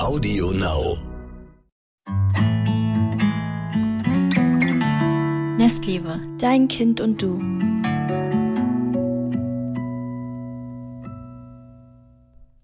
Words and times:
Audio 0.00 0.50
Now. 0.52 0.96
Nestliebe, 5.58 6.18
dein 6.38 6.68
Kind 6.68 7.02
und 7.02 7.20
du. 7.20 7.38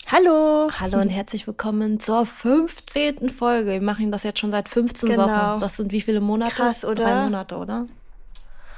Hallo. 0.07 0.71
Hallo 0.81 0.99
und 0.99 1.11
herzlich 1.11 1.47
willkommen 1.47 2.01
zur 2.01 2.25
15. 2.25 3.29
Folge. 3.29 3.73
Wir 3.73 3.83
machen 3.83 4.11
das 4.11 4.23
jetzt 4.23 4.39
schon 4.39 4.51
seit 4.51 4.71
15 4.71 5.11
Genau. 5.11 5.27
Wochen. 5.29 5.61
Das 5.61 5.77
sind 5.77 5.93
wie 5.93 6.01
viele 6.01 6.23
Monate? 6.23 6.55
Krass, 6.55 6.87
oder? 6.87 7.03
Drei 7.05 7.25
Monate, 7.25 7.57
oder? 7.57 7.87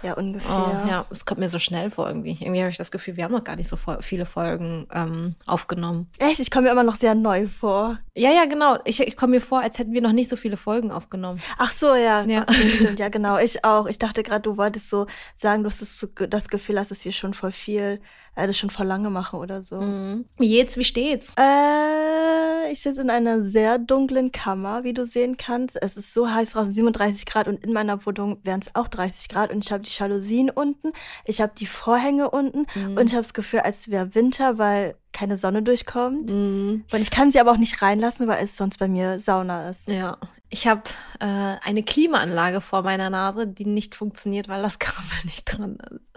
Ja, 0.02 0.14
ungefähr. 0.14 0.50
Oh, 0.50 0.88
ja, 0.88 1.06
es 1.10 1.24
kommt 1.24 1.40
mir 1.40 1.48
so 1.48 1.58
schnell 1.58 1.90
vor 1.90 2.06
irgendwie. 2.06 2.36
Irgendwie 2.40 2.60
habe 2.60 2.70
ich 2.70 2.76
das 2.76 2.90
Gefühl, 2.90 3.16
wir 3.16 3.24
haben 3.24 3.32
noch 3.32 3.44
gar 3.44 3.56
nicht 3.56 3.68
so 3.68 3.76
viele 4.00 4.26
Folgen 4.26 4.86
ähm, 4.92 5.34
aufgenommen. 5.46 6.08
Echt, 6.18 6.38
ich 6.38 6.50
komme 6.50 6.66
mir 6.66 6.72
immer 6.72 6.84
noch 6.84 6.96
sehr 6.96 7.14
neu 7.14 7.48
vor. 7.48 7.98
Ja, 8.14 8.30
ja, 8.30 8.44
genau. 8.44 8.78
Ich, 8.84 9.00
ich 9.00 9.16
komme 9.16 9.36
mir 9.36 9.40
vor, 9.40 9.60
als 9.60 9.78
hätten 9.78 9.92
wir 9.92 10.00
noch 10.00 10.12
nicht 10.12 10.30
so 10.30 10.36
viele 10.36 10.56
Folgen 10.56 10.92
aufgenommen. 10.92 11.40
Ach 11.58 11.72
so, 11.72 11.94
ja. 11.94 12.22
Ja. 12.24 12.42
Okay, 12.42 12.70
stimmt, 12.74 12.98
ja, 13.00 13.08
genau. 13.08 13.38
Ich 13.38 13.64
auch. 13.64 13.86
Ich 13.86 13.98
dachte 13.98 14.22
gerade, 14.22 14.42
du 14.42 14.56
wolltest 14.56 14.88
so 14.88 15.06
sagen, 15.34 15.64
dass 15.64 15.78
du 15.78 16.26
das 16.26 16.48
Gefühl 16.48 16.78
hast, 16.78 16.90
dass 16.90 17.04
wir 17.04 17.12
schon 17.12 17.34
voll 17.34 17.52
viel, 17.52 18.00
das 18.46 18.56
schon 18.56 18.70
voll 18.70 18.86
lange 18.86 19.10
machen 19.10 19.38
oder 19.40 19.62
so. 19.62 19.80
Mhm. 19.80 20.24
Wie 20.38 20.48
geht's? 20.48 20.76
Wie 20.76 20.84
steht's? 20.84 21.32
Äh, 21.38 22.72
ich 22.72 22.80
sitze 22.82 23.00
in 23.00 23.10
einer 23.10 23.42
sehr 23.42 23.78
dunklen 23.78 24.32
Kammer, 24.32 24.84
wie 24.84 24.92
du 24.92 25.06
sehen 25.06 25.36
kannst. 25.36 25.80
Es 25.80 25.96
ist 25.96 26.12
so 26.14 26.30
heiß 26.30 26.52
draußen, 26.52 26.72
37 26.72 27.26
Grad 27.26 27.48
und 27.48 27.64
in 27.64 27.72
meiner 27.72 28.04
Wohnung 28.06 28.38
wären 28.44 28.60
es 28.60 28.74
auch 28.74 28.88
30 28.88 29.28
Grad 29.28 29.50
und 29.50 29.64
ich 29.64 29.72
habe 29.72 29.82
die 29.82 29.90
Jalousien 29.90 30.50
unten, 30.50 30.92
ich 31.24 31.40
habe 31.40 31.52
die 31.56 31.66
Vorhänge 31.66 32.30
unten 32.30 32.66
Mhm. 32.74 32.96
und 32.96 33.06
ich 33.06 33.12
habe 33.14 33.22
das 33.22 33.34
Gefühl, 33.34 33.60
als 33.60 33.88
wäre 33.88 34.14
Winter, 34.14 34.58
weil 34.58 34.94
keine 35.12 35.38
Sonne 35.38 35.62
durchkommt. 35.62 36.30
Mhm. 36.30 36.84
Und 36.92 37.00
ich 37.00 37.10
kann 37.10 37.30
sie 37.30 37.40
aber 37.40 37.52
auch 37.52 37.56
nicht 37.56 37.80
reinlassen, 37.82 38.28
weil 38.28 38.44
es 38.44 38.56
sonst 38.56 38.78
bei 38.78 38.86
mir 38.88 39.18
Sauna 39.18 39.70
ist. 39.70 39.88
Ja. 39.88 40.18
Ich 40.50 40.66
habe 40.66 40.82
äh, 41.20 41.24
eine 41.24 41.82
Klimaanlage 41.82 42.60
vor 42.60 42.82
meiner 42.82 43.10
Nase, 43.10 43.46
die 43.46 43.66
nicht 43.66 43.94
funktioniert, 43.94 44.48
weil 44.48 44.62
das 44.62 44.78
Kabel 44.78 45.04
nicht 45.24 45.44
dran 45.44 45.78
ist. 45.90 46.12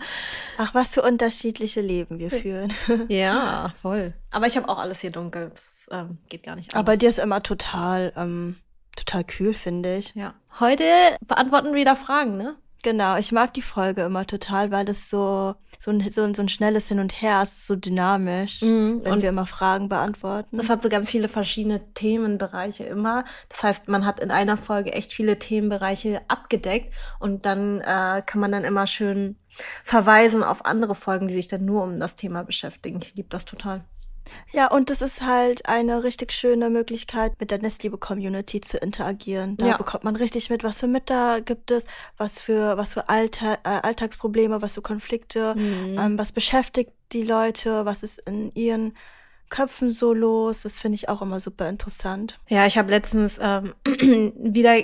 Ach, 0.58 0.74
was 0.74 0.94
für 0.94 1.02
unterschiedliche 1.02 1.82
Leben 1.82 2.20
wir 2.20 2.32
führen. 2.32 2.74
Ja, 3.08 3.74
voll. 3.82 4.14
Aber 4.30 4.48
ich 4.48 4.56
habe 4.58 4.70
auch 4.70 4.78
alles 4.78 5.02
hier 5.02 5.12
dunkel. 5.12 5.50
Das 5.50 6.00
ähm, 6.00 6.18
geht 6.30 6.44
gar 6.44 6.56
nicht 6.56 6.74
anders. 6.74 6.80
Aber 6.80 6.98
dir 6.98 7.10
ist 7.10 7.20
immer 7.20 7.44
total, 7.44 8.14
ähm, 8.16 8.56
total 8.96 9.24
kühl, 9.24 9.54
finde 9.54 9.98
ich. 9.98 10.16
Ja. 10.16 10.34
Heute 10.60 10.84
beantworten 11.26 11.68
wir 11.68 11.76
wieder 11.76 11.96
Fragen, 11.96 12.38
ne? 12.38 12.56
Genau, 12.84 13.18
ich 13.18 13.32
mag 13.32 13.54
die 13.54 13.62
Folge 13.62 14.02
immer 14.04 14.26
total, 14.26 14.72
weil 14.72 14.86
das 14.86 15.10
so, 15.10 15.54
so, 15.80 15.92
ein, 15.92 16.00
so, 16.10 16.24
ein, 16.24 16.34
so 16.34 16.42
ein 16.42 16.50
schnelles 16.50 16.88
Hin 16.88 17.00
und 17.00 17.22
Her 17.22 17.44
ist, 17.44 17.68
so 17.68 17.76
dynamisch, 17.76 18.62
Mhm. 18.62 19.02
wenn 19.04 19.14
Und 19.14 19.22
wir 19.22 19.30
immer 19.30 19.46
Fragen 19.46 19.88
beantworten. 19.90 20.58
das 20.58 20.70
hat 20.70 20.82
so 20.82 20.90
ganz 20.90 21.10
viele 21.10 21.28
verschiedene 21.28 21.94
Themenbereiche 21.94 22.84
immer. 22.86 23.26
Das 23.50 23.64
heißt, 23.64 23.88
man 23.88 24.06
hat 24.06 24.20
in 24.20 24.32
einer 24.32 24.58
Folge 24.58 24.94
echt 24.94 25.14
viele 25.14 25.38
Themenbereiche 25.40 26.22
abgedeckt 26.28 26.94
und 27.20 27.46
dann 27.46 27.82
äh, 27.82 28.22
kann 28.26 28.42
man 28.42 28.52
dann 28.52 28.64
immer 28.64 28.88
schön 28.88 29.36
verweisen 29.84 30.44
auf 30.44 30.66
andere 30.66 30.96
Folgen, 30.96 31.28
die 31.28 31.34
sich 31.36 31.48
dann 31.48 31.66
nur 31.66 31.84
um 31.84 32.00
das 32.00 32.16
Thema 32.16 32.44
beschäftigen. 32.44 33.00
Ich 33.04 33.16
liebe 33.16 33.30
das 33.30 33.46
total. 33.46 33.82
Ja, 34.52 34.68
und 34.72 34.90
das 34.90 35.02
ist 35.02 35.22
halt 35.22 35.66
eine 35.68 36.04
richtig 36.04 36.32
schöne 36.32 36.70
Möglichkeit, 36.70 37.40
mit 37.40 37.52
der 37.52 37.60
Nestliebe-Community 37.60 38.62
zu 38.62 38.78
interagieren. 38.78 39.58
Da 39.58 39.68
Ja. 39.68 39.78
bekommt 39.78 40.04
man 40.04 40.16
richtig 40.16 40.50
mit, 40.50 40.64
was 40.64 40.80
für 40.80 40.88
Mütter 40.88 41.42
gibt 41.42 41.72
es, 41.72 41.86
was 42.18 42.42
für, 42.42 42.78
was 42.78 42.94
für 42.94 43.10
Allta 43.10 43.56
äh, 43.64 43.80
Alltagsprobleme, 43.84 44.62
was 44.62 44.76
für 44.76 44.82
Konflikte, 44.82 45.56
Mhm. 45.56 45.98
ähm, 45.98 46.18
was 46.18 46.32
beschäftigt 46.32 46.92
die 47.12 47.24
Leute, 47.24 47.86
was 47.86 48.04
ist 48.04 48.20
in 48.28 48.52
ihren 48.56 48.96
Köpfen 49.50 49.92
so 49.92 50.14
los. 50.14 50.62
Das 50.62 50.80
finde 50.80 50.96
ich 50.96 51.10
auch 51.10 51.22
immer 51.22 51.40
super 51.40 51.68
interessant. 51.70 52.40
Ja, 52.48 52.66
ich 52.66 52.78
habe 52.78 52.90
letztens 52.90 53.38
ähm, 53.42 53.74
wieder 53.86 54.76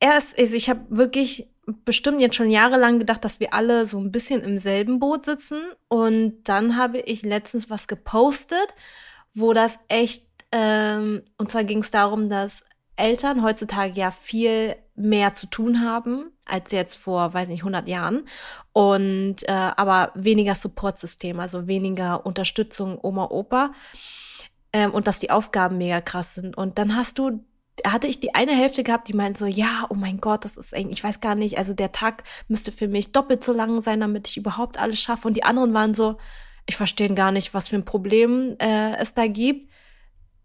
erst, 0.00 0.38
also 0.38 0.54
ich 0.54 0.68
habe 0.70 0.80
wirklich 0.88 1.48
bestimmt 1.66 2.20
jetzt 2.20 2.36
schon 2.36 2.50
jahrelang 2.50 2.98
gedacht, 2.98 3.24
dass 3.24 3.40
wir 3.40 3.54
alle 3.54 3.86
so 3.86 3.98
ein 3.98 4.12
bisschen 4.12 4.42
im 4.42 4.58
selben 4.58 4.98
Boot 4.98 5.24
sitzen. 5.24 5.62
Und 5.88 6.44
dann 6.44 6.76
habe 6.76 6.98
ich 7.00 7.22
letztens 7.22 7.70
was 7.70 7.86
gepostet, 7.86 8.74
wo 9.34 9.52
das 9.52 9.78
echt, 9.88 10.26
ähm, 10.52 11.22
und 11.38 11.50
zwar 11.50 11.64
ging 11.64 11.80
es 11.80 11.90
darum, 11.90 12.28
dass 12.28 12.62
Eltern 12.96 13.42
heutzutage 13.42 13.98
ja 13.98 14.10
viel 14.10 14.76
mehr 14.94 15.34
zu 15.34 15.48
tun 15.48 15.80
haben 15.80 16.30
als 16.46 16.70
jetzt 16.72 16.96
vor, 16.96 17.34
weiß 17.34 17.48
nicht, 17.48 17.60
100 17.60 17.88
Jahren. 17.88 18.28
Und 18.72 19.48
äh, 19.48 19.52
aber 19.52 20.12
weniger 20.14 20.54
Supportsystem, 20.54 21.40
also 21.40 21.66
weniger 21.66 22.26
Unterstützung 22.26 22.98
Oma, 23.02 23.26
Opa 23.30 23.72
ähm, 24.72 24.92
und 24.92 25.06
dass 25.06 25.18
die 25.18 25.30
Aufgaben 25.30 25.78
mega 25.78 26.00
krass 26.00 26.34
sind. 26.34 26.56
Und 26.56 26.78
dann 26.78 26.96
hast 26.96 27.18
du, 27.18 27.44
hatte 27.86 28.06
ich 28.06 28.20
die 28.20 28.34
eine 28.34 28.52
Hälfte 28.52 28.84
gehabt, 28.84 29.08
die 29.08 29.14
meint 29.14 29.36
so, 29.36 29.46
ja, 29.46 29.86
oh 29.90 29.94
mein 29.94 30.20
Gott, 30.20 30.44
das 30.44 30.56
ist 30.56 30.72
eng, 30.72 30.90
ich 30.90 31.02
weiß 31.02 31.20
gar 31.20 31.34
nicht, 31.34 31.58
also 31.58 31.74
der 31.74 31.92
Tag 31.92 32.22
müsste 32.48 32.70
für 32.72 32.88
mich 32.88 33.12
doppelt 33.12 33.42
so 33.42 33.52
lang 33.52 33.80
sein, 33.80 34.00
damit 34.00 34.28
ich 34.28 34.36
überhaupt 34.36 34.78
alles 34.78 35.00
schaffe. 35.00 35.26
Und 35.26 35.34
die 35.36 35.44
anderen 35.44 35.74
waren 35.74 35.94
so, 35.94 36.16
ich 36.66 36.76
verstehe 36.76 37.12
gar 37.14 37.32
nicht, 37.32 37.52
was 37.52 37.68
für 37.68 37.76
ein 37.76 37.84
Problem 37.84 38.56
äh, 38.58 38.96
es 38.96 39.14
da 39.14 39.26
gibt. 39.26 39.70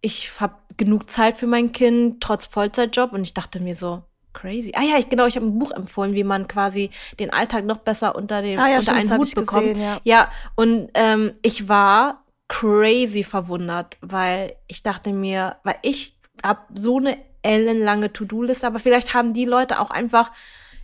Ich 0.01 0.29
habe 0.39 0.55
genug 0.77 1.09
Zeit 1.09 1.37
für 1.37 1.47
mein 1.47 1.71
Kind, 1.71 2.21
trotz 2.21 2.45
Vollzeitjob. 2.45 3.13
Und 3.13 3.21
ich 3.21 3.33
dachte 3.33 3.59
mir 3.59 3.75
so, 3.75 4.03
crazy. 4.33 4.73
Ah 4.75 4.83
ja, 4.83 4.97
ich, 4.97 5.09
genau, 5.09 5.25
ich 5.27 5.35
habe 5.35 5.45
ein 5.45 5.59
Buch 5.59 5.71
empfohlen, 5.71 6.13
wie 6.15 6.23
man 6.23 6.47
quasi 6.47 6.89
den 7.19 7.31
Alltag 7.31 7.65
noch 7.65 7.77
besser 7.77 8.15
unter, 8.15 8.41
dem, 8.41 8.59
Ah 8.59 8.67
ja, 8.69 8.79
unter 8.79 8.93
stimmt, 8.95 9.11
einen 9.11 9.19
Hut 9.19 9.35
bekommt. 9.35 9.67
gesehen, 9.67 9.81
ja. 9.81 9.99
Ja, 10.03 10.31
und 10.55 10.89
ähm, 10.93 11.33
ich 11.41 11.67
war 11.69 12.25
crazy 12.47 13.23
verwundert, 13.23 13.97
weil 14.01 14.55
ich 14.67 14.83
dachte 14.83 15.13
mir, 15.13 15.57
weil 15.63 15.75
ich 15.83 16.18
habe 16.43 16.61
so 16.73 16.97
eine 16.97 17.17
ellenlange 17.41 18.11
To-Do-Liste, 18.11 18.67
aber 18.67 18.79
vielleicht 18.79 19.13
haben 19.13 19.33
die 19.33 19.45
Leute 19.45 19.79
auch 19.79 19.91
einfach 19.91 20.31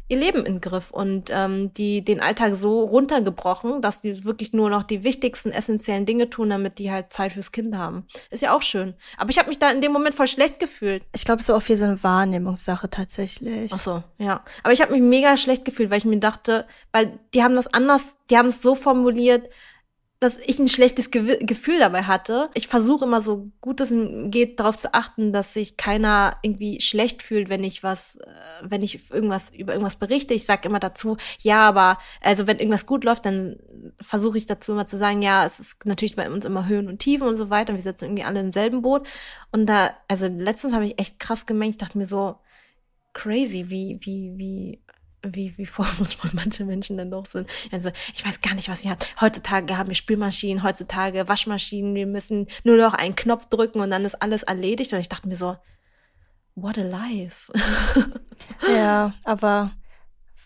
ihr 0.07 0.17
Leben 0.17 0.45
im 0.45 0.61
Griff 0.61 0.91
und 0.91 1.29
ähm, 1.31 1.73
die 1.73 2.03
den 2.03 2.19
Alltag 2.19 2.53
so 2.55 2.81
runtergebrochen, 2.81 3.81
dass 3.81 4.01
die 4.01 4.23
wirklich 4.23 4.53
nur 4.53 4.69
noch 4.69 4.83
die 4.83 5.03
wichtigsten 5.03 5.49
essentiellen 5.49 6.05
Dinge 6.05 6.29
tun, 6.29 6.49
damit 6.49 6.77
die 6.77 6.91
halt 6.91 7.11
Zeit 7.11 7.33
fürs 7.33 7.51
Kind 7.51 7.75
haben. 7.75 8.05
Ist 8.29 8.43
ja 8.43 8.55
auch 8.55 8.61
schön. 8.61 8.93
Aber 9.17 9.31
ich 9.31 9.39
habe 9.39 9.49
mich 9.49 9.57
da 9.57 9.71
in 9.71 9.81
dem 9.81 9.91
Moment 9.91 10.13
voll 10.13 10.27
schlecht 10.27 10.59
gefühlt. 10.59 11.03
Ich 11.13 11.25
glaube, 11.25 11.41
es 11.41 11.49
ist 11.49 11.55
auch 11.55 11.61
viel 11.61 11.77
so 11.77 11.85
eine 11.85 12.03
Wahrnehmungssache 12.03 12.89
tatsächlich. 12.89 13.71
Ach 13.73 13.79
so, 13.79 14.03
ja. 14.19 14.43
Aber 14.61 14.73
ich 14.73 14.81
habe 14.81 14.91
mich 14.91 15.01
mega 15.01 15.37
schlecht 15.37 15.65
gefühlt, 15.65 15.89
weil 15.89 15.97
ich 15.97 16.05
mir 16.05 16.19
dachte, 16.19 16.67
weil 16.91 17.17
die 17.33 17.43
haben 17.43 17.55
das 17.55 17.73
anders, 17.73 18.15
die 18.29 18.37
haben 18.37 18.49
es 18.49 18.61
so 18.61 18.75
formuliert, 18.75 19.49
dass 20.25 20.39
ich 20.39 20.57
ein 20.57 20.67
schlechtes 20.67 21.11
Gewi- 21.11 21.45
Gefühl 21.45 21.77
dabei 21.77 22.03
hatte. 22.03 22.49
Ich 22.55 22.67
versuche 22.67 23.05
immer 23.05 23.21
so 23.21 23.51
gut 23.61 23.79
es 23.79 23.93
geht 24.31 24.59
darauf 24.59 24.75
zu 24.77 24.93
achten, 24.93 25.31
dass 25.31 25.53
sich 25.53 25.77
keiner 25.77 26.37
irgendwie 26.41 26.81
schlecht 26.81 27.21
fühlt, 27.21 27.47
wenn 27.47 27.63
ich 27.63 27.83
was, 27.83 28.15
äh, 28.15 28.29
wenn 28.63 28.81
ich 28.81 29.11
irgendwas 29.11 29.51
über 29.51 29.73
irgendwas 29.73 29.97
berichte. 29.97 30.33
Ich 30.33 30.45
sage 30.45 30.67
immer 30.67 30.79
dazu, 30.79 31.17
ja, 31.41 31.61
aber 31.61 31.99
also 32.21 32.47
wenn 32.47 32.57
irgendwas 32.57 32.87
gut 32.87 33.03
läuft, 33.03 33.25
dann 33.27 33.57
versuche 34.01 34.39
ich 34.39 34.47
dazu 34.47 34.71
immer 34.71 34.87
zu 34.87 34.97
sagen, 34.97 35.21
ja, 35.21 35.45
es 35.45 35.59
ist 35.59 35.85
natürlich 35.85 36.15
bei 36.15 36.29
uns 36.29 36.43
immer 36.43 36.67
Höhen 36.67 36.87
und 36.87 36.97
Tiefen 36.99 37.27
und 37.27 37.37
so 37.37 37.51
weiter. 37.51 37.75
Wir 37.75 37.81
sitzen 37.81 38.05
irgendwie 38.05 38.23
alle 38.23 38.39
im 38.39 38.51
selben 38.51 38.81
Boot. 38.81 39.07
Und 39.51 39.67
da, 39.67 39.91
also 40.07 40.25
letztens 40.25 40.73
habe 40.73 40.85
ich 40.85 40.99
echt 40.99 41.19
krass 41.19 41.45
gemerkt, 41.45 41.75
ich 41.75 41.77
dachte 41.77 41.99
mir 41.99 42.07
so, 42.07 42.37
crazy, 43.13 43.69
wie, 43.69 43.99
wie, 44.01 44.33
wie, 44.37 44.81
wie, 45.31 45.57
wie 45.57 45.65
vorwurfsvoll 45.65 46.31
manche 46.33 46.65
Menschen 46.65 46.97
dann 46.97 47.11
doch 47.11 47.25
sind. 47.25 47.49
Also, 47.71 47.91
ich 48.13 48.25
weiß 48.25 48.41
gar 48.41 48.55
nicht, 48.55 48.69
was 48.69 48.83
ich 48.83 48.89
habe. 48.89 49.05
Heutzutage 49.21 49.77
haben 49.77 49.89
wir 49.89 49.95
Spülmaschinen, 49.95 50.63
heutzutage 50.63 51.27
Waschmaschinen, 51.27 51.95
wir 51.95 52.07
müssen 52.07 52.47
nur 52.63 52.77
noch 52.77 52.93
einen 52.93 53.15
Knopf 53.15 53.47
drücken 53.47 53.79
und 53.79 53.91
dann 53.91 54.05
ist 54.05 54.21
alles 54.21 54.43
erledigt. 54.43 54.93
Und 54.93 54.99
ich 54.99 55.09
dachte 55.09 55.27
mir 55.27 55.35
so, 55.35 55.57
what 56.55 56.77
a 56.77 56.83
life. 56.83 57.51
Ja, 58.67 59.13
aber 59.23 59.71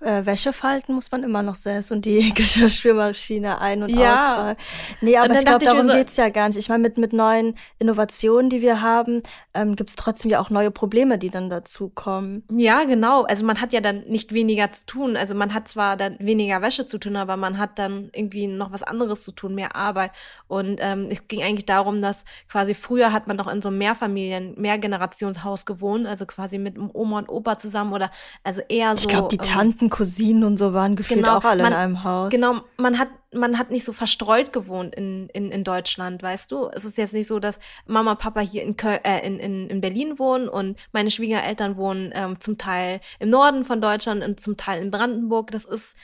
äh, 0.02 0.26
Wäsche 0.26 0.54
falten 0.54 0.94
muss 0.94 1.12
man 1.12 1.24
immer 1.24 1.42
noch 1.44 1.56
selbst 1.56 1.92
und 1.92 2.06
die 2.06 2.34
Geschirrspülmaschine 2.34 3.60
ein- 3.60 3.84
und 3.84 3.90
Ja. 3.90 4.32
ausfallen. 4.32 4.58
Nee, 5.02 5.18
aber 5.18 5.34
ich 5.34 5.46
glaube, 5.46 5.66
darum 5.66 5.88
so- 5.88 5.94
geht's 5.94 6.16
ja 6.18 6.30
gar 6.30 6.48
nicht. 6.48 6.58
Ich 6.58 6.70
meine, 6.70 6.82
mit, 6.84 6.98
mit 6.98 7.14
neuen 7.14 7.56
Innovationen, 7.80 8.50
die 8.50 8.62
wir 8.62 8.82
haben, 8.82 9.24
ähm, 9.54 9.76
gibt's 9.76 9.96
trotzdem 9.96 10.32
ja 10.32 10.40
auch 10.40 10.50
neue 10.50 10.72
Probleme, 10.72 11.18
die 11.18 11.30
dann 11.30 11.50
dazukommen. 11.50 12.44
Ja, 12.56 12.84
genau. 12.86 13.24
Also 13.24 13.46
man 13.46 13.60
hat 13.62 13.74
ja 13.74 13.82
dann 13.82 14.02
nicht 14.08 14.34
weniger 14.34 14.72
zu 14.72 14.86
tun. 14.86 15.18
Also 15.18 15.36
man 15.36 15.54
hat 15.54 15.68
zwar 15.68 15.98
dann 15.98 16.18
weniger 16.20 16.62
Wäsche 16.62 16.86
zu 16.86 16.98
tun, 16.98 17.16
aber 17.16 17.38
man 17.38 17.58
hat 17.58 17.78
dann 17.80 18.10
irgendwie 18.14 18.48
noch 18.48 18.72
was 18.72 18.84
anderes 18.84 19.24
zu 19.24 19.32
tun, 19.32 19.56
mehr 19.56 19.76
Arbeit. 19.76 20.12
Und 20.48 20.80
ähm, 20.82 21.08
es 21.10 21.28
ging 21.28 21.44
eigentlich 21.44 21.66
darum, 21.66 22.02
dass 22.02 22.24
quasi 22.50 22.74
früher 22.74 23.12
hat 23.12 23.28
man 23.28 23.38
doch 23.38 23.48
in 23.48 23.62
so 23.62 23.70
einem 23.70 23.78
Mehrfamilien, 23.80 24.56
Mehrgenerationshaus 24.58 25.66
gewohnt, 25.66 26.08
also 26.08 26.26
quasi 26.26 26.58
mit 26.58 26.76
Oma 26.94 27.20
und 27.20 27.30
Opa 27.30 27.58
zusammen 27.58 27.94
oder 27.94 28.12
also 28.44 28.62
eher 28.70 28.94
so. 28.96 29.02
Ich 29.02 29.08
glaube, 29.08 29.28
die 29.30 29.36
ähm, 29.38 29.42
Tanten, 29.42 29.89
Cousinen 29.90 30.44
und 30.44 30.58
so 30.58 30.74
waren 30.74 30.96
gefühlt 30.96 31.22
Genau, 31.22 31.38
auch 31.38 31.44
alle 31.44 31.64
man- 31.64 31.72
in 31.74 31.78
einem 31.78 32.04
Haus. 32.04 32.30
Genau, 32.30 32.62
man 32.78 32.98
hat 33.00 33.10
man 33.32 33.60
hat 33.60 33.70
nicht 33.70 33.86
so 33.86 33.94
verstreut 33.94 34.54
gewohnt 34.54 34.96
in, 34.96 35.30
in, 35.30 35.52
in 35.52 35.64
Deutschland, 35.64 36.24
weißt 36.24 36.52
du? 36.52 36.68
Es 36.74 36.84
ist 36.84 36.98
jetzt 36.98 37.14
nicht 37.14 37.28
so, 37.28 37.40
dass 37.40 37.60
Mama, 37.86 38.16
Papa 38.16 38.40
hier 38.40 38.64
in, 38.64 38.76
Köl 38.76 39.00
äh, 39.04 39.24
in, 39.26 39.38
in, 39.40 39.70
in 39.70 39.82
Berlin 39.82 40.18
wohnen 40.18 40.50
und 40.50 40.80
meine 40.94 41.12
Schwiegereltern 41.12 41.78
wohnen 41.78 42.12
ähm, 42.16 42.40
zum 42.40 42.58
Teil 42.58 43.02
im 43.20 43.30
Norden 43.30 43.64
von 43.64 43.82
Deutschland 43.82 44.24
und 44.24 44.40
zum 44.40 44.58
Teil 44.58 44.82
in 44.82 44.90
Brandenburg. 44.90 45.52
Das 45.52 45.66
ist 45.66 45.96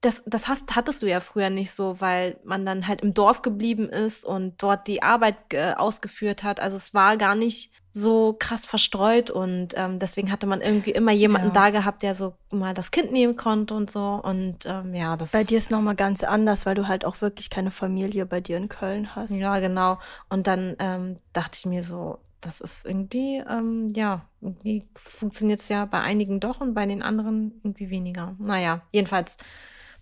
das, 0.00 0.22
das 0.26 0.48
hast, 0.48 0.74
hattest 0.74 1.02
du 1.02 1.06
ja 1.08 1.20
früher 1.20 1.48
nicht 1.50 1.70
so, 1.72 2.00
weil 2.00 2.36
man 2.42 2.66
dann 2.66 2.88
halt 2.88 3.02
im 3.02 3.14
Dorf 3.14 3.42
geblieben 3.42 3.88
ist 3.88 4.24
und 4.24 4.60
dort 4.62 4.88
die 4.88 5.02
Arbeit 5.02 5.36
äh, 5.52 5.74
ausgeführt 5.76 6.42
hat. 6.42 6.58
Also 6.58 6.76
es 6.76 6.92
war 6.94 7.16
gar 7.16 7.34
nicht 7.34 7.70
so 7.94 8.34
krass 8.38 8.64
verstreut 8.64 9.30
und 9.30 9.74
ähm, 9.76 9.98
deswegen 9.98 10.32
hatte 10.32 10.46
man 10.46 10.62
irgendwie 10.62 10.92
immer 10.92 11.12
jemanden 11.12 11.48
ja. 11.48 11.54
da 11.54 11.70
gehabt, 11.70 12.02
der 12.02 12.14
so 12.14 12.34
mal 12.50 12.72
das 12.72 12.90
Kind 12.90 13.12
nehmen 13.12 13.36
konnte 13.36 13.74
und 13.74 13.90
so 13.90 14.20
und 14.22 14.64
ähm, 14.64 14.94
ja, 14.94 15.16
das. 15.16 15.32
Bei 15.32 15.44
dir 15.44 15.58
ist 15.58 15.70
nochmal 15.70 15.94
ganz 15.94 16.24
anders, 16.24 16.64
weil 16.64 16.74
du 16.74 16.88
halt 16.88 17.04
auch 17.04 17.20
wirklich 17.20 17.50
keine 17.50 17.70
Familie 17.70 18.24
bei 18.24 18.40
dir 18.40 18.56
in 18.56 18.68
Köln 18.70 19.14
hast. 19.14 19.30
Ja, 19.30 19.58
genau. 19.58 19.98
Und 20.30 20.46
dann 20.46 20.76
ähm, 20.78 21.18
dachte 21.34 21.58
ich 21.58 21.66
mir 21.66 21.84
so, 21.84 22.18
das 22.40 22.60
ist 22.60 22.86
irgendwie, 22.86 23.42
ähm, 23.48 23.92
ja, 23.94 24.22
irgendwie 24.40 24.88
funktioniert 24.94 25.60
es 25.60 25.68
ja 25.68 25.84
bei 25.84 26.00
einigen 26.00 26.40
doch 26.40 26.60
und 26.60 26.74
bei 26.74 26.86
den 26.86 27.02
anderen 27.02 27.60
irgendwie 27.62 27.90
weniger. 27.90 28.34
Naja, 28.38 28.82
jedenfalls 28.90 29.36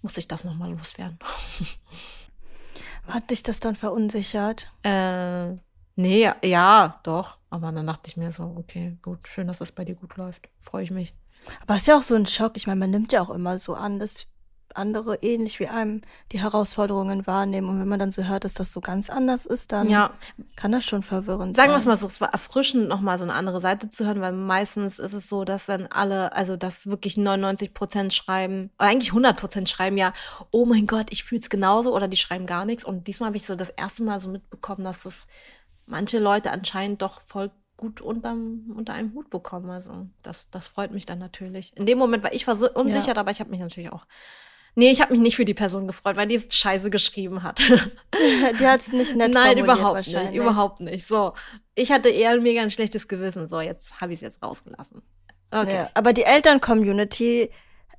muss 0.01 0.17
ich 0.17 0.29
das 0.29 0.45
nochmal 0.45 0.71
loswerden. 0.71 1.19
Hat 3.09 3.31
dich 3.31 3.43
das 3.43 3.61
dann 3.61 3.75
verunsichert? 3.75 4.73
Äh, 4.83 5.57
nee, 6.01 6.31
ja, 6.43 7.01
doch. 7.03 7.39
Aber 7.51 7.73
dann 7.73 7.87
dachte 7.87 8.09
ich 8.09 8.17
mir 8.17 8.31
so, 8.31 8.55
okay, 8.57 8.97
gut, 9.03 9.27
schön, 9.27 9.49
dass 9.49 9.59
das 9.59 9.73
bei 9.73 9.85
dir 9.85 9.95
gut 9.95 10.17
läuft. 10.17 10.49
Freue 10.59 10.85
ich 10.85 10.91
mich. 10.91 11.15
Aber 11.63 11.75
es 11.75 11.83
ist 11.83 11.89
ja 11.89 11.97
auch 11.97 12.03
so 12.03 12.15
ein 12.15 12.27
Schock. 12.27 12.53
Ich 12.57 12.67
meine, 12.67 12.81
man 12.81 12.91
nimmt 12.91 13.13
ja 13.13 13.23
auch 13.23 13.31
immer 13.31 13.59
so 13.59 13.75
an, 13.75 13.99
dass 13.99 14.27
andere 14.75 15.17
ähnlich 15.17 15.61
wie 15.61 15.69
einem 15.69 16.03
die 16.33 16.41
Herausforderungen 16.41 17.27
wahrnehmen. 17.27 17.69
Und 17.69 17.81
wenn 17.81 17.89
man 17.89 17.99
dann 17.99 18.13
so 18.13 18.25
hört, 18.25 18.45
dass 18.45 18.55
das 18.55 18.73
so 18.73 18.81
ganz 18.81 19.11
anders 19.11 19.47
ist, 19.47 19.73
dann 19.73 19.89
ja. 19.89 20.13
kann 20.57 20.73
das 20.73 20.85
schon 20.85 21.03
verwirrend 21.03 21.57
Sagen 21.57 21.71
sein. 21.71 21.71
Sagen 21.71 21.73
wir 21.73 21.79
es 21.79 21.87
mal 21.87 21.97
so, 21.97 22.07
es 22.07 22.21
war 22.21 22.33
erfrischend, 22.33 22.89
nochmal 22.89 23.19
so 23.19 23.25
eine 23.25 23.35
andere 23.35 23.61
Seite 23.61 23.91
zu 23.91 24.07
hören, 24.07 24.21
weil 24.21 24.33
meistens 24.33 24.99
ist 24.99 25.13
es 25.13 25.29
so, 25.29 25.45
dass 25.45 25.67
dann 25.67 25.87
alle, 25.89 26.33
also 26.35 26.57
dass 26.57 26.87
wirklich 26.87 27.17
99 27.17 27.75
Prozent 27.75 28.15
schreiben, 28.15 28.71
oder 28.79 28.89
eigentlich 28.89 29.11
100 29.11 29.37
Prozent 29.37 29.69
schreiben 29.69 29.99
ja, 29.99 30.13
oh 30.51 30.65
mein 30.65 30.87
Gott, 30.87 31.07
ich 31.11 31.25
fühle 31.25 31.41
es 31.41 31.51
genauso, 31.51 31.95
oder 31.95 32.09
die 32.09 32.17
schreiben 32.17 32.47
gar 32.47 32.65
nichts. 32.65 32.85
Und 32.85 33.07
diesmal 33.07 33.29
habe 33.29 33.37
ich 33.37 33.47
so 33.47 33.57
das 33.57 33.71
erste 33.71 34.03
Mal 34.03 34.21
so 34.21 34.29
mitbekommen, 34.29 34.85
dass 34.85 35.03
das 35.03 35.27
manche 35.91 36.19
Leute 36.19 36.51
anscheinend 36.51 37.03
doch 37.03 37.21
voll 37.21 37.51
gut 37.77 38.01
unterm, 38.01 38.73
unter 38.77 38.93
einem 38.93 39.15
Hut 39.15 39.31
bekommen. 39.31 39.71
Also 39.71 40.07
das, 40.23 40.51
das 40.51 40.67
freut 40.67 40.91
mich 40.93 41.07
dann 41.07 41.19
natürlich. 41.19 41.77
In 41.77 41.87
dem 41.87 41.99
Moment 41.99 42.23
war 42.23 42.33
ich 42.33 42.45
verunsichert, 42.45 43.17
ja. 43.17 43.21
aber 43.21 43.31
ich 43.31 43.41
habe 43.41 43.51
mich 43.51 43.61
natürlich 43.61 43.93
auch 43.93 44.07
Nee, 44.77 44.91
ich 44.91 45.01
habe 45.01 45.13
mich 45.13 45.21
nicht 45.21 45.37
für 45.37 45.45
die 45.45 45.55
Person 45.55 45.87
gefreut, 45.87 46.17
weil 46.17 46.29
die 46.29 46.37
es 46.37 46.55
scheiße 46.55 46.91
geschrieben 46.91 47.43
hat. 47.43 47.59
die 48.61 48.67
hat 48.67 48.81
es 48.81 48.93
nicht 48.93 49.17
nett 49.17 49.33
Nein, 49.33 49.59
überhaupt 49.59 50.07
nicht, 50.07 50.33
überhaupt 50.33 50.81
nicht. 50.81 51.07
So, 51.07 51.33
ich 51.75 51.91
hatte 51.91 52.09
eher 52.09 52.31
ein 52.31 52.43
mega 52.43 52.63
ein 52.63 52.71
schlechtes 52.71 53.09
Gewissen. 53.09 53.49
So, 53.49 53.61
jetzt 53.61 54.01
habe 54.01 54.13
ich 54.13 54.19
es 54.19 54.21
jetzt 54.21 54.43
rausgelassen. 54.43 55.03
Okay. 55.51 55.75
Ja, 55.75 55.91
aber 55.95 56.13
die 56.13 56.23
Eltern-Community 56.23 57.51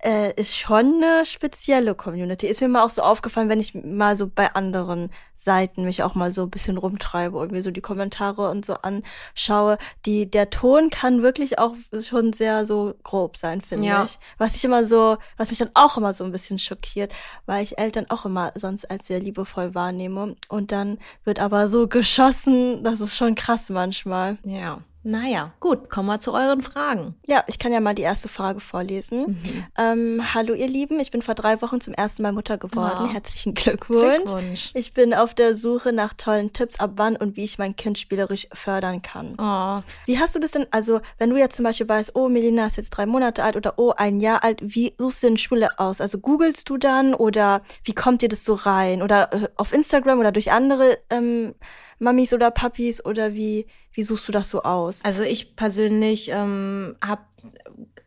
äh, 0.03 0.33
ist 0.39 0.57
schon 0.57 1.03
eine 1.03 1.25
spezielle 1.25 1.95
Community. 1.95 2.47
Ist 2.47 2.61
mir 2.61 2.67
mal 2.67 2.83
auch 2.83 2.89
so 2.89 3.01
aufgefallen, 3.01 3.49
wenn 3.49 3.59
ich 3.59 3.73
mal 3.73 4.17
so 4.17 4.27
bei 4.27 4.53
anderen 4.53 5.09
Seiten 5.35 5.85
mich 5.85 6.03
auch 6.03 6.13
mal 6.13 6.31
so 6.31 6.43
ein 6.43 6.51
bisschen 6.51 6.77
rumtreibe 6.77 7.37
und 7.37 7.51
mir 7.51 7.63
so 7.63 7.71
die 7.71 7.81
Kommentare 7.81 8.49
und 8.49 8.63
so 8.63 8.75
anschaue. 8.75 9.77
Die, 10.05 10.29
der 10.29 10.51
Ton 10.51 10.91
kann 10.91 11.23
wirklich 11.23 11.57
auch 11.57 11.73
schon 11.99 12.33
sehr 12.33 12.65
so 12.65 12.93
grob 13.03 13.37
sein, 13.37 13.61
finde 13.61 13.87
ja. 13.87 14.03
ich. 14.05 14.19
Was 14.37 14.55
ich 14.55 14.63
immer 14.63 14.85
so, 14.85 15.17
was 15.37 15.49
mich 15.49 15.57
dann 15.57 15.71
auch 15.73 15.97
immer 15.97 16.13
so 16.13 16.23
ein 16.23 16.31
bisschen 16.31 16.59
schockiert, 16.59 17.11
weil 17.47 17.63
ich 17.63 17.79
Eltern 17.79 18.05
auch 18.09 18.25
immer 18.25 18.51
sonst 18.55 18.89
als 18.91 19.07
sehr 19.07 19.19
liebevoll 19.19 19.73
wahrnehme. 19.73 20.35
Und 20.47 20.71
dann 20.71 20.99
wird 21.23 21.39
aber 21.39 21.67
so 21.69 21.87
geschossen, 21.87 22.83
das 22.83 22.99
ist 22.99 23.15
schon 23.15 23.33
krass 23.33 23.69
manchmal. 23.69 24.37
Ja. 24.43 24.81
Naja, 25.03 25.53
gut, 25.59 25.89
kommen 25.89 26.07
wir 26.07 26.19
zu 26.19 26.31
euren 26.31 26.61
Fragen. 26.61 27.15
Ja, 27.25 27.43
ich 27.47 27.57
kann 27.57 27.73
ja 27.73 27.79
mal 27.79 27.95
die 27.95 28.03
erste 28.03 28.29
Frage 28.29 28.59
vorlesen. 28.59 29.41
Mhm. 29.43 29.65
Ähm, 29.75 30.33
hallo 30.35 30.53
ihr 30.53 30.67
Lieben, 30.67 30.99
ich 30.99 31.09
bin 31.09 31.23
vor 31.23 31.33
drei 31.33 31.59
Wochen 31.63 31.81
zum 31.81 31.95
ersten 31.95 32.21
Mal 32.21 32.33
Mutter 32.33 32.59
geworden. 32.59 33.07
Oh. 33.09 33.11
Herzlichen 33.11 33.55
Glückwunsch. 33.55 34.25
Glückwunsch. 34.25 34.71
Ich 34.75 34.93
bin 34.93 35.15
auf 35.15 35.33
der 35.33 35.57
Suche 35.57 35.91
nach 35.91 36.13
tollen 36.13 36.53
Tipps, 36.53 36.79
ab 36.79 36.91
wann 36.97 37.15
und 37.15 37.35
wie 37.35 37.43
ich 37.43 37.57
mein 37.57 37.75
Kind 37.75 37.97
spielerisch 37.97 38.47
fördern 38.53 39.01
kann. 39.01 39.35
Oh. 39.39 39.81
Wie 40.05 40.19
hast 40.19 40.35
du 40.35 40.39
das 40.39 40.51
denn, 40.51 40.67
also 40.69 41.01
wenn 41.17 41.31
du 41.31 41.37
jetzt 41.37 41.55
zum 41.55 41.63
Beispiel 41.63 41.89
weißt, 41.89 42.15
oh, 42.15 42.29
Melina 42.29 42.67
ist 42.67 42.77
jetzt 42.77 42.91
drei 42.91 43.07
Monate 43.07 43.43
alt 43.43 43.55
oder 43.55 43.73
oh, 43.77 43.93
ein 43.97 44.19
Jahr 44.19 44.43
alt, 44.43 44.59
wie 44.61 44.93
suchst 44.99 45.23
du 45.23 45.27
denn 45.27 45.37
Schule 45.37 45.79
aus? 45.79 45.99
Also 45.99 46.19
googelst 46.19 46.69
du 46.69 46.77
dann 46.77 47.15
oder 47.15 47.63
wie 47.83 47.93
kommt 47.93 48.21
dir 48.21 48.29
das 48.29 48.45
so 48.45 48.53
rein? 48.53 49.01
Oder 49.01 49.33
äh, 49.33 49.47
auf 49.55 49.73
Instagram 49.73 50.19
oder 50.19 50.31
durch 50.31 50.51
andere 50.51 50.99
ähm, 51.09 51.55
Mamis 52.01 52.33
oder 52.33 52.49
Papis 52.49 53.03
oder 53.05 53.33
wie, 53.35 53.67
wie 53.93 54.03
suchst 54.03 54.27
du 54.27 54.31
das 54.31 54.49
so 54.49 54.63
aus? 54.63 55.05
Also 55.05 55.21
ich 55.21 55.55
persönlich 55.55 56.29
ähm, 56.29 56.95
habe 57.01 57.21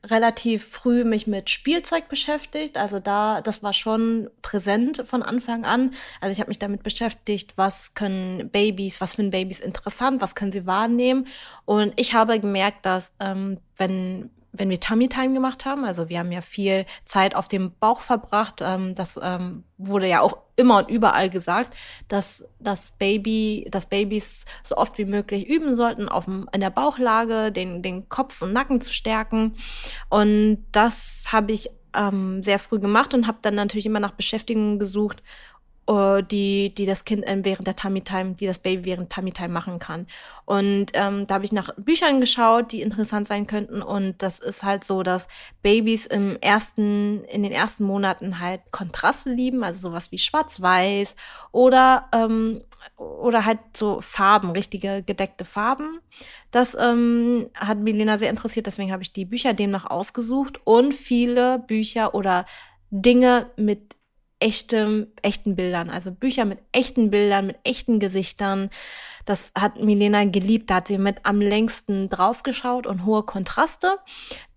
relativ 0.05 0.67
früh 0.67 1.05
mich 1.05 1.27
mit 1.27 1.49
Spielzeug 1.49 2.09
beschäftigt. 2.09 2.77
Also 2.77 2.99
da, 2.99 3.41
das 3.41 3.63
war 3.63 3.73
schon 3.73 4.29
präsent 4.43 5.05
von 5.07 5.23
Anfang 5.23 5.65
an. 5.65 5.95
Also 6.21 6.33
ich 6.33 6.41
habe 6.41 6.49
mich 6.51 6.59
damit 6.59 6.83
beschäftigt, 6.83 7.53
was 7.57 7.95
können 7.95 8.51
Babys, 8.51 9.01
was 9.01 9.15
finden 9.15 9.31
Babys 9.31 9.61
interessant, 9.61 10.21
was 10.21 10.35
können 10.35 10.53
sie 10.53 10.67
wahrnehmen. 10.67 11.29
Und 11.65 11.93
ich 11.97 12.15
habe 12.15 12.41
gemerkt, 12.41 12.85
dass 12.85 13.13
ähm, 13.21 13.59
wenn 13.77 14.31
wenn 14.57 14.71
wir 14.71 14.81
Tummy 14.81 15.09
Time 15.09 15.35
gemacht 15.35 15.65
haben, 15.65 15.85
also 15.85 16.09
wir 16.09 16.21
haben 16.21 16.31
ja 16.31 16.41
viel 16.41 16.87
Zeit 17.05 17.35
auf 17.35 17.49
dem 17.49 17.73
Bauch 17.81 18.01
verbracht, 18.01 18.61
ähm, 18.63 18.95
das 18.95 19.19
ähm, 19.21 19.65
wurde 19.79 20.09
ja 20.09 20.21
auch 20.21 20.39
immer 20.57 20.79
und 20.79 20.91
überall 20.91 21.29
gesagt, 21.29 21.75
dass 22.09 22.45
das 22.61 22.93
Baby, 22.93 23.67
dass 23.71 23.87
Babys 23.87 24.45
so 24.63 24.77
oft 24.77 24.97
wie 24.99 25.05
möglich 25.05 25.49
üben 25.49 25.75
sollten, 25.75 26.09
auf 26.09 26.27
dem, 26.27 26.49
in 26.53 26.61
der 26.61 26.71
Bauchlage 26.71 27.51
den, 27.51 27.83
den 27.83 28.09
Kopf 28.09 28.41
und 28.43 28.53
Nacken 28.53 28.81
zu 28.81 28.93
stärken. 28.93 29.57
Und 30.09 30.65
das 30.71 31.25
habe 31.33 31.53
ich 31.53 31.71
ähm, 31.93 32.43
sehr 32.43 32.61
früh 32.61 32.79
gemacht 32.79 33.13
und 33.13 33.27
habe 33.27 33.39
dann 33.43 33.57
natürlich 33.57 33.87
immer 33.87 34.01
nach 34.01 34.13
Beschäftigungen 34.13 34.79
gesucht 34.79 35.23
die, 35.87 36.75
die 36.75 36.87
das 36.87 37.05
Kind 37.05 37.25
ähm, 37.27 37.45
während 37.45 37.67
der 37.67 37.77
Tummy 37.77 38.01
Time, 38.01 38.35
die 38.35 38.47
das 38.47 38.59
Baby 38.59 38.85
während 38.85 39.13
Tummy 39.13 39.33
Time 39.33 39.51
machen 39.51 39.79
kann. 39.79 40.07
Und 40.45 40.87
ähm, 40.95 41.27
da 41.27 41.35
habe 41.35 41.45
ich 41.45 41.53
nach 41.53 41.75
Büchern 41.77 42.21
geschaut, 42.21 42.73
die 42.73 42.83
interessant 42.83 43.27
sein 43.27 43.47
könnten. 43.47 43.83
Und 43.83 44.23
das 44.23 44.39
ist 44.39 44.63
halt 44.63 44.85
so, 44.85 45.03
dass 45.03 45.29
Babys 45.63 46.07
im 46.07 46.39
ersten, 46.41 47.25
in 47.25 47.43
den 47.43 47.53
ersten 47.53 47.85
Monaten 47.85 48.41
halt 48.41 48.61
Kontraste 48.71 49.31
lieben, 49.31 49.63
also 49.63 49.91
sowas 49.91 50.11
wie 50.11 50.19
Schwarz-Weiß 50.19 51.17
oder 51.53 52.09
ähm, 52.13 52.63
oder 52.99 53.45
halt 53.45 53.59
so 53.77 54.01
Farben, 54.01 54.51
richtige 54.51 55.03
gedeckte 55.03 55.45
Farben. 55.45 56.01
Das 56.51 56.77
ähm, 56.79 57.49
hat 57.55 57.79
Milena 57.79 58.19
sehr 58.19 58.31
interessiert, 58.31 58.67
deswegen 58.67 58.93
habe 58.93 59.03
ich 59.03 59.13
die 59.13 59.25
Bücher 59.25 59.55
demnach 59.55 59.87
ausgesucht 59.87 60.61
und 60.65 60.93
viele 60.93 61.59
Bücher 61.61 62.15
oder 62.15 62.45
Dinge 62.91 63.51
mit 63.57 63.94
echtem, 64.45 65.07
echten 65.23 65.57
Bildern, 65.57 65.89
also 65.89 66.13
Bücher 66.13 66.45
mit 66.45 66.59
echten 66.71 67.11
Bildern, 67.11 67.47
mit 67.47 67.57
echten 67.65 67.99
Gesichtern. 67.99 68.69
Das 69.25 69.53
hat 69.59 69.81
Milena 69.81 70.25
geliebt, 70.25 70.69
da 70.69 70.77
hat 70.77 70.89
sie 70.89 70.99
mit 70.99 71.17
am 71.23 71.41
längsten 71.41 72.11
draufgeschaut 72.11 72.87
und 72.87 73.07
hohe 73.07 73.23
Kontraste. 73.23 73.99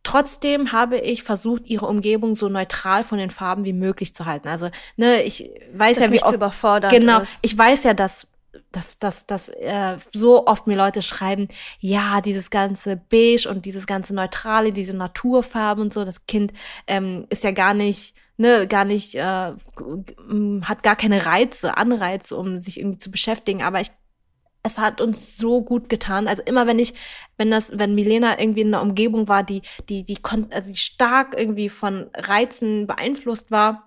Trotzdem 0.03 0.73
habe 0.73 0.97
ich 0.97 1.23
versucht, 1.23 1.67
ihre 1.67 1.85
Umgebung 1.85 2.35
so 2.35 2.49
neutral 2.49 3.05
von 3.05 3.17
den 3.17 3.29
Farben 3.29 3.63
wie 3.63 3.71
möglich 3.71 4.13
zu 4.13 4.25
halten. 4.25 4.49
Also, 4.49 4.69
ne, 4.97 5.23
ich 5.23 5.49
weiß 5.73 5.97
das 5.97 6.05
ja, 6.05 6.11
wie 6.11 6.21
oft, 6.21 6.89
genau, 6.89 7.21
ist. 7.21 7.39
ich 7.41 7.57
weiß 7.57 7.83
ja, 7.85 7.93
dass 7.93 8.27
dass, 8.71 8.99
dass, 8.99 9.25
dass 9.25 9.49
äh, 9.49 9.97
so 10.13 10.45
oft 10.45 10.67
mir 10.67 10.75
Leute 10.75 11.01
schreiben, 11.01 11.47
ja, 11.79 12.19
dieses 12.19 12.49
ganze 12.49 12.97
Beige 12.97 13.47
und 13.49 13.65
dieses 13.65 13.87
ganze 13.87 14.13
Neutrale, 14.13 14.73
diese 14.73 14.95
Naturfarben 14.95 15.83
und 15.83 15.93
so, 15.93 16.03
das 16.03 16.25
Kind 16.25 16.51
ähm, 16.87 17.25
ist 17.29 17.43
ja 17.43 17.51
gar 17.51 17.73
nicht 17.73 18.16
ne, 18.37 18.67
gar 18.67 18.85
nicht, 18.85 19.15
äh, 19.15 19.19
hat 19.21 20.83
gar 20.83 20.95
keine 20.95 21.25
Reize, 21.25 21.77
Anreize, 21.77 22.35
um 22.35 22.61
sich 22.61 22.79
irgendwie 22.79 22.99
zu 22.99 23.11
beschäftigen. 23.11 23.63
Aber 23.63 23.81
ich, 23.81 23.91
es 24.63 24.77
hat 24.77 25.01
uns 25.01 25.37
so 25.37 25.63
gut 25.63 25.89
getan. 25.89 26.27
Also 26.27 26.43
immer 26.43 26.67
wenn 26.67 26.79
ich, 26.79 26.93
wenn 27.37 27.51
das, 27.51 27.71
wenn 27.77 27.95
Milena 27.95 28.39
irgendwie 28.39 28.61
in 28.61 28.73
einer 28.73 28.83
Umgebung 28.83 29.27
war, 29.27 29.43
die, 29.43 29.61
die, 29.89 30.03
die 30.03 30.17
konnte, 30.17 30.55
also 30.55 30.69
die 30.69 30.77
stark 30.77 31.35
irgendwie 31.37 31.69
von 31.69 32.09
Reizen 32.13 32.87
beeinflusst 32.87 33.51
war, 33.51 33.86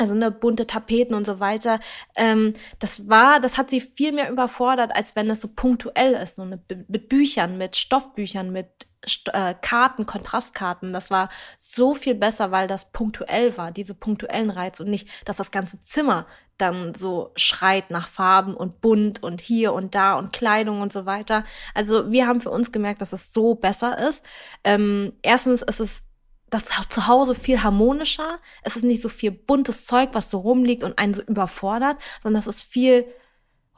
also 0.00 0.14
ne, 0.14 0.30
bunte 0.30 0.66
Tapeten 0.66 1.14
und 1.14 1.26
so 1.26 1.40
weiter. 1.40 1.80
Ähm, 2.16 2.54
das 2.78 3.08
war, 3.08 3.40
das 3.40 3.58
hat 3.58 3.70
sie 3.70 3.80
viel 3.80 4.12
mehr 4.12 4.30
überfordert, 4.30 4.94
als 4.94 5.16
wenn 5.16 5.30
es 5.30 5.40
so 5.40 5.48
punktuell 5.48 6.14
ist, 6.14 6.36
so 6.36 6.44
mit, 6.44 6.60
mit 6.88 7.08
Büchern, 7.08 7.58
mit 7.58 7.76
Stoffbüchern, 7.76 8.50
mit 8.50 8.86
äh, 9.32 9.54
Karten, 9.60 10.06
Kontrastkarten. 10.06 10.92
Das 10.92 11.10
war 11.10 11.28
so 11.58 11.94
viel 11.94 12.14
besser, 12.14 12.50
weil 12.50 12.68
das 12.68 12.92
punktuell 12.92 13.56
war, 13.56 13.72
diese 13.72 13.94
punktuellen 13.94 14.50
Reize 14.50 14.82
und 14.82 14.90
nicht, 14.90 15.08
dass 15.24 15.36
das 15.36 15.50
ganze 15.50 15.80
Zimmer 15.82 16.26
dann 16.58 16.94
so 16.94 17.32
schreit 17.36 17.90
nach 17.90 18.08
Farben 18.08 18.54
und 18.54 18.82
bunt 18.82 19.22
und 19.22 19.40
hier 19.40 19.72
und 19.72 19.94
da 19.94 20.14
und 20.14 20.32
Kleidung 20.32 20.82
und 20.82 20.92
so 20.92 21.06
weiter. 21.06 21.44
Also 21.74 22.10
wir 22.10 22.26
haben 22.26 22.42
für 22.42 22.50
uns 22.50 22.70
gemerkt, 22.70 23.00
dass 23.00 23.14
es 23.14 23.32
so 23.32 23.54
besser 23.54 23.96
ist. 24.08 24.22
Ähm, 24.62 25.14
erstens 25.22 25.62
ist 25.62 25.80
es 25.80 26.02
das 26.50 26.66
zu 26.88 27.06
Hause 27.06 27.34
viel 27.34 27.62
harmonischer. 27.62 28.38
Es 28.62 28.76
ist 28.76 28.82
nicht 28.82 29.02
so 29.02 29.08
viel 29.08 29.30
buntes 29.30 29.86
Zeug, 29.86 30.10
was 30.12 30.30
so 30.30 30.38
rumliegt 30.38 30.84
und 30.84 30.98
einen 30.98 31.14
so 31.14 31.22
überfordert, 31.22 31.96
sondern 32.22 32.40
es 32.40 32.46
ist 32.46 32.62
viel 32.62 33.06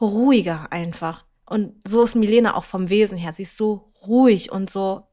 ruhiger 0.01 0.73
einfach. 0.73 1.25
Und 1.47 1.75
so 1.87 2.03
ist 2.03 2.15
Milena 2.15 2.57
auch 2.57 2.65
vom 2.65 2.89
Wesen 2.89 3.19
her. 3.19 3.33
Sie 3.33 3.43
ist 3.43 3.57
so 3.57 3.93
ruhig 4.07 4.51
und 4.51 4.71
so 4.71 5.07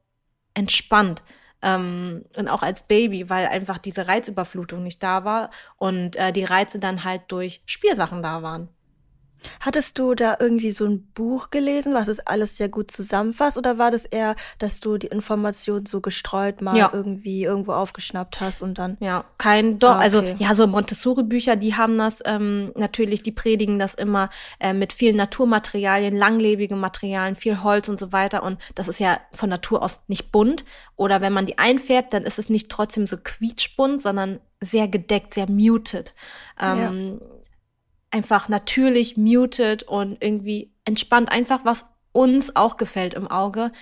entspannt. 0.54 1.22
Ähm, 1.62 2.24
und 2.36 2.48
auch 2.48 2.62
als 2.62 2.84
Baby, 2.84 3.28
weil 3.28 3.46
einfach 3.46 3.76
diese 3.76 4.08
Reizüberflutung 4.08 4.82
nicht 4.82 5.02
da 5.02 5.24
war 5.24 5.50
und 5.76 6.16
äh, 6.16 6.32
die 6.32 6.44
Reize 6.44 6.78
dann 6.78 7.04
halt 7.04 7.22
durch 7.28 7.62
Spielsachen 7.66 8.22
da 8.22 8.42
waren. 8.42 8.68
Hattest 9.60 9.98
du 9.98 10.14
da 10.14 10.36
irgendwie 10.38 10.70
so 10.70 10.86
ein 10.86 11.06
Buch 11.14 11.50
gelesen, 11.50 11.94
was 11.94 12.08
es 12.08 12.20
alles 12.20 12.56
sehr 12.56 12.68
gut 12.68 12.90
zusammenfasst? 12.90 13.58
Oder 13.58 13.78
war 13.78 13.90
das 13.90 14.04
eher, 14.04 14.36
dass 14.58 14.80
du 14.80 14.98
die 14.98 15.08
Informationen 15.08 15.86
so 15.86 16.00
gestreut 16.00 16.62
mal 16.62 16.76
ja. 16.76 16.90
irgendwie 16.92 17.44
irgendwo 17.44 17.72
aufgeschnappt 17.72 18.40
hast 18.40 18.62
und 18.62 18.78
dann? 18.78 18.96
Ja, 19.00 19.24
kein, 19.38 19.78
doch, 19.78 19.90
ah, 19.90 19.98
also, 19.98 20.18
okay. 20.18 20.32
also 20.32 20.44
ja, 20.44 20.54
so 20.54 20.66
Montessori-Bücher, 20.66 21.56
die 21.56 21.74
haben 21.74 21.98
das 21.98 22.18
ähm, 22.24 22.72
natürlich, 22.76 23.22
die 23.22 23.32
predigen 23.32 23.78
das 23.78 23.94
immer 23.94 24.30
äh, 24.58 24.72
mit 24.72 24.92
vielen 24.92 25.16
Naturmaterialien, 25.16 26.16
langlebigen 26.16 26.78
Materialien, 26.78 27.36
viel 27.36 27.62
Holz 27.62 27.88
und 27.88 28.00
so 28.00 28.12
weiter. 28.12 28.42
Und 28.42 28.58
das 28.74 28.88
ist 28.88 29.00
ja 29.00 29.18
von 29.32 29.48
Natur 29.48 29.82
aus 29.82 30.00
nicht 30.08 30.32
bunt. 30.32 30.64
Oder 30.96 31.20
wenn 31.20 31.32
man 31.32 31.46
die 31.46 31.58
einfärbt, 31.58 32.12
dann 32.14 32.24
ist 32.24 32.38
es 32.38 32.48
nicht 32.48 32.70
trotzdem 32.70 33.06
so 33.06 33.16
quietschbunt, 33.16 34.02
sondern 34.02 34.40
sehr 34.60 34.88
gedeckt, 34.88 35.34
sehr 35.34 35.50
muted. 35.50 36.14
Ähm, 36.60 37.18
ja 37.20 37.26
einfach 38.10 38.48
natürlich 38.48 39.16
muted 39.16 39.82
und 39.84 40.22
irgendwie 40.22 40.72
entspannt, 40.84 41.30
einfach 41.30 41.64
was 41.64 41.86
uns 42.12 42.56
auch 42.56 42.76
gefällt 42.76 43.14
im 43.14 43.28
Auge, 43.28 43.72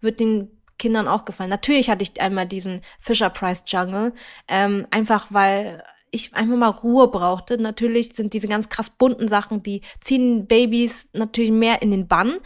wird 0.00 0.20
den 0.20 0.60
Kindern 0.78 1.08
auch 1.08 1.24
gefallen. 1.24 1.50
Natürlich 1.50 1.90
hatte 1.90 2.02
ich 2.02 2.20
einmal 2.20 2.46
diesen 2.46 2.82
Fisher 2.98 3.30
Price 3.30 3.64
Jungle, 3.66 4.12
ähm, 4.48 4.86
einfach 4.90 5.26
weil 5.30 5.82
ich 6.10 6.34
einfach 6.34 6.56
mal 6.56 6.68
Ruhe 6.68 7.08
brauchte. 7.08 7.58
Natürlich 7.58 8.14
sind 8.14 8.32
diese 8.32 8.48
ganz 8.48 8.68
krass 8.68 8.90
bunten 8.90 9.28
Sachen, 9.28 9.62
die 9.62 9.82
ziehen 10.00 10.46
Babys 10.46 11.08
natürlich 11.12 11.52
mehr 11.52 11.82
in 11.82 11.90
den 11.90 12.08
Bann 12.08 12.38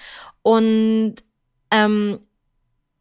und 0.42 1.16
ähm, 1.70 2.20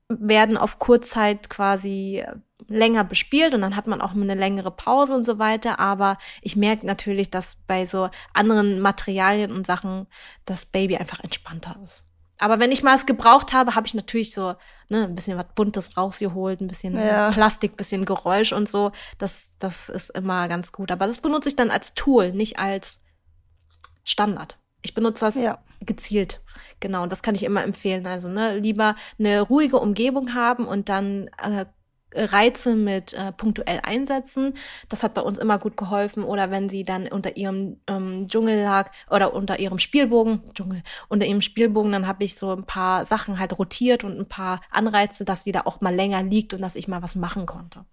werden 0.08 0.58
auf 0.58 0.80
Kurzzeit 0.80 1.50
quasi 1.50 2.24
länger 2.68 3.04
bespielt 3.04 3.54
und 3.54 3.62
dann 3.62 3.76
hat 3.76 3.88
man 3.88 4.02
auch 4.02 4.12
eine 4.12 4.36
längere 4.36 4.72
Pause 4.72 5.14
und 5.16 5.26
so 5.26 5.40
weiter. 5.40 5.80
Aber 5.80 6.18
ich 6.42 6.56
merke 6.56 6.86
natürlich, 6.86 7.30
dass 7.30 7.58
bei 7.68 7.86
so 7.86 8.10
anderen 8.34 8.80
Materialien 8.80 9.52
und 9.52 9.68
Sachen 9.68 10.08
das 10.46 10.66
Baby 10.66 10.98
einfach 10.98 11.20
entspannter 11.22 11.78
ist. 11.84 12.06
Aber 12.40 12.60
wenn 12.60 12.72
ich 12.72 12.84
mal 12.84 12.96
es 12.96 13.06
gebraucht 13.06 13.54
habe, 13.54 13.76
habe 13.76 13.88
ich 13.88 13.94
natürlich 13.94 14.34
so 14.34 14.56
ne, 14.90 15.06
ein 15.06 15.16
bisschen 15.16 15.38
was 15.38 15.46
Buntes 15.56 15.96
rausgeholt, 15.96 16.60
ein 16.62 16.68
bisschen 16.68 16.98
ja. 16.98 17.32
Plastik, 17.32 17.78
bisschen 17.78 18.06
Geräusch 18.06 18.52
und 18.52 18.68
so. 18.68 18.92
Das, 19.18 19.48
das 19.60 19.88
ist 19.90 20.10
immer 20.10 20.48
ganz 20.48 20.72
gut. 20.72 20.92
Aber 20.92 21.08
das 21.08 21.20
benutze 21.20 21.50
ich 21.50 21.56
dann 21.56 21.72
als 21.72 21.94
Tool, 21.94 22.34
nicht 22.34 22.60
als 22.60 23.00
Standard. 24.04 24.58
Ich 24.82 24.94
benutze 24.94 25.26
das 25.26 25.36
ja. 25.36 25.60
gezielt. 25.80 26.42
Genau, 26.80 27.04
und 27.04 27.12
das 27.12 27.22
kann 27.22 27.36
ich 27.36 27.44
immer 27.44 27.64
empfehlen. 27.64 28.06
Also 28.06 28.28
ne, 28.28 28.58
lieber 28.58 28.96
eine 29.18 29.42
ruhige 29.42 29.80
Umgebung 29.80 30.34
haben 30.34 30.66
und 30.68 30.90
dann 30.90 31.30
äh, 31.42 31.66
Reize 32.16 32.76
mit 32.76 33.14
äh, 33.14 33.32
punktuell 33.32 33.80
einsetzen. 33.84 34.56
Das 34.90 35.04
hat 35.04 35.14
bei 35.14 35.22
uns 35.22 35.40
immer 35.40 35.60
gut 35.60 35.78
geholfen. 35.78 36.24
Oder 36.24 36.52
wenn 36.52 36.70
sie 36.70 36.84
dann 36.84 37.08
unter 37.08 37.38
ihrem 37.38 37.78
ähm, 37.88 38.28
Dschungel 38.28 38.62
lag 38.62 38.92
oder 39.10 39.34
unter 39.34 39.60
ihrem 39.60 39.80
Spielbogen, 39.80 40.42
Dschungel, 40.54 40.84
unter 41.10 41.26
ihrem 41.26 41.42
Spielbogen, 41.42 41.92
dann 41.92 42.08
habe 42.08 42.24
ich 42.24 42.36
so 42.36 42.52
ein 42.52 42.66
paar 42.66 43.06
Sachen 43.06 43.40
halt 43.40 43.58
rotiert 43.58 44.04
und 44.04 44.20
ein 44.20 44.28
paar 44.28 44.62
Anreize, 44.72 45.26
dass 45.26 45.44
sie 45.44 45.52
da 45.52 45.62
auch 45.66 45.82
mal 45.82 45.94
länger 45.94 46.24
liegt 46.24 46.54
und 46.54 46.62
dass 46.62 46.76
ich 46.76 46.88
mal 46.88 47.02
was 47.02 47.16
machen 47.16 47.46
konnte. 47.46 47.86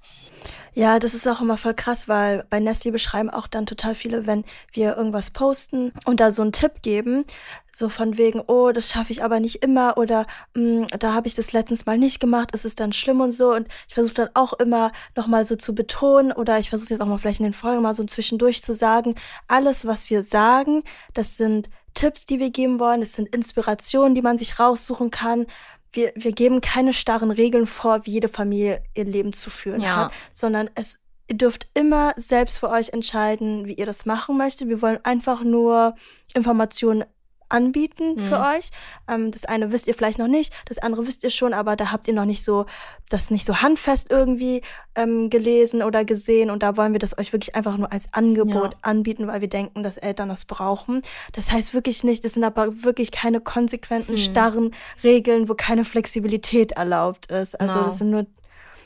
Ja, 0.75 0.99
das 0.99 1.14
ist 1.14 1.26
auch 1.26 1.40
immer 1.40 1.59
voll 1.59 1.75
krass, 1.75 2.09
weil 2.09 2.44
bei 2.49 2.61
Nestle 2.61 2.92
beschreiben 2.92 3.28
auch 3.28 3.49
dann 3.49 3.66
total 3.66 3.94
viele, 3.94 4.26
wenn 4.26 4.44
wir 4.73 4.97
irgendwas 4.97 5.30
posten 5.30 5.92
und 6.04 6.20
da 6.20 6.30
so 6.30 6.42
einen 6.42 6.52
Tipp 6.52 6.82
geben, 6.82 7.25
so 7.73 7.88
von 7.88 8.18
wegen, 8.18 8.40
oh, 8.47 8.70
das 8.73 8.88
schaffe 8.88 9.12
ich 9.12 9.25
aber 9.25 9.40
nicht 9.40 9.62
immer 9.62 9.97
oder 9.99 10.26
mm, 10.54 10.85
da 10.99 11.12
habe 11.12 11.26
ich 11.26 11.35
das 11.35 11.52
letztens 11.52 11.87
mal 11.87 11.99
nicht 11.99 12.20
gemacht, 12.20 12.52
ist 12.52 12.64
es 12.64 12.75
dann 12.76 12.92
schlimm 12.92 13.20
und 13.20 13.32
so. 13.32 13.52
Und 13.52 13.68
ich 13.88 13.94
versuche 13.94 14.14
dann 14.14 14.28
auch 14.35 14.52
immer 14.54 14.92
nochmal 15.16 15.44
so 15.44 15.56
zu 15.56 15.75
betonen 15.75 16.30
oder 16.32 16.59
ich 16.59 16.70
versuche 16.70 16.90
jetzt 16.90 17.00
auch 17.00 17.06
mal 17.06 17.18
vielleicht 17.18 17.40
in 17.40 17.47
den 17.47 17.54
Folgen 17.54 17.82
mal 17.82 17.94
so 17.94 18.04
zwischendurch 18.04 18.62
zu 18.62 18.75
sagen, 18.75 19.16
alles, 19.49 19.87
was 19.87 20.11
wir 20.11 20.23
sagen, 20.23 20.85
das 21.14 21.37
sind 21.37 21.68
Tipps, 21.94 22.26
die 22.26 22.38
wir 22.38 22.50
geben 22.50 22.78
wollen, 22.78 23.00
das 23.00 23.14
sind 23.14 23.35
Inspirationen, 23.35 24.14
die 24.14 24.23
man 24.23 24.38
sich 24.38 24.61
raussuchen 24.61 25.11
kann 25.11 25.47
wir, 25.92 26.12
wir 26.14 26.32
geben 26.32 26.61
keine 26.61 26.92
starren 26.92 27.30
Regeln 27.30 27.66
vor, 27.66 28.06
wie 28.06 28.12
jede 28.12 28.28
Familie 28.28 28.82
ihr 28.94 29.04
Leben 29.04 29.32
zu 29.32 29.50
führen 29.50 29.80
ja. 29.80 29.97
hat, 29.97 30.12
sondern 30.32 30.70
es 30.75 30.99
ihr 31.28 31.37
dürft 31.37 31.68
immer 31.75 32.12
selbst 32.16 32.59
für 32.59 32.68
euch 32.68 32.88
entscheiden, 32.90 33.66
wie 33.66 33.75
ihr 33.75 33.87
das 33.87 34.04
machen 34.04 34.37
möchtet. 34.37 34.68
Wir 34.68 34.82
wollen 34.82 34.99
einfach 35.04 35.42
nur 35.42 35.94
Informationen 36.35 37.04
anbieten 37.50 38.14
mhm. 38.14 38.21
für 38.23 38.40
euch. 38.40 38.71
Ähm, 39.09 39.30
das 39.30 39.45
eine 39.45 39.73
wisst 39.73 39.88
ihr 39.88 39.95
vielleicht 39.95 40.19
noch 40.19 40.28
nicht, 40.28 40.52
das 40.66 40.78
andere 40.78 41.07
wisst 41.07 41.25
ihr 41.25 41.30
schon, 41.30 41.52
aber 41.52 41.76
da 41.76 41.92
habt 41.92 42.09
ihr 42.09 42.14
noch 42.14 42.25
nicht 42.25 42.45
so, 42.45 42.66
das 43.09 43.30
nicht 43.30 43.47
so 43.47 43.62
handfest 43.62 44.11
irgendwie 44.11 44.62
ähm, 44.95 45.30
gelesen 45.30 45.83
oder 45.83 46.04
gesehen. 46.04 46.50
Und 46.50 46.62
da 46.62 46.76
wollen 46.76 46.92
wir 46.92 46.99
das 46.99 47.19
euch 47.19 47.33
wirklich 47.33 47.54
einfach 47.54 47.76
nur 47.76 47.92
als 47.92 48.12
Angebot 48.12 48.73
ja. 48.73 48.78
anbieten, 48.83 49.26
weil 49.26 49.40
wir 49.40 49.49
denken, 49.49 49.83
dass 49.83 49.97
Eltern 49.97 50.28
das 50.28 50.45
brauchen. 50.45 51.02
Das 51.33 51.50
heißt 51.50 51.75
wirklich 51.75 52.04
nicht, 52.04 52.25
das 52.25 52.35
sind 52.35 52.45
aber 52.45 52.83
wirklich 52.83 53.11
keine 53.11 53.40
konsequenten, 53.40 54.12
mhm. 54.12 54.19
starren 54.19 54.75
Regeln, 55.02 55.49
wo 55.49 55.54
keine 55.54 55.85
Flexibilität 55.85 56.73
erlaubt 56.73 57.30
ist. 57.30 57.61
Also 57.61 57.75
no. 57.75 57.85
das 57.85 57.99
sind 57.99 58.11
nur 58.11 58.26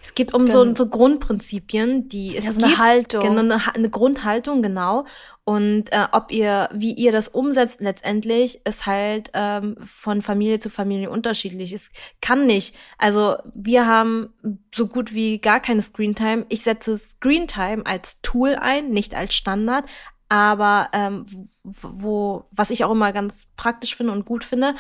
es 0.05 0.15
geht 0.15 0.35
um 0.35 0.49
so, 0.49 0.75
so 0.75 0.87
Grundprinzipien, 0.87 2.11
die 2.11 2.37
es 2.37 2.45
ja, 2.45 2.53
so 2.53 2.61
eine 2.61 2.69
gibt, 2.69 2.79
Haltung. 2.79 3.23
Genau, 3.23 3.41
eine, 3.41 3.75
eine 3.75 3.89
Grundhaltung, 3.89 4.61
genau. 4.61 5.07
Und 5.45 5.91
äh, 5.93 6.07
ob 6.13 6.31
ihr, 6.31 6.69
wie 6.75 6.93
ihr 6.93 7.11
das 7.11 7.29
umsetzt 7.29 7.81
letztendlich, 7.81 8.61
ist 8.67 8.85
halt 8.85 9.31
ähm, 9.33 9.77
von 9.83 10.21
Familie 10.21 10.61
zu 10.61 10.69
Familie 10.69 11.09
unterschiedlich. 11.09 11.73
Es 11.73 11.89
kann 12.21 12.45
nicht. 12.45 12.77
Also 12.99 13.37
wir 13.55 13.87
haben 13.87 14.35
so 14.75 14.89
gut 14.89 15.15
wie 15.15 15.39
gar 15.39 15.61
keine 15.61 15.81
Screentime. 15.81 16.45
Ich 16.51 16.63
setze 16.63 16.99
Screentime 16.99 17.87
als 17.87 18.21
Tool 18.21 18.57
ein, 18.57 18.91
nicht 18.91 19.15
als 19.15 19.35
Standard. 19.35 19.87
Aber 20.29 20.89
ähm, 20.93 21.25
wo, 21.63 22.45
was 22.51 22.71
ich 22.71 22.85
auch 22.85 22.91
immer 22.91 23.13
ganz 23.13 23.47
praktisch 23.57 23.97
finde 23.97 24.13
und 24.13 24.27
gut 24.27 24.45
finde, 24.45 24.75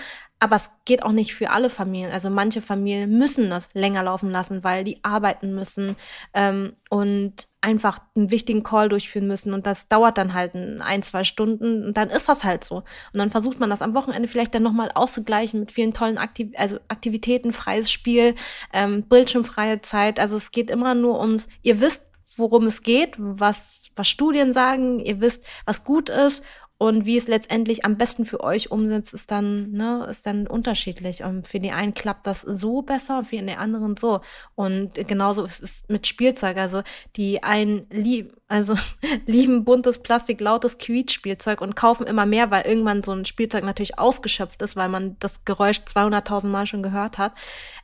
aber 0.45 0.57
es 0.57 0.69
geht 0.85 1.03
auch 1.03 1.13
nicht 1.13 1.33
für 1.35 1.49
alle 1.49 1.71
Familien. 1.71 2.13
Also 2.13 2.29
manche 2.29 2.61
Familien 2.61 3.17
müssen 3.17 3.49
das 3.49 3.71
länger 3.73 4.03
laufen 4.03 4.31
lassen, 4.31 4.63
weil 4.63 4.85
die 4.85 5.03
arbeiten 5.03 5.55
müssen 5.55 5.97
ähm, 6.35 6.75
und 6.91 7.33
einfach 7.63 8.03
einen 8.15 8.31
wichtigen 8.31 8.63
Call 8.63 8.91
durchführen 8.91 9.27
müssen. 9.27 9.55
Und 9.55 9.67
das 9.67 9.89
dauert 9.89 10.19
dann 10.19 10.35
halt 10.35 10.55
ein, 10.55 11.03
zwei 11.03 11.25
Stunden 11.25 11.87
und 11.87 11.97
dann 11.97 12.11
ist 12.11 12.29
das 12.29 12.45
halt 12.45 12.63
so. 12.63 12.77
Und 12.77 12.85
dann 13.15 13.31
versucht 13.31 13.59
man 13.59 13.71
das 13.71 13.81
am 13.81 13.95
Wochenende 13.95 14.29
vielleicht 14.29 14.55
dann 14.55 14.63
nochmal 14.63 14.91
auszugleichen 14.95 15.61
mit 15.61 15.73
vielen 15.73 15.95
tollen 15.95 16.19
Aktiv 16.19 16.53
also 16.59 16.79
Aktivitäten, 16.89 17.55
freies 17.55 17.91
Spiel, 17.91 18.35
ähm, 18.75 19.05
bildschirmfreie 19.05 19.81
Zeit. 19.81 20.21
Also 20.21 20.37
es 20.37 20.51
geht 20.51 20.71
immer 20.71 20.95
nur 20.95 21.21
ums, 21.21 21.49
ihr 21.63 21.81
wisst, 21.81 22.03
worum 22.37 22.67
es 22.67 22.83
geht, 22.83 23.15
was, 23.17 23.89
was 23.97 24.09
Studien 24.09 24.53
sagen, 24.53 24.99
ihr 24.99 25.23
wisst, 25.23 25.43
was 25.65 25.85
gut 25.85 26.11
ist 26.11 26.43
und 26.85 27.07
wie 27.07 27.17
es 27.17 27.29
letztendlich 27.29 27.87
am 27.87 27.97
besten 27.97 28.27
für 28.27 28.41
euch 28.43 28.71
umsetzt, 28.71 29.15
ist 29.15 29.31
dann, 29.31 29.73
ne, 29.73 30.07
ist 30.11 30.27
dann 30.27 30.47
unterschiedlich. 30.47 31.25
Und 31.25 31.49
für 31.49 31.59
die 31.59 31.71
einen 31.71 31.95
klappt 31.95 32.27
das 32.27 32.43
so 32.43 32.83
besser, 32.83 33.25
für 33.25 33.39
die 33.39 33.55
anderen 33.55 33.97
so. 33.97 34.21
Und 34.55 34.93
genauso 35.09 35.45
ist 35.45 35.63
es 35.63 35.83
mit 35.89 36.07
Spielzeug. 36.07 36.59
Also 36.59 36.83
die 37.17 37.43
einen 37.43 37.87
lieben, 37.89 38.35
also 38.49 38.75
lieben 39.27 39.65
buntes 39.65 40.03
Plastik, 40.03 40.43
lautes 40.43 40.77
Quietschspielzeug 40.77 41.63
und 41.63 41.75
kaufen 41.75 42.07
immer 42.07 42.27
mehr, 42.27 42.51
weil 42.51 42.67
irgendwann 42.67 43.03
so 43.03 43.13
ein 43.13 43.25
Spielzeug 43.25 43.65
natürlich 43.65 43.99
ausgeschöpft 43.99 44.61
ist, 44.61 44.77
weil 44.77 44.91
man 44.91 45.17
das 45.21 45.43
Geräusch 45.47 45.79
200.000 45.79 46.49
Mal 46.49 46.67
schon 46.67 46.83
gehört 46.83 47.17
hat. 47.17 47.33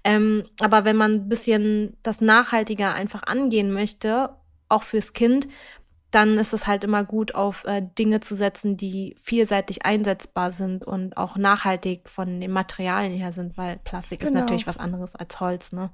Ähm, 0.05 0.45
aber 0.61 0.85
wenn 0.85 0.97
man 0.97 1.13
ein 1.13 1.29
bisschen 1.31 1.97
das 2.03 2.21
nachhaltiger 2.21 2.93
einfach 2.93 3.23
angehen 3.23 3.73
möchte, 3.73 4.29
auch 4.69 4.83
fürs 4.83 5.15
Kind, 5.15 5.49
dann 6.11 6.39
ist 6.39 6.53
es 6.53 6.67
halt 6.67 6.85
immer 6.85 7.05
gut, 7.05 7.35
auf 7.35 7.65
äh, 7.65 7.83
Dinge 7.99 8.21
zu 8.21 8.35
setzen, 8.35 8.77
die 8.77 9.15
vielseitig 9.21 9.85
einsetzbar 9.85 10.51
sind 10.51 10.85
und 10.85 11.17
auch 11.17 11.37
nachhaltig 11.37 12.09
von 12.09 12.41
den 12.41 12.51
Materialien 12.51 13.17
her 13.17 13.33
sind, 13.33 13.57
weil 13.57 13.79
Plastik 13.79 14.21
genau. 14.21 14.33
ist 14.33 14.41
natürlich 14.41 14.67
was 14.67 14.79
anderes 14.79 15.15
als 15.15 15.39
Holz, 15.41 15.73
ne? 15.73 15.91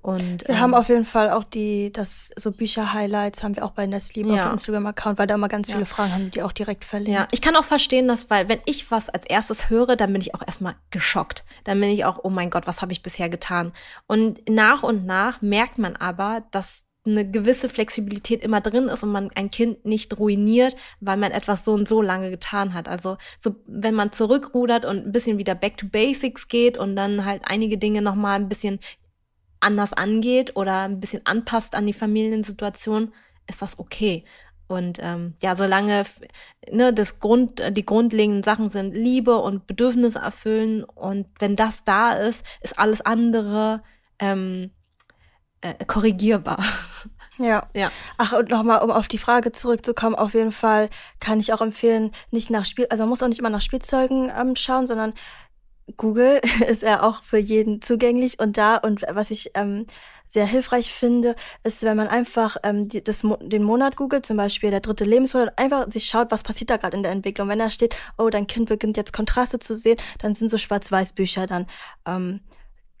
Und 0.00 0.46
wir 0.46 0.54
ähm, 0.54 0.60
haben 0.60 0.74
auf 0.74 0.88
jeden 0.88 1.04
Fall 1.04 1.30
auch 1.30 1.42
die, 1.42 1.92
das 1.92 2.30
so 2.36 2.52
Bücher-Highlights 2.52 3.42
haben 3.42 3.56
wir 3.56 3.64
auch 3.64 3.72
bei 3.72 3.84
Nestle 3.86 4.32
ja. 4.34 4.46
auf 4.46 4.52
Instagram-Account, 4.52 5.18
weil 5.18 5.26
da 5.26 5.34
immer 5.34 5.48
ganz 5.48 5.68
ja. 5.68 5.74
viele 5.74 5.86
Fragen 5.86 6.12
haben, 6.12 6.30
die 6.30 6.42
auch 6.42 6.52
direkt 6.52 6.84
verlinkt. 6.84 7.12
Ja, 7.18 7.28
ich 7.32 7.42
kann 7.42 7.56
auch 7.56 7.64
verstehen, 7.64 8.06
dass, 8.06 8.30
weil 8.30 8.48
wenn 8.48 8.60
ich 8.64 8.90
was 8.90 9.10
als 9.10 9.26
erstes 9.26 9.70
höre, 9.70 9.96
dann 9.96 10.12
bin 10.12 10.22
ich 10.22 10.34
auch 10.34 10.42
erstmal 10.46 10.76
geschockt. 10.90 11.44
Dann 11.64 11.80
bin 11.80 11.90
ich 11.90 12.04
auch, 12.04 12.20
oh 12.22 12.30
mein 12.30 12.48
Gott, 12.48 12.66
was 12.66 12.80
habe 12.80 12.92
ich 12.92 13.02
bisher 13.02 13.28
getan? 13.28 13.72
Und 14.06 14.48
nach 14.48 14.84
und 14.84 15.04
nach 15.04 15.42
merkt 15.42 15.78
man 15.78 15.96
aber, 15.96 16.44
dass 16.52 16.84
eine 17.10 17.30
gewisse 17.30 17.68
Flexibilität 17.68 18.42
immer 18.42 18.60
drin 18.60 18.88
ist 18.88 19.02
und 19.02 19.12
man 19.12 19.30
ein 19.34 19.50
Kind 19.50 19.84
nicht 19.84 20.18
ruiniert, 20.18 20.76
weil 21.00 21.16
man 21.16 21.32
etwas 21.32 21.64
so 21.64 21.72
und 21.72 21.88
so 21.88 22.02
lange 22.02 22.30
getan 22.30 22.74
hat. 22.74 22.88
Also 22.88 23.16
so, 23.38 23.56
wenn 23.66 23.94
man 23.94 24.12
zurückrudert 24.12 24.84
und 24.84 25.06
ein 25.06 25.12
bisschen 25.12 25.38
wieder 25.38 25.54
back 25.54 25.76
to 25.76 25.86
basics 25.86 26.48
geht 26.48 26.78
und 26.78 26.96
dann 26.96 27.24
halt 27.24 27.42
einige 27.44 27.78
Dinge 27.78 28.02
nochmal 28.02 28.36
ein 28.36 28.48
bisschen 28.48 28.80
anders 29.60 29.92
angeht 29.92 30.56
oder 30.56 30.82
ein 30.82 31.00
bisschen 31.00 31.22
anpasst 31.24 31.74
an 31.74 31.86
die 31.86 31.92
Familiensituation, 31.92 33.12
ist 33.48 33.62
das 33.62 33.78
okay. 33.78 34.24
Und 34.68 34.98
ähm, 35.00 35.34
ja, 35.42 35.56
solange 35.56 36.04
ne, 36.70 36.92
das 36.92 37.18
Grund, 37.18 37.62
die 37.70 37.86
grundlegenden 37.86 38.42
Sachen 38.42 38.68
sind 38.68 38.94
Liebe 38.94 39.38
und 39.38 39.66
Bedürfnisse 39.66 40.18
erfüllen 40.18 40.84
und 40.84 41.26
wenn 41.38 41.56
das 41.56 41.84
da 41.84 42.12
ist, 42.12 42.44
ist 42.60 42.78
alles 42.78 43.00
andere 43.00 43.82
ähm, 44.18 44.70
äh, 45.60 45.84
korrigierbar. 45.86 46.62
Ja. 47.38 47.68
ja. 47.74 47.90
Ach, 48.16 48.32
und 48.32 48.48
nochmal, 48.50 48.82
um 48.82 48.90
auf 48.90 49.08
die 49.08 49.18
Frage 49.18 49.52
zurückzukommen, 49.52 50.16
auf 50.16 50.34
jeden 50.34 50.52
Fall 50.52 50.90
kann 51.20 51.38
ich 51.38 51.52
auch 51.52 51.60
empfehlen, 51.60 52.10
nicht 52.30 52.50
nach 52.50 52.64
Spiel, 52.64 52.86
also 52.90 53.02
man 53.02 53.10
muss 53.10 53.22
auch 53.22 53.28
nicht 53.28 53.38
immer 53.38 53.50
nach 53.50 53.60
Spielzeugen 53.60 54.30
ähm, 54.36 54.56
schauen, 54.56 54.86
sondern 54.86 55.14
Google 55.96 56.40
ist 56.68 56.82
ja 56.82 57.02
auch 57.02 57.22
für 57.22 57.38
jeden 57.38 57.80
zugänglich 57.80 58.40
und 58.40 58.58
da 58.58 58.76
und 58.76 59.02
was 59.08 59.30
ich 59.30 59.52
ähm, 59.54 59.86
sehr 60.28 60.46
hilfreich 60.46 60.92
finde, 60.92 61.34
ist, 61.64 61.82
wenn 61.82 61.96
man 61.96 62.08
einfach 62.08 62.58
ähm, 62.62 62.88
die, 62.88 63.02
das, 63.02 63.22
den 63.40 63.62
Monat 63.62 63.96
googelt, 63.96 64.26
zum 64.26 64.36
Beispiel 64.36 64.70
der 64.70 64.80
dritte 64.80 65.04
Lebensmonat, 65.04 65.58
einfach 65.58 65.90
sich 65.90 66.04
schaut, 66.04 66.30
was 66.30 66.42
passiert 66.42 66.70
da 66.70 66.76
gerade 66.76 66.96
in 66.96 67.02
der 67.02 67.12
Entwicklung. 67.12 67.48
Wenn 67.48 67.58
da 67.58 67.70
steht, 67.70 67.96
oh, 68.18 68.28
dein 68.28 68.46
Kind 68.46 68.68
beginnt 68.68 68.98
jetzt 68.98 69.14
Kontraste 69.14 69.58
zu 69.58 69.74
sehen, 69.74 69.96
dann 70.18 70.34
sind 70.34 70.50
so 70.50 70.58
Schwarz-Weiß-Bücher 70.58 71.46
dann 71.46 71.66
ähm, 72.06 72.40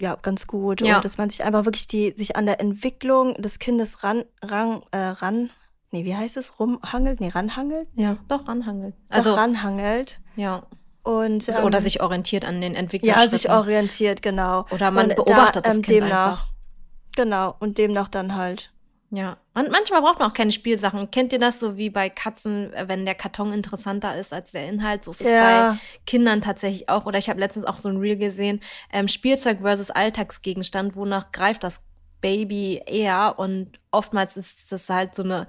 ja 0.00 0.16
ganz 0.16 0.46
gut. 0.46 0.80
Ja. 0.80 0.96
Und 0.96 1.04
dass 1.04 1.18
man 1.18 1.30
sich 1.30 1.44
einfach 1.44 1.64
wirklich 1.64 1.86
die, 1.86 2.12
sich 2.16 2.36
an 2.36 2.46
der 2.46 2.60
Entwicklung 2.60 3.34
des 3.34 3.58
Kindes 3.58 4.02
ran, 4.02 4.24
ran, 4.42 4.82
äh, 4.90 4.98
ran, 4.98 5.50
nee, 5.90 6.04
wie 6.04 6.16
heißt 6.16 6.36
es, 6.36 6.58
rumhangelt? 6.58 7.20
Nee, 7.20 7.28
ranhangelt? 7.28 7.88
Ja, 7.94 8.16
doch 8.28 8.48
ranhangelt. 8.48 8.94
Also 9.08 9.30
doch 9.30 9.38
ranhangelt. 9.38 10.20
Ja. 10.36 10.64
Und, 11.02 11.48
ähm, 11.48 11.64
oder 11.64 11.80
sich 11.80 12.02
orientiert 12.02 12.44
an 12.44 12.60
den 12.60 12.74
Entwicklungsschritten. 12.74 13.30
Ja, 13.32 13.38
sich 13.38 13.50
orientiert, 13.50 14.20
genau. 14.20 14.66
Oder 14.70 14.90
man 14.90 15.10
und 15.10 15.16
beobachtet 15.16 15.64
da, 15.64 15.70
ähm, 15.70 15.76
das 15.78 15.86
Kind 15.86 16.02
demnach, 16.02 16.30
einfach. 16.30 16.46
Genau, 17.16 17.54
und 17.58 17.78
demnach 17.78 18.08
dann 18.08 18.34
halt. 18.36 18.72
Ja, 19.10 19.38
und 19.54 19.70
manchmal 19.70 20.02
braucht 20.02 20.18
man 20.18 20.30
auch 20.30 20.34
keine 20.34 20.52
Spielsachen. 20.52 21.10
Kennt 21.10 21.32
ihr 21.32 21.38
das 21.38 21.60
so 21.60 21.78
wie 21.78 21.88
bei 21.88 22.10
Katzen, 22.10 22.74
äh, 22.74 22.88
wenn 22.88 23.06
der 23.06 23.14
Karton 23.14 23.52
interessanter 23.52 24.18
ist 24.18 24.34
als 24.34 24.50
der 24.50 24.68
Inhalt? 24.68 25.04
So 25.04 25.12
ist 25.12 25.22
es 25.22 25.28
ja. 25.28 25.72
bei 25.72 25.78
Kindern 26.06 26.42
tatsächlich 26.42 26.90
auch. 26.90 27.06
Oder 27.06 27.18
ich 27.18 27.30
habe 27.30 27.40
letztens 27.40 27.64
auch 27.64 27.78
so 27.78 27.88
ein 27.88 27.96
Reel 27.96 28.18
gesehen, 28.18 28.60
ähm, 28.92 29.08
Spielzeug 29.08 29.60
versus 29.62 29.90
Alltagsgegenstand, 29.90 30.94
wonach 30.94 31.32
greift 31.32 31.64
das 31.64 31.80
Baby 32.20 32.82
eher 32.84 33.38
und 33.38 33.78
oftmals 33.90 34.36
ist 34.36 34.72
das 34.72 34.88
halt 34.88 35.14
so 35.14 35.22
eine, 35.22 35.46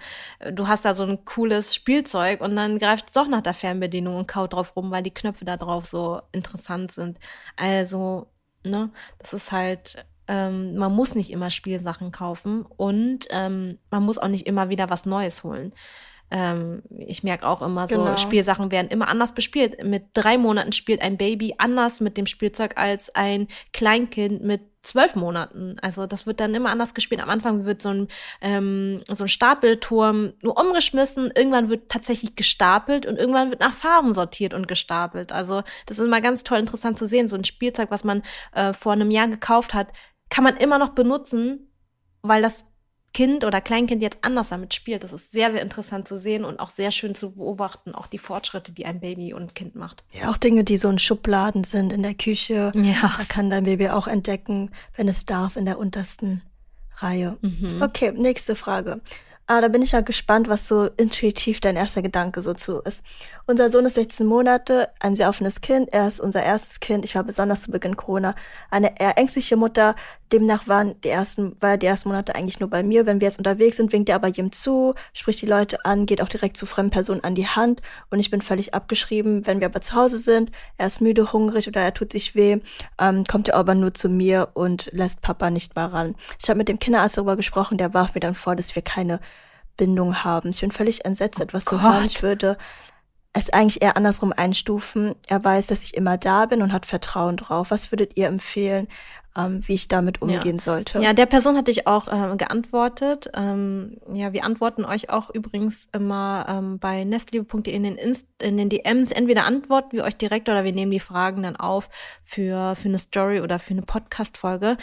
du 0.52 0.68
hast 0.68 0.86
da 0.86 0.94
so 0.94 1.04
ein 1.04 1.26
cooles 1.26 1.74
Spielzeug 1.74 2.42
und 2.42 2.56
dann 2.56 2.78
greift 2.80 3.08
es 3.08 3.14
doch 3.14 3.28
nach 3.28 3.42
der 3.42 3.54
Fernbedienung 3.54 4.16
und 4.16 4.28
kaut 4.28 4.54
drauf 4.54 4.76
rum, 4.76 4.92
weil 4.92 5.04
die 5.04 5.14
Knöpfe 5.14 5.46
da 5.46 5.58
drauf 5.58 5.86
so 5.86 6.22
interessant 6.32 6.92
sind. 6.92 7.18
Also, 7.56 8.28
ne, 8.64 8.92
das 9.18 9.34
ist 9.34 9.52
halt, 9.52 10.06
ähm, 10.30 10.76
man 10.76 10.94
muss 10.94 11.16
nicht 11.16 11.32
immer 11.32 11.50
Spielsachen 11.50 12.12
kaufen 12.12 12.62
und 12.78 13.26
ähm, 13.32 13.80
man 13.90 14.04
muss 14.04 14.20
auch 14.20 14.28
nicht 14.28 14.46
immer 14.48 14.70
wieder 14.70 14.90
was 14.90 15.06
Neues 15.06 15.44
holen. 15.44 15.74
Ähm, 16.32 16.84
ich 16.96 17.24
merke 17.24 17.48
auch 17.48 17.64
immer 17.64 17.88
so, 17.88 17.98
genau. 17.98 18.16
Spielsachen 18.18 18.72
werden 18.72 18.90
immer 18.90 19.08
anders 19.08 19.34
bespielt. 19.34 19.84
Mit 19.84 20.04
drei 20.14 20.38
Monaten 20.38 20.72
spielt 20.72 21.02
ein 21.02 21.18
Baby 21.18 21.56
anders 21.58 22.00
mit 22.00 22.18
dem 22.18 22.28
Spielzeug 22.28 22.78
als 22.78 23.14
ein 23.16 23.48
Kleinkind 23.74 24.44
mit 24.44 24.62
zwölf 24.84 25.16
Monaten. 25.16 25.78
Also 25.82 26.06
das 26.06 26.28
wird 26.28 26.40
dann 26.40 26.54
immer 26.54 26.70
anders 26.70 26.94
gespielt. 26.94 27.22
Am 27.22 27.30
Anfang 27.30 27.66
wird 27.66 27.82
so 27.82 27.90
ein, 27.90 28.08
ähm, 28.42 29.02
so 29.10 29.24
ein 29.24 29.28
Stapelturm 29.28 30.34
nur 30.42 30.60
umgeschmissen, 30.60 31.32
irgendwann 31.36 31.70
wird 31.70 31.90
tatsächlich 31.90 32.36
gestapelt 32.36 33.08
und 33.08 33.18
irgendwann 33.18 33.50
wird 33.50 33.62
nach 33.62 33.74
Farben 33.74 34.14
sortiert 34.14 34.54
und 34.54 34.68
gestapelt. 34.68 35.32
Also 35.32 35.64
das 35.88 35.98
ist 35.98 36.06
immer 36.06 36.22
ganz 36.22 36.44
toll 36.44 36.60
interessant 36.60 37.00
zu 37.00 37.08
sehen. 37.08 37.28
So 37.28 37.36
ein 37.36 37.44
Spielzeug, 37.44 37.90
was 37.90 38.04
man 38.04 38.22
äh, 38.54 38.74
vor 38.74 38.94
einem 38.94 39.10
Jahr 39.10 39.28
gekauft 39.28 39.74
hat, 39.74 39.88
kann 40.30 40.44
man 40.44 40.58
immer 40.58 40.78
noch 40.78 40.90
benutzen, 40.90 41.72
weil 42.22 42.42
das 42.42 42.64
Kind 43.14 43.44
oder 43.44 43.60
Kleinkind 43.60 44.04
jetzt 44.04 44.20
anders 44.22 44.50
damit 44.50 44.74
spielt. 44.74 45.04
Das 45.04 45.12
ist 45.12 45.32
sehr, 45.32 45.52
sehr 45.52 45.62
interessant 45.62 46.08
zu 46.08 46.20
sehen 46.20 46.46
und 46.46 46.60
auch 46.60 46.70
sehr 46.70 46.92
schön 46.92 47.16
zu 47.16 47.32
beobachten, 47.32 47.96
auch 47.96 48.08
die 48.08 48.20
Fortschritte, 48.20 48.72
die 48.72 48.86
ein 48.86 49.00
Baby 49.00 49.34
und 49.34 49.56
Kind 49.56 49.76
macht. 49.76 50.04
Ja, 50.12 50.30
auch 50.30 50.38
Dinge, 50.38 50.64
die 50.64 50.78
so 50.78 50.90
in 50.90 51.00
Schubladen 51.00 51.64
sind 51.64 51.92
in 51.92 52.04
der 52.04 52.14
Küche. 52.14 52.72
Ja. 52.76 53.16
Da 53.18 53.24
kann 53.28 53.50
dein 53.50 53.64
Baby 53.64 53.90
auch 53.90 54.08
entdecken, 54.08 54.72
wenn 54.96 55.08
es 55.08 55.26
darf, 55.26 55.56
in 55.56 55.66
der 55.66 55.80
untersten 55.80 56.44
Reihe. 56.98 57.38
Mhm. 57.42 57.82
Okay, 57.82 58.12
nächste 58.12 58.56
Frage. 58.56 59.02
Ah, 59.52 59.62
da 59.62 59.68
bin 59.68 59.82
ich 59.82 59.94
ja 59.94 60.02
gespannt, 60.02 60.48
was 60.48 60.68
so 60.68 60.92
intuitiv 60.98 61.60
dein 61.60 61.76
erster 61.76 62.04
Gedanke 62.04 62.44
so 62.44 62.54
zu 62.54 62.82
ist. 62.82 63.02
Unser 63.48 63.72
Sohn 63.72 63.88
ist 63.88 63.96
16 63.96 64.28
Monate, 64.28 64.90
ein 65.00 65.16
sehr 65.16 65.28
offenes 65.28 65.62
Kind. 65.62 65.92
Er 65.92 66.08
ist 66.08 66.20
unser 66.20 66.44
erstes 66.44 66.80
Kind. 66.80 67.04
Ich 67.04 67.16
war 67.16 67.24
besonders 67.24 67.64
zu 67.64 67.72
Beginn 67.72 67.98
Corona 67.98 68.36
eine 68.70 69.00
eher 69.02 69.18
ängstliche 69.18 69.56
Mutter. 69.58 69.96
Demnach 70.32 70.68
waren 70.68 71.02
die 71.02 71.10
ersten, 71.10 71.56
war 71.60 71.78
die 71.78 71.88
ersten 71.88 72.10
Monate 72.10 72.36
eigentlich 72.36 72.60
nur 72.60 72.70
bei 72.70 72.84
mir. 72.84 73.08
Wenn 73.08 73.22
wir 73.22 73.28
jetzt 73.28 73.40
unterwegs 73.40 73.78
sind, 73.78 73.92
winkt 73.92 74.10
er 74.10 74.18
aber 74.18 74.28
jedem 74.28 74.52
zu, 74.52 74.94
spricht 75.14 75.42
die 75.42 75.48
Leute 75.48 75.84
an, 75.84 76.06
geht 76.06 76.22
auch 76.22 76.30
direkt 76.30 76.56
zu 76.56 76.68
fremden 76.68 76.92
Personen 76.92 77.24
an 77.24 77.34
die 77.34 77.48
Hand. 77.48 77.82
Und 78.12 78.20
ich 78.20 78.30
bin 78.30 78.44
völlig 78.44 78.76
abgeschrieben. 78.76 79.48
Wenn 79.48 79.62
wir 79.62 79.66
aber 79.66 79.82
zu 79.82 79.96
Hause 79.96 80.20
sind, 80.20 80.52
er 80.78 80.86
ist 80.86 81.02
müde, 81.02 81.34
hungrig 81.34 81.68
oder 81.68 81.82
er 81.82 81.96
tut 81.96 82.12
sich 82.12 82.36
weh, 82.36 82.60
ähm, 83.00 83.24
kommt 83.24 83.48
er 83.48 83.56
aber 83.56 83.74
nur 83.74 83.96
zu 83.96 84.10
mir 84.10 84.50
und 84.54 84.92
lässt 84.92 85.24
Papa 85.24 85.50
nicht 85.50 85.76
mal 85.76 85.88
ran. 85.88 86.16
Ich 86.40 86.50
habe 86.50 86.60
mit 86.60 86.68
dem 86.68 86.78
Kinderarzt 86.78 87.18
darüber 87.18 87.36
gesprochen, 87.36 87.80
der 87.80 87.96
warf 87.96 88.14
mir 88.14 88.22
dann 88.22 88.36
vor, 88.36 88.56
dass 88.56 88.76
wir 88.76 88.84
keine 88.84 89.20
Bindung 89.80 90.24
haben. 90.26 90.50
Ich 90.50 90.60
bin 90.60 90.72
völlig 90.72 91.06
entsetzt, 91.06 91.40
oh 91.40 91.44
etwas 91.44 91.64
zu 91.64 91.82
hören. 91.82 92.06
Ich 92.06 92.22
würde 92.22 92.58
es 93.32 93.50
eigentlich 93.50 93.82
eher 93.82 93.96
andersrum 93.96 94.34
einstufen. 94.36 95.16
Er 95.28 95.44
weiß, 95.44 95.68
dass 95.68 95.84
ich 95.84 95.96
immer 95.96 96.18
da 96.18 96.46
bin 96.46 96.62
und 96.62 96.74
hat 96.74 96.86
Vertrauen 96.86 97.38
drauf. 97.38 97.72
Was 97.72 97.92
würdet 97.92 98.18
ihr 98.18 98.28
empfehlen, 98.28 98.88
ähm, 99.38 99.62
wie 99.66 99.76
ich 99.76 99.88
damit 99.88 100.22
umgehen 100.22 100.58
ja. 100.58 100.62
sollte? 100.62 101.00
Ja, 101.00 101.14
der 101.14 101.28
Person 101.28 101.56
hatte 101.56 101.72
ich 101.72 101.88
auch 101.88 102.08
äh, 102.08 102.36
geantwortet. 102.36 103.30
Ähm, 103.36 103.98
ja, 104.12 104.34
wir 104.34 104.44
antworten 104.44 104.84
euch 104.84 105.10
auch 105.10 105.30
übrigens 105.30 105.88
immer 105.94 106.46
ähm, 106.50 106.80
bei 106.80 107.06
nestliebe.de 107.06 107.74
in 107.74 107.84
den, 107.84 107.96
Inst 107.96 108.28
in 108.42 108.58
den 108.58 108.68
DMs. 108.68 109.12
Entweder 109.12 109.46
antworten 109.46 109.96
wir 109.96 110.04
euch 110.04 110.18
direkt 110.18 110.50
oder 110.50 110.66
wir 110.66 110.74
nehmen 110.74 110.92
die 110.92 111.00
Fragen 111.00 111.44
dann 111.44 111.56
auf 111.56 111.90
für, 112.24 112.76
für 112.76 112.90
eine 112.90 112.98
Story 112.98 113.40
oder 113.40 113.60
für 113.60 113.72
eine 113.72 113.84
Podcast-Folge. 113.84 114.76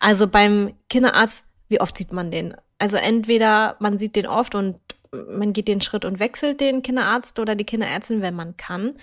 Also 0.00 0.26
beim 0.26 0.72
Kinderarzt, 0.88 1.44
wie 1.68 1.80
oft 1.80 1.96
sieht 1.96 2.12
man 2.12 2.30
den? 2.30 2.56
Also 2.84 2.98
entweder 2.98 3.76
man 3.78 3.96
sieht 3.96 4.14
den 4.14 4.26
oft 4.26 4.54
und 4.54 4.78
man 5.10 5.54
geht 5.54 5.68
den 5.68 5.80
Schritt 5.80 6.04
und 6.04 6.18
wechselt 6.18 6.60
den 6.60 6.82
Kinderarzt 6.82 7.38
oder 7.38 7.54
die 7.54 7.64
Kinderärztin, 7.64 8.20
wenn 8.20 8.34
man 8.34 8.58
kann, 8.58 8.98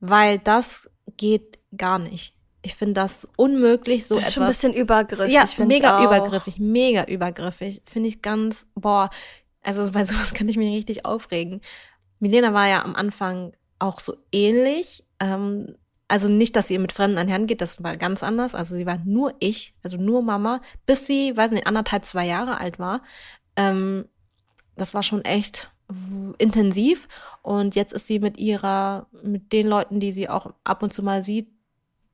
weil 0.00 0.38
das 0.38 0.88
geht 1.18 1.58
gar 1.76 1.98
nicht. 1.98 2.34
Ich 2.62 2.74
finde 2.74 2.94
das 2.94 3.28
unmöglich, 3.36 4.06
so 4.06 4.14
das 4.14 4.22
ist 4.22 4.28
etwas. 4.28 4.34
Schon 4.34 4.42
ein 4.44 4.48
bisschen 4.48 4.72
übergriffig. 4.72 5.34
Ja, 5.34 5.44
mega 5.58 6.02
übergriffig, 6.02 6.58
mega 6.58 7.04
übergriffig. 7.04 7.82
Finde 7.84 8.08
ich 8.08 8.22
ganz, 8.22 8.64
boah, 8.74 9.10
also 9.62 9.92
bei 9.92 10.04
sowas 10.06 10.32
kann 10.32 10.48
ich 10.48 10.56
mich 10.56 10.74
richtig 10.74 11.04
aufregen. 11.04 11.60
Milena 12.20 12.54
war 12.54 12.66
ja 12.66 12.82
am 12.82 12.94
Anfang 12.94 13.52
auch 13.78 14.00
so 14.00 14.16
ähnlich. 14.32 15.04
Ähm, 15.20 15.74
also 16.08 16.28
nicht, 16.28 16.56
dass 16.56 16.68
sie 16.68 16.78
mit 16.78 16.92
Fremden 16.92 17.18
einhergeht, 17.18 17.60
das 17.60 17.82
war 17.82 17.96
ganz 17.96 18.22
anders. 18.22 18.54
Also 18.54 18.74
sie 18.74 18.86
war 18.86 18.98
nur 19.04 19.34
ich, 19.40 19.74
also 19.82 19.98
nur 19.98 20.22
Mama, 20.22 20.62
bis 20.86 21.06
sie, 21.06 21.36
weiß 21.36 21.50
nicht, 21.52 21.66
anderthalb, 21.66 22.06
zwei 22.06 22.26
Jahre 22.26 22.58
alt 22.58 22.78
war. 22.78 23.02
Ähm, 23.56 24.06
das 24.76 24.94
war 24.94 25.02
schon 25.02 25.22
echt 25.24 25.70
intensiv. 26.38 27.08
Und 27.42 27.74
jetzt 27.74 27.92
ist 27.92 28.06
sie 28.06 28.18
mit 28.18 28.38
ihrer, 28.38 29.06
mit 29.22 29.52
den 29.52 29.66
Leuten, 29.66 30.00
die 30.00 30.12
sie 30.12 30.28
auch 30.28 30.52
ab 30.64 30.82
und 30.82 30.92
zu 30.92 31.02
mal 31.02 31.22
sieht, 31.22 31.48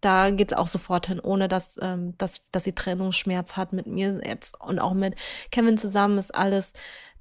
da 0.00 0.30
geht's 0.30 0.52
auch 0.52 0.66
sofort 0.66 1.07
hin, 1.07 1.20
ohne 1.20 1.48
dass, 1.48 1.78
ähm, 1.80 2.16
dass, 2.18 2.42
dass 2.52 2.64
sie 2.64 2.74
Trennungsschmerz 2.74 3.57
hat 3.57 3.72
mit 3.72 3.87
mir 3.87 4.20
jetzt 4.24 4.61
und 4.61 4.78
auch 4.78 4.92
mit 4.92 5.14
Kevin 5.50 5.78
zusammen 5.78 6.18
ist 6.18 6.35
alles 6.35 6.74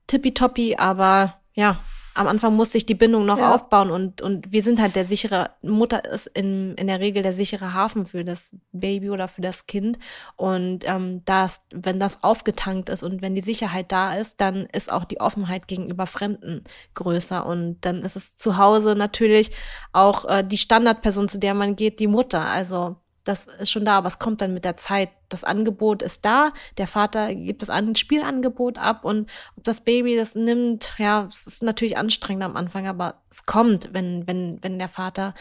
tippitoppi, 0.08 0.76
aber 0.76 1.40
ja, 1.54 1.80
am 2.16 2.28
Anfang 2.28 2.56
musste 2.56 2.78
ich 2.78 2.86
die 2.86 2.94
Bindung 2.94 3.26
noch 3.26 3.40
ja. 3.40 3.54
aufbauen 3.54 3.90
und, 3.90 4.22
und 4.22 4.52
wir 4.52 4.62
sind 4.62 4.80
halt 4.80 4.96
der 4.96 5.06
sichere, 5.06 5.52
Mutter 5.62 6.06
ist 6.06 6.28
in, 6.28 6.76
in 6.76 6.88
der 6.88 7.00
Regel 7.00 7.24
der 7.24 7.34
sichere 7.34 7.74
Hafen 7.74 8.06
für 8.06 8.24
das 8.24 8.52
Baby 8.72 9.10
oder 9.10 9.28
für 9.28 9.42
das 9.42 9.66
Kind. 9.66 9.98
Und 10.36 10.80
ähm, 10.86 11.22
das, 11.26 11.62
wenn 11.72 12.00
das 12.00 12.24
aufgetankt 12.24 12.90
ist 12.90 13.04
und 13.04 13.22
wenn 13.22 13.34
die 13.34 13.42
Sicherheit 13.42 13.92
da 13.92 14.16
ist, 14.16 14.40
dann 14.40 14.68
ist 14.68 14.92
auch 14.92 15.06
die 15.06 15.22
Offenheit 15.22 15.68
gegenüber 15.68 16.06
Fremden 16.06 16.64
größer. 16.94 17.46
Und 17.46 17.78
dann 17.82 18.04
ist 18.04 18.16
es 18.16 18.38
zu 18.38 18.58
Hause 18.58 18.96
natürlich 18.96 19.52
auch 19.92 20.26
äh, 20.26 20.44
die 20.44 20.58
Standardperson, 20.58 21.30
zu 21.30 21.40
der 21.40 21.56
man 21.56 21.76
geht, 21.76 22.00
die 22.00 22.08
Mutter. 22.08 22.46
Also 22.46 22.98
das 23.24 23.46
ist 23.46 23.72
schon 23.72 23.86
da, 23.86 23.98
aber 23.98 24.08
es 24.08 24.20
kommt 24.20 24.42
dann 24.42 24.54
mit 24.54 24.66
der 24.66 24.76
Zeit. 24.76 25.10
Das 25.30 25.44
Angebot 25.44 26.02
ist 26.04 26.26
da, 26.26 26.52
der 26.78 26.88
Vater 26.88 27.34
gibt 27.34 27.62
das 27.62 27.70
an 27.70 27.96
Spielangebot 27.96 28.78
ab 28.78 29.04
und 29.04 29.32
ob 29.56 29.64
das 29.64 29.82
Baby 29.82 30.16
das 30.16 30.36
nimmt, 30.36 30.94
ja, 30.98 31.28
es 31.28 31.48
ist 31.48 31.64
natürlich 31.64 31.98
anstrengend 31.98 32.44
am 32.44 32.56
Anfang, 32.56 32.86
aber 32.86 33.22
es 33.32 33.46
kommt, 33.46 33.94
wenn, 33.94 34.28
wenn, 34.28 34.60
wenn 34.62 34.78
der 34.78 34.90
Vater 34.90 35.34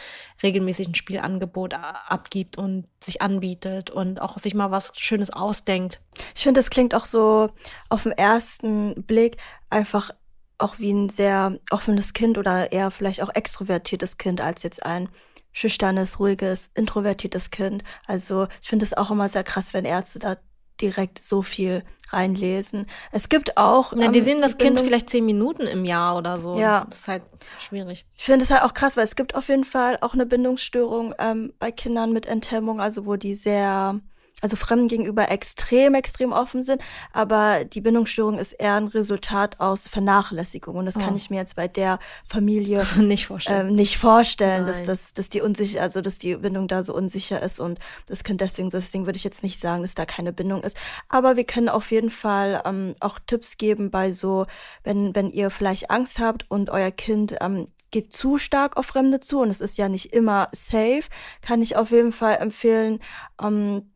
regelmäßig 0.42 0.88
ein 0.88 0.94
Spielangebot 0.94 1.74
abgibt 1.74 2.56
und 2.56 2.86
sich 3.00 3.20
anbietet 3.20 3.90
und 3.90 4.22
auch 4.22 4.38
sich 4.38 4.54
mal 4.54 4.70
was 4.70 4.92
Schönes 4.96 5.30
ausdenkt. 5.30 6.00
Ich 6.34 6.44
finde, 6.44 6.60
das 6.60 6.70
klingt 6.70 6.94
auch 6.94 7.04
so 7.04 7.50
auf 7.90 8.04
den 8.04 8.12
ersten 8.12 9.02
Blick 9.04 9.36
einfach 9.68 10.12
auch 10.56 10.78
wie 10.78 10.92
ein 10.92 11.08
sehr 11.08 11.58
offenes 11.70 12.12
Kind 12.12 12.38
oder 12.38 12.72
eher 12.72 12.90
vielleicht 12.90 13.22
auch 13.22 13.34
extrovertiertes 13.34 14.16
Kind 14.16 14.40
als 14.40 14.62
jetzt 14.62 14.86
ein 14.86 15.08
schüchternes, 15.52 16.18
ruhiges, 16.18 16.70
introvertiertes 16.74 17.50
Kind. 17.50 17.84
Also 18.06 18.48
ich 18.60 18.68
finde 18.68 18.84
es 18.84 18.94
auch 18.94 19.10
immer 19.10 19.28
sehr 19.28 19.44
krass, 19.44 19.74
wenn 19.74 19.84
Ärzte 19.84 20.18
da 20.18 20.36
direkt 20.80 21.18
so 21.18 21.42
viel 21.42 21.84
reinlesen. 22.10 22.86
Es 23.10 23.28
gibt 23.28 23.56
auch. 23.56 23.92
Ja, 23.94 24.08
die 24.08 24.18
ähm, 24.18 24.24
sehen 24.24 24.40
das 24.42 24.58
Kind 24.58 24.80
vielleicht 24.80 25.08
zehn 25.08 25.24
Minuten 25.24 25.62
im 25.62 25.84
Jahr 25.84 26.16
oder 26.16 26.38
so. 26.38 26.58
Ja. 26.58 26.84
Das 26.84 27.00
ist 27.00 27.08
halt 27.08 27.22
schwierig. 27.58 28.04
Ich 28.16 28.24
finde 28.24 28.44
es 28.44 28.50
halt 28.50 28.62
auch 28.62 28.74
krass, 28.74 28.96
weil 28.96 29.04
es 29.04 29.16
gibt 29.16 29.34
auf 29.34 29.48
jeden 29.48 29.64
Fall 29.64 29.98
auch 30.00 30.14
eine 30.14 30.26
Bindungsstörung 30.26 31.14
ähm, 31.18 31.52
bei 31.58 31.70
Kindern 31.70 32.12
mit 32.12 32.26
Enthemmung, 32.26 32.80
also 32.80 33.06
wo 33.06 33.16
die 33.16 33.34
sehr 33.34 34.00
also 34.42 34.56
Fremden 34.56 34.88
gegenüber 34.88 35.30
extrem, 35.30 35.94
extrem 35.94 36.32
offen 36.32 36.64
sind, 36.64 36.82
aber 37.12 37.64
die 37.64 37.80
Bindungsstörung 37.80 38.38
ist 38.38 38.52
eher 38.52 38.74
ein 38.74 38.88
Resultat 38.88 39.60
aus 39.60 39.88
Vernachlässigung. 39.88 40.76
Und 40.76 40.86
das 40.86 40.96
oh. 40.96 41.00
kann 41.00 41.16
ich 41.16 41.30
mir 41.30 41.36
jetzt 41.36 41.56
bei 41.56 41.68
der 41.68 41.98
Familie 42.28 42.86
nicht 42.98 43.26
vorstellen. 43.26 43.68
Ähm, 43.68 43.74
nicht 43.74 43.98
vorstellen, 43.98 44.66
dass, 44.66 44.82
dass, 44.82 45.12
dass 45.12 45.28
die 45.28 45.40
unsicher, 45.40 45.80
also 45.80 46.00
dass 46.00 46.18
die 46.18 46.36
Bindung 46.36 46.68
da 46.68 46.84
so 46.84 46.94
unsicher 46.94 47.40
ist 47.40 47.60
und 47.60 47.78
das 48.06 48.24
könnte 48.24 48.44
deswegen 48.44 48.70
so, 48.70 48.78
deswegen 48.78 49.06
würde 49.06 49.16
ich 49.16 49.24
jetzt 49.24 49.42
nicht 49.42 49.60
sagen, 49.60 49.82
dass 49.82 49.94
da 49.94 50.04
keine 50.04 50.32
Bindung 50.32 50.62
ist. 50.62 50.76
Aber 51.08 51.36
wir 51.36 51.44
können 51.44 51.68
auf 51.68 51.90
jeden 51.90 52.10
Fall 52.10 52.62
ähm, 52.64 52.94
auch 53.00 53.18
Tipps 53.26 53.56
geben 53.56 53.90
bei 53.90 54.12
so, 54.12 54.46
wenn, 54.82 55.14
wenn 55.14 55.30
ihr 55.30 55.50
vielleicht 55.50 55.90
Angst 55.90 56.18
habt 56.18 56.50
und 56.50 56.68
euer 56.68 56.90
Kind 56.90 57.36
ähm, 57.40 57.66
geht 57.92 58.12
zu 58.12 58.38
stark 58.38 58.76
auf 58.76 58.86
Fremde 58.86 59.20
zu 59.20 59.40
und 59.40 59.50
es 59.50 59.60
ist 59.60 59.78
ja 59.78 59.88
nicht 59.88 60.12
immer 60.12 60.48
safe, 60.50 61.04
kann 61.42 61.62
ich 61.62 61.76
auf 61.76 61.92
jeden 61.92 62.10
Fall 62.10 62.38
empfehlen, 62.38 62.98
ähm, 63.40 63.91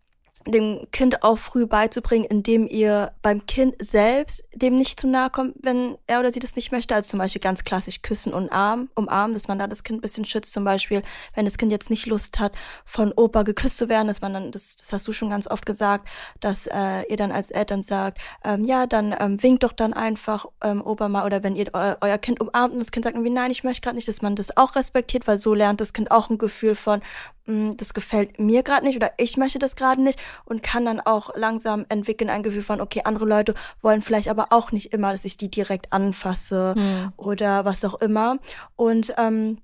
dem 0.46 0.86
Kind 0.92 1.22
auch 1.22 1.36
früh 1.36 1.66
beizubringen, 1.66 2.24
indem 2.24 2.66
ihr 2.66 3.12
beim 3.22 3.46
Kind 3.46 3.74
selbst 3.78 4.44
dem 4.54 4.78
nicht 4.78 5.00
zu 5.00 5.06
nahe 5.06 5.30
kommt, 5.30 5.54
wenn 5.60 5.98
er 6.06 6.20
oder 6.20 6.32
sie 6.32 6.40
das 6.40 6.56
nicht 6.56 6.72
möchte. 6.72 6.94
Also 6.94 7.10
zum 7.10 7.18
Beispiel 7.18 7.40
ganz 7.40 7.64
klassisch 7.64 8.02
küssen 8.02 8.32
und 8.32 8.50
arm, 8.50 8.88
umarmen, 8.94 9.34
dass 9.34 9.48
man 9.48 9.58
da 9.58 9.66
das 9.66 9.82
Kind 9.82 9.98
ein 9.98 10.02
bisschen 10.02 10.24
schützt. 10.24 10.52
Zum 10.52 10.64
Beispiel, 10.64 11.02
wenn 11.34 11.44
das 11.44 11.58
Kind 11.58 11.72
jetzt 11.72 11.90
nicht 11.90 12.06
Lust 12.06 12.38
hat, 12.38 12.52
von 12.84 13.12
Opa 13.12 13.42
geküsst 13.42 13.78
zu 13.78 13.88
werden, 13.88 14.08
dass 14.08 14.20
man 14.20 14.32
dann, 14.32 14.52
das, 14.52 14.76
das 14.76 14.92
hast 14.92 15.08
du 15.08 15.12
schon 15.12 15.30
ganz 15.30 15.46
oft 15.46 15.66
gesagt, 15.66 16.08
dass 16.40 16.66
äh, 16.66 17.02
ihr 17.08 17.16
dann 17.16 17.32
als 17.32 17.50
Eltern 17.50 17.82
sagt, 17.82 18.18
ähm, 18.44 18.64
ja, 18.64 18.86
dann 18.86 19.14
ähm, 19.18 19.42
winkt 19.42 19.62
doch 19.62 19.72
dann 19.72 19.92
einfach 19.92 20.46
ähm, 20.62 20.82
Opa 20.84 21.08
mal 21.08 21.26
oder 21.26 21.42
wenn 21.42 21.56
ihr 21.56 21.74
eu 21.74 21.94
euer 22.00 22.18
Kind 22.18 22.40
umarmt 22.40 22.72
und 22.72 22.78
das 22.78 22.90
Kind 22.90 23.04
sagt 23.04 23.16
irgendwie, 23.16 23.32
nein, 23.32 23.50
ich 23.50 23.64
möchte 23.64 23.82
gerade 23.82 23.96
nicht, 23.96 24.08
dass 24.08 24.22
man 24.22 24.36
das 24.36 24.56
auch 24.56 24.76
respektiert, 24.76 25.26
weil 25.26 25.38
so 25.38 25.54
lernt 25.54 25.80
das 25.80 25.92
Kind 25.92 26.10
auch 26.10 26.30
ein 26.30 26.38
Gefühl 26.38 26.74
von, 26.74 27.00
hm, 27.46 27.76
das 27.76 27.94
gefällt 27.94 28.40
mir 28.40 28.62
gerade 28.62 28.84
nicht 28.84 28.96
oder 28.96 29.12
ich 29.18 29.36
möchte 29.36 29.58
das 29.58 29.76
gerade 29.76 30.02
nicht 30.02 30.18
und 30.44 30.62
kann 30.62 30.84
dann 30.84 31.00
auch 31.00 31.34
langsam 31.36 31.86
entwickeln 31.88 32.30
ein 32.30 32.42
Gefühl 32.42 32.62
von, 32.62 32.80
okay, 32.80 33.02
andere 33.04 33.24
Leute 33.24 33.54
wollen 33.82 34.02
vielleicht 34.02 34.28
aber 34.28 34.48
auch 34.50 34.72
nicht 34.72 34.92
immer, 34.92 35.12
dass 35.12 35.24
ich 35.24 35.36
die 35.36 35.50
direkt 35.50 35.92
anfasse 35.92 36.74
hm. 36.76 37.12
oder 37.16 37.64
was 37.64 37.84
auch 37.84 37.94
immer. 38.00 38.38
Und 38.76 39.14
ähm, 39.18 39.58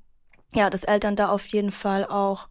ja, 0.54 0.70
dass 0.70 0.85
Eltern 0.85 1.16
da 1.16 1.28
auf 1.28 1.46
jeden 1.46 1.72
Fall 1.72 2.04
auch 2.04 2.48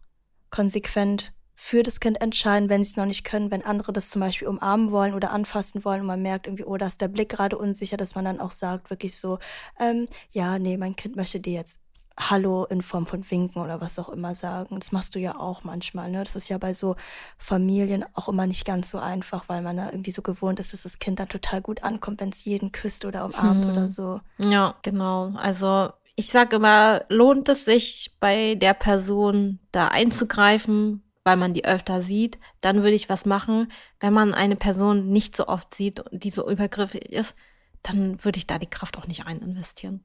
konsequent 0.50 1.32
für 1.54 1.84
das 1.84 2.00
Kind 2.00 2.20
entscheiden, 2.20 2.68
wenn 2.68 2.82
sie 2.82 2.90
es 2.90 2.96
noch 2.96 3.06
nicht 3.06 3.22
können, 3.22 3.52
wenn 3.52 3.64
andere 3.64 3.92
das 3.92 4.10
zum 4.10 4.20
Beispiel 4.20 4.48
umarmen 4.48 4.90
wollen 4.90 5.14
oder 5.14 5.30
anfassen 5.30 5.84
wollen 5.84 6.00
und 6.00 6.08
man 6.08 6.20
merkt 6.20 6.48
irgendwie, 6.48 6.64
oh, 6.64 6.76
da 6.76 6.88
ist 6.88 7.00
der 7.00 7.06
Blick 7.06 7.28
gerade 7.28 7.56
unsicher, 7.56 7.96
dass 7.96 8.16
man 8.16 8.24
dann 8.24 8.40
auch 8.40 8.50
sagt, 8.50 8.90
wirklich 8.90 9.16
so, 9.16 9.38
ähm, 9.78 10.06
ja, 10.32 10.58
nee, 10.58 10.76
mein 10.76 10.96
Kind 10.96 11.14
möchte 11.14 11.38
dir 11.38 11.52
jetzt 11.52 11.81
Hallo 12.18 12.64
in 12.64 12.82
Form 12.82 13.06
von 13.06 13.28
Winken 13.30 13.62
oder 13.62 13.80
was 13.80 13.98
auch 13.98 14.08
immer 14.08 14.34
sagen. 14.34 14.78
Das 14.78 14.92
machst 14.92 15.14
du 15.14 15.18
ja 15.18 15.38
auch 15.38 15.64
manchmal. 15.64 16.10
Ne? 16.10 16.22
Das 16.24 16.36
ist 16.36 16.48
ja 16.48 16.58
bei 16.58 16.74
so 16.74 16.96
Familien 17.38 18.04
auch 18.14 18.28
immer 18.28 18.46
nicht 18.46 18.64
ganz 18.64 18.90
so 18.90 18.98
einfach, 18.98 19.44
weil 19.48 19.62
man 19.62 19.76
da 19.76 19.86
irgendwie 19.86 20.10
so 20.10 20.22
gewohnt 20.22 20.60
ist, 20.60 20.72
dass 20.72 20.82
das 20.82 20.98
Kind 20.98 21.18
dann 21.18 21.28
total 21.28 21.60
gut 21.62 21.82
ankommt, 21.82 22.20
wenn 22.20 22.30
es 22.30 22.44
jeden 22.44 22.72
küsst 22.72 23.04
oder 23.04 23.24
umarmt 23.24 23.64
hm. 23.64 23.70
oder 23.70 23.88
so. 23.88 24.20
Ja, 24.38 24.74
genau. 24.82 25.32
Also 25.36 25.90
ich 26.14 26.30
sage 26.30 26.56
immer, 26.56 27.04
lohnt 27.08 27.48
es 27.48 27.64
sich 27.64 28.12
bei 28.20 28.54
der 28.54 28.74
Person 28.74 29.58
da 29.72 29.88
einzugreifen, 29.88 31.02
weil 31.24 31.36
man 31.36 31.54
die 31.54 31.64
öfter 31.64 32.00
sieht, 32.00 32.38
dann 32.60 32.78
würde 32.78 32.94
ich 32.94 33.08
was 33.08 33.24
machen. 33.24 33.72
Wenn 34.00 34.12
man 34.12 34.34
eine 34.34 34.56
Person 34.56 35.08
nicht 35.08 35.36
so 35.36 35.46
oft 35.48 35.74
sieht, 35.74 36.02
die 36.10 36.30
so 36.30 36.48
übergriffig 36.48 37.10
ist, 37.12 37.36
dann 37.82 38.22
würde 38.24 38.38
ich 38.38 38.46
da 38.46 38.58
die 38.58 38.68
Kraft 38.70 38.96
auch 38.98 39.06
nicht 39.06 39.26
rein 39.26 39.40
investieren. 39.40 40.04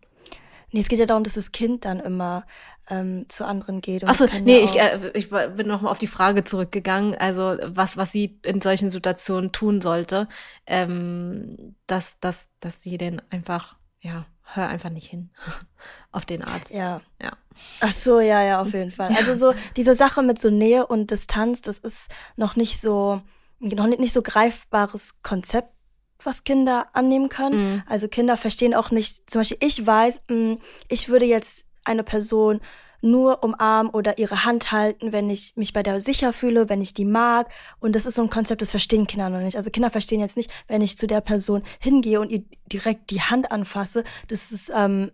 Nee, 0.71 0.81
es 0.81 0.89
geht 0.89 0.99
ja 0.99 1.05
darum, 1.05 1.23
dass 1.23 1.35
das 1.35 1.51
Kind 1.51 1.85
dann 1.85 1.99
immer 1.99 2.45
ähm, 2.89 3.27
zu 3.29 3.45
anderen 3.45 3.79
geht. 3.81 4.03
Achso, 4.03 4.25
nee, 4.43 4.59
ja 4.59 4.63
ich, 4.63 4.79
äh, 4.79 5.11
ich 5.13 5.29
bin 5.29 5.67
nochmal 5.67 5.91
auf 5.91 5.97
die 5.97 6.07
Frage 6.07 6.43
zurückgegangen, 6.43 7.15
also 7.15 7.57
was, 7.63 7.95
was 7.95 8.11
sie 8.11 8.39
in 8.43 8.61
solchen 8.61 8.89
Situationen 8.89 9.51
tun 9.51 9.81
sollte, 9.81 10.27
ähm, 10.65 11.75
dass, 11.87 12.19
dass, 12.19 12.47
dass 12.59 12.83
sie 12.83 12.97
den 12.97 13.21
einfach, 13.29 13.77
ja, 14.01 14.25
hör 14.43 14.67
einfach 14.67 14.89
nicht 14.89 15.07
hin 15.09 15.29
auf 16.11 16.25
den 16.25 16.43
Arzt. 16.43 16.71
Ja. 16.71 17.01
Ja. 17.21 17.33
Ach 17.79 17.91
so, 17.91 18.19
ja, 18.19 18.43
ja, 18.43 18.61
auf 18.61 18.73
jeden 18.73 18.91
Fall. 18.91 19.15
Also 19.15 19.35
so 19.35 19.53
diese 19.75 19.95
Sache 19.95 20.21
mit 20.21 20.39
so 20.39 20.49
Nähe 20.49 20.85
und 20.85 21.11
Distanz, 21.11 21.61
das 21.61 21.79
ist 21.79 22.09
noch 22.35 22.55
nicht 22.55 22.79
so, 22.79 23.21
noch 23.59 23.87
nicht, 23.87 23.99
nicht 23.99 24.13
so 24.13 24.21
greifbares 24.21 25.21
Konzept 25.23 25.76
was 26.23 26.43
Kinder 26.43 26.87
annehmen 26.93 27.29
können. 27.29 27.73
Mhm. 27.73 27.83
Also 27.87 28.07
Kinder 28.07 28.37
verstehen 28.37 28.73
auch 28.73 28.91
nicht, 28.91 29.29
zum 29.29 29.41
Beispiel 29.41 29.57
ich 29.61 29.85
weiß, 29.85 30.21
mh, 30.29 30.35
mm, 30.35 30.57
ich 30.89 31.09
würde 31.09 31.25
jetzt 31.25 31.65
eine 31.83 32.03
Person 32.03 32.59
nur 33.01 33.43
umarmen 33.43 33.91
oder 33.91 34.17
ihre 34.17 34.43
Hand 34.43 34.71
halten, 34.71 35.11
wenn 35.11 35.29
ich 35.29 35.53
mich 35.55 35.73
bei 35.73 35.83
der 35.83 36.01
sicher 36.01 36.33
fühle, 36.33 36.69
wenn 36.69 36.81
ich 36.81 36.93
die 36.93 37.05
mag. 37.05 37.49
Und 37.79 37.95
das 37.95 38.05
ist 38.05 38.15
so 38.15 38.23
ein 38.23 38.29
Konzept, 38.29 38.61
das 38.61 38.71
verstehen 38.71 39.07
Kinder 39.07 39.29
noch 39.29 39.39
nicht. 39.39 39.57
Also 39.57 39.69
Kinder 39.69 39.91
verstehen 39.91 40.19
jetzt 40.19 40.37
nicht, 40.37 40.51
wenn 40.67 40.81
ich 40.81 40.97
zu 40.97 41.07
der 41.07 41.21
Person 41.21 41.63
hingehe 41.79 42.19
und 42.19 42.31
ihr 42.31 42.43
direkt 42.71 43.11
die 43.11 43.21
Hand 43.21 43.51
anfasse, 43.51 44.03
dass 44.27 44.51
es 44.51 44.71
ähm, 44.75 45.11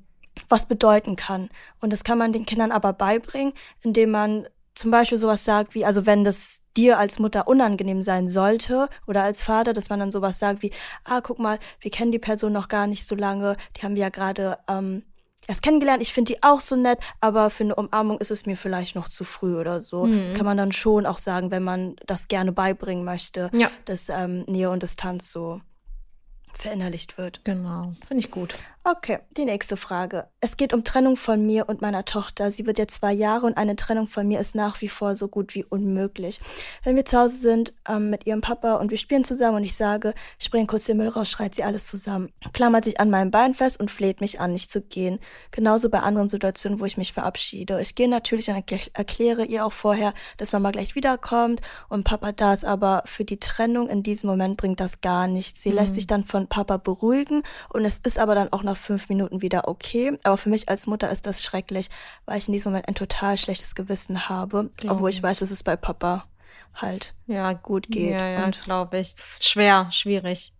was 0.49 0.65
bedeuten 0.65 1.15
kann. 1.15 1.49
Und 1.79 1.91
das 1.91 2.03
kann 2.03 2.17
man 2.17 2.33
den 2.33 2.45
Kindern 2.45 2.71
aber 2.71 2.93
beibringen, 2.93 3.53
indem 3.83 4.11
man 4.11 4.47
zum 4.75 4.91
Beispiel 4.91 5.17
sowas 5.17 5.45
sagt 5.45 5.75
wie, 5.75 5.85
also 5.85 6.05
wenn 6.05 6.23
das 6.23 6.61
dir 6.75 6.97
als 6.97 7.19
Mutter 7.19 7.47
unangenehm 7.47 8.01
sein 8.01 8.29
sollte 8.29 8.89
oder 9.05 9.23
als 9.23 9.43
Vater, 9.43 9.73
dass 9.73 9.89
man 9.89 9.99
dann 9.99 10.11
sowas 10.11 10.39
sagt 10.39 10.63
wie, 10.63 10.71
ah, 11.03 11.21
guck 11.21 11.39
mal, 11.39 11.59
wir 11.79 11.91
kennen 11.91 12.11
die 12.11 12.19
Person 12.19 12.53
noch 12.53 12.67
gar 12.67 12.87
nicht 12.87 13.05
so 13.05 13.15
lange, 13.15 13.57
die 13.77 13.81
haben 13.81 13.95
wir 13.95 14.01
ja 14.03 14.09
gerade 14.09 14.57
ähm, 14.67 15.03
erst 15.47 15.61
kennengelernt, 15.61 16.01
ich 16.01 16.13
finde 16.13 16.33
die 16.33 16.43
auch 16.43 16.59
so 16.59 16.75
nett, 16.75 16.99
aber 17.19 17.49
für 17.49 17.63
eine 17.63 17.75
Umarmung 17.75 18.19
ist 18.19 18.31
es 18.31 18.45
mir 18.45 18.57
vielleicht 18.57 18.95
noch 18.95 19.07
zu 19.07 19.23
früh 19.23 19.59
oder 19.59 19.81
so. 19.81 20.05
Mhm. 20.05 20.25
Das 20.25 20.33
kann 20.33 20.45
man 20.45 20.57
dann 20.57 20.71
schon 20.71 21.05
auch 21.05 21.17
sagen, 21.17 21.51
wenn 21.51 21.63
man 21.63 21.95
das 22.05 22.27
gerne 22.27 22.51
beibringen 22.51 23.03
möchte, 23.03 23.49
ja. 23.53 23.69
dass 23.85 24.09
ähm, 24.09 24.43
Nähe 24.47 24.69
und 24.69 24.83
Distanz 24.83 25.31
so 25.31 25.61
verinnerlicht 26.53 27.17
wird. 27.17 27.43
Genau, 27.43 27.93
finde 28.05 28.23
ich 28.23 28.31
gut. 28.31 28.55
Okay, 28.85 29.19
die 29.37 29.45
nächste 29.45 29.77
Frage. 29.77 30.27
Es 30.41 30.57
geht 30.57 30.73
um 30.73 30.83
Trennung 30.83 31.15
von 31.15 31.45
mir 31.45 31.69
und 31.69 31.81
meiner 31.81 32.03
Tochter. 32.03 32.51
Sie 32.51 32.65
wird 32.65 32.77
jetzt 32.77 32.95
zwei 32.95 33.13
Jahre 33.13 33.45
und 33.45 33.55
eine 33.55 33.77
Trennung 33.77 34.07
von 34.07 34.27
mir 34.27 34.41
ist 34.41 34.55
nach 34.55 34.81
wie 34.81 34.89
vor 34.89 35.15
so 35.15 35.29
gut 35.29 35.55
wie 35.55 35.63
unmöglich. 35.63 36.41
Wenn 36.83 36.97
wir 36.97 37.05
zu 37.05 37.17
Hause 37.17 37.39
sind 37.39 37.73
ähm, 37.87 38.09
mit 38.09 38.25
ihrem 38.25 38.41
Papa 38.41 38.75
und 38.75 38.91
wir 38.91 38.97
spielen 38.97 39.23
zusammen 39.23 39.55
und 39.55 39.63
ich 39.63 39.75
sage, 39.75 40.13
bringe 40.53 40.67
kurz 40.67 40.85
den 40.85 40.97
Müll 40.97 41.07
raus, 41.07 41.31
schreit 41.31 41.55
sie 41.55 41.63
alles 41.63 41.87
zusammen, 41.87 42.31
klammert 42.53 42.83
sich 42.83 42.99
an 42.99 43.09
meinem 43.09 43.31
Bein 43.31 43.55
fest 43.55 43.79
und 43.79 43.89
fleht 43.89 44.21
mich 44.21 44.39
an, 44.39 44.53
nicht 44.53 44.69
zu 44.69 44.81
gehen. 44.81 45.19
Genauso 45.49 45.89
bei 45.89 46.01
anderen 46.01 46.29
Situationen, 46.29 46.79
wo 46.79 46.85
ich 46.85 46.95
mich 46.95 47.11
verabschiede. 47.11 47.81
Ich 47.81 47.95
gehe 47.95 48.07
natürlich 48.07 48.49
und 48.49 48.71
erkläre 48.93 49.45
ihr 49.45 49.65
auch 49.65 49.71
vorher, 49.73 50.13
dass 50.37 50.51
Mama 50.51 50.69
gleich 50.69 50.93
wiederkommt 50.93 51.61
und 51.89 52.03
Papa 52.03 52.33
da 52.33 52.53
ist, 52.53 52.65
aber 52.65 53.01
für 53.05 53.25
die 53.25 53.39
Trennung 53.39 53.89
in 53.89 54.03
diesem 54.03 54.29
Moment 54.29 54.57
bringt 54.57 54.79
das 54.79 55.01
gar 55.01 55.27
nichts. 55.27 55.63
Sie 55.63 55.69
mhm. 55.69 55.75
lässt 55.75 55.95
sich 55.95 56.05
dann 56.05 56.23
von 56.23 56.47
Papa 56.47 56.77
beruhigen 56.77 57.41
und 57.69 57.83
es 57.83 57.97
ist 57.97 58.19
aber 58.19 58.35
dann 58.35 58.53
auch 58.53 58.61
noch 58.61 58.72
nach 58.73 58.77
fünf 58.77 59.09
Minuten 59.09 59.41
wieder 59.41 59.67
okay. 59.67 60.17
Aber 60.23 60.37
für 60.37 60.49
mich 60.49 60.69
als 60.69 60.87
Mutter 60.87 61.09
ist 61.09 61.25
das 61.25 61.43
schrecklich, 61.43 61.89
weil 62.25 62.37
ich 62.37 62.47
in 62.47 62.53
diesem 62.53 62.71
Moment 62.71 62.87
ein 62.87 62.95
total 62.95 63.37
schlechtes 63.37 63.75
Gewissen 63.75 64.29
habe, 64.29 64.69
Glaub 64.77 64.95
obwohl 64.95 65.09
ich, 65.09 65.21
weiß, 65.21 65.39
dass 65.39 65.51
es 65.51 65.63
bei 65.63 65.75
Papa 65.75 66.25
halt 66.75 67.13
ja, 67.27 67.53
gut 67.53 67.87
geht. 67.89 68.11
Ja, 68.11 68.27
ja, 68.27 68.49
glaube 68.49 68.97
ich. 68.97 69.13
Das 69.13 69.33
ist 69.33 69.47
schwer, 69.47 69.87
schwierig. 69.91 70.53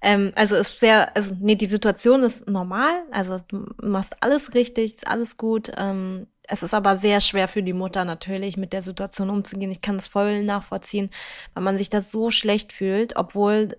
Ähm, 0.00 0.32
also 0.34 0.56
ist 0.56 0.80
sehr, 0.80 1.14
also 1.16 1.36
nee, 1.38 1.54
die 1.54 1.66
Situation 1.66 2.24
ist 2.24 2.48
normal, 2.48 3.04
also 3.12 3.38
du 3.46 3.66
machst 3.80 4.16
alles 4.20 4.54
richtig, 4.54 4.94
ist 4.94 5.06
alles 5.06 5.36
gut. 5.36 5.70
Ähm, 5.76 6.26
es 6.48 6.64
ist 6.64 6.74
aber 6.74 6.96
sehr 6.96 7.20
schwer 7.20 7.46
für 7.46 7.62
die 7.62 7.72
Mutter 7.72 8.04
natürlich, 8.04 8.56
mit 8.56 8.72
der 8.72 8.82
Situation 8.82 9.30
umzugehen. 9.30 9.70
Ich 9.70 9.80
kann 9.80 9.96
es 9.96 10.08
voll 10.08 10.42
nachvollziehen, 10.42 11.10
weil 11.54 11.62
man 11.62 11.78
sich 11.78 11.88
da 11.88 12.00
so 12.00 12.30
schlecht 12.30 12.72
fühlt, 12.72 13.14
obwohl 13.16 13.76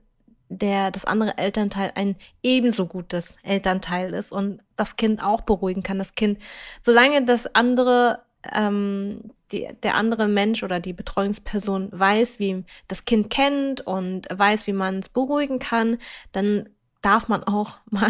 der 0.57 0.91
das 0.91 1.05
andere 1.05 1.37
Elternteil 1.37 1.91
ein 1.95 2.15
ebenso 2.41 2.85
gutes 2.85 3.37
Elternteil 3.43 4.13
ist 4.13 4.31
und 4.31 4.61
das 4.75 4.95
Kind 4.95 5.23
auch 5.23 5.41
beruhigen 5.41 5.83
kann. 5.83 5.99
Das 5.99 6.15
Kind, 6.15 6.39
solange 6.81 7.25
das 7.25 7.53
andere, 7.55 8.23
ähm, 8.51 9.31
die, 9.51 9.67
der 9.83 9.95
andere 9.95 10.27
Mensch 10.27 10.63
oder 10.63 10.79
die 10.79 10.93
Betreuungsperson 10.93 11.89
weiß, 11.91 12.39
wie 12.39 12.63
das 12.87 13.05
Kind 13.05 13.29
kennt 13.29 13.81
und 13.81 14.27
weiß, 14.31 14.67
wie 14.67 14.73
man 14.73 14.99
es 14.99 15.09
beruhigen 15.09 15.59
kann, 15.59 15.97
dann 16.31 16.69
darf 17.03 17.27
man 17.27 17.43
auch 17.43 17.73
mal 17.89 18.09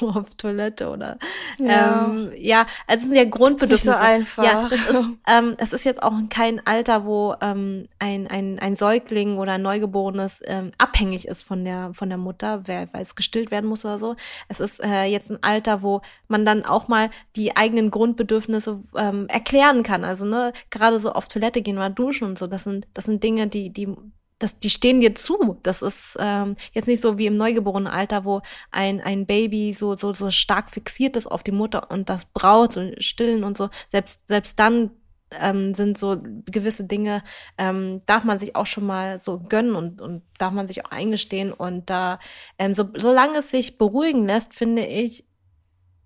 Ruhe 0.00 0.16
auf 0.16 0.34
Toilette 0.36 0.90
oder 0.90 1.18
ja, 1.58 2.06
ähm, 2.06 2.32
ja 2.36 2.66
also 2.86 3.02
es 3.02 3.08
sind 3.08 3.14
ja 3.14 3.24
Grundbedürfnisse. 3.24 3.90
Nicht 3.90 3.98
so 3.98 4.04
einfach. 4.04 4.44
Ja, 4.44 4.68
das 4.68 4.80
ist, 4.80 5.04
ähm, 5.28 5.54
es 5.58 5.72
ist 5.72 5.84
jetzt 5.84 6.02
auch 6.02 6.14
kein 6.30 6.66
Alter, 6.66 7.04
wo 7.04 7.34
ähm, 7.40 7.86
ein, 7.98 8.26
ein, 8.26 8.58
ein 8.58 8.74
Säugling 8.74 9.38
oder 9.38 9.52
ein 9.52 9.62
Neugeborenes 9.62 10.40
ähm, 10.46 10.72
abhängig 10.78 11.28
ist 11.28 11.42
von 11.42 11.64
der 11.64 11.92
von 11.94 12.08
der 12.08 12.18
Mutter, 12.18 12.62
wer, 12.66 12.88
weil 12.92 13.02
es 13.02 13.14
gestillt 13.14 13.50
werden 13.50 13.68
muss 13.68 13.84
oder 13.84 13.98
so. 13.98 14.16
Es 14.48 14.58
ist 14.58 14.82
äh, 14.82 15.04
jetzt 15.04 15.30
ein 15.30 15.42
Alter, 15.42 15.82
wo 15.82 16.00
man 16.26 16.44
dann 16.44 16.64
auch 16.64 16.88
mal 16.88 17.10
die 17.36 17.56
eigenen 17.56 17.90
Grundbedürfnisse 17.90 18.80
ähm, 18.96 19.28
erklären 19.28 19.82
kann. 19.82 20.02
Also 20.02 20.24
ne, 20.24 20.52
gerade 20.70 20.98
so 20.98 21.12
auf 21.12 21.28
Toilette 21.28 21.62
gehen 21.62 21.76
oder 21.76 21.90
duschen 21.90 22.26
und 22.26 22.38
so, 22.38 22.46
das 22.46 22.64
sind 22.64 22.88
das 22.94 23.04
sind 23.04 23.22
Dinge, 23.22 23.46
die 23.46 23.70
die 23.70 23.94
das, 24.40 24.58
die 24.58 24.70
stehen 24.70 25.00
dir 25.00 25.14
zu. 25.14 25.58
Das 25.62 25.82
ist 25.82 26.16
ähm, 26.18 26.56
jetzt 26.72 26.88
nicht 26.88 27.00
so 27.00 27.18
wie 27.18 27.26
im 27.26 27.36
neugeborenen 27.36 27.86
Alter, 27.92 28.24
wo 28.24 28.42
ein, 28.72 29.00
ein 29.00 29.26
Baby 29.26 29.72
so, 29.72 29.96
so, 29.96 30.12
so 30.12 30.30
stark 30.30 30.70
fixiert 30.70 31.14
ist 31.16 31.26
auf 31.28 31.44
die 31.44 31.52
Mutter 31.52 31.90
und 31.90 32.08
das 32.08 32.24
braucht, 32.24 32.72
so 32.72 32.90
stillen 32.98 33.44
und 33.44 33.56
so. 33.56 33.68
Selbst, 33.88 34.26
selbst 34.26 34.58
dann 34.58 34.90
ähm, 35.30 35.74
sind 35.74 35.98
so 35.98 36.20
gewisse 36.46 36.84
Dinge, 36.84 37.22
ähm, 37.58 38.02
darf 38.06 38.24
man 38.24 38.38
sich 38.38 38.56
auch 38.56 38.66
schon 38.66 38.86
mal 38.86 39.18
so 39.18 39.38
gönnen 39.38 39.74
und, 39.76 40.00
und 40.00 40.22
darf 40.38 40.52
man 40.52 40.66
sich 40.66 40.84
auch 40.84 40.90
eingestehen. 40.90 41.52
Und 41.52 41.90
da, 41.90 42.18
ähm, 42.58 42.74
so, 42.74 42.88
solange 42.96 43.38
es 43.38 43.50
sich 43.50 43.78
beruhigen 43.78 44.26
lässt, 44.26 44.54
finde 44.54 44.86
ich, 44.86 45.24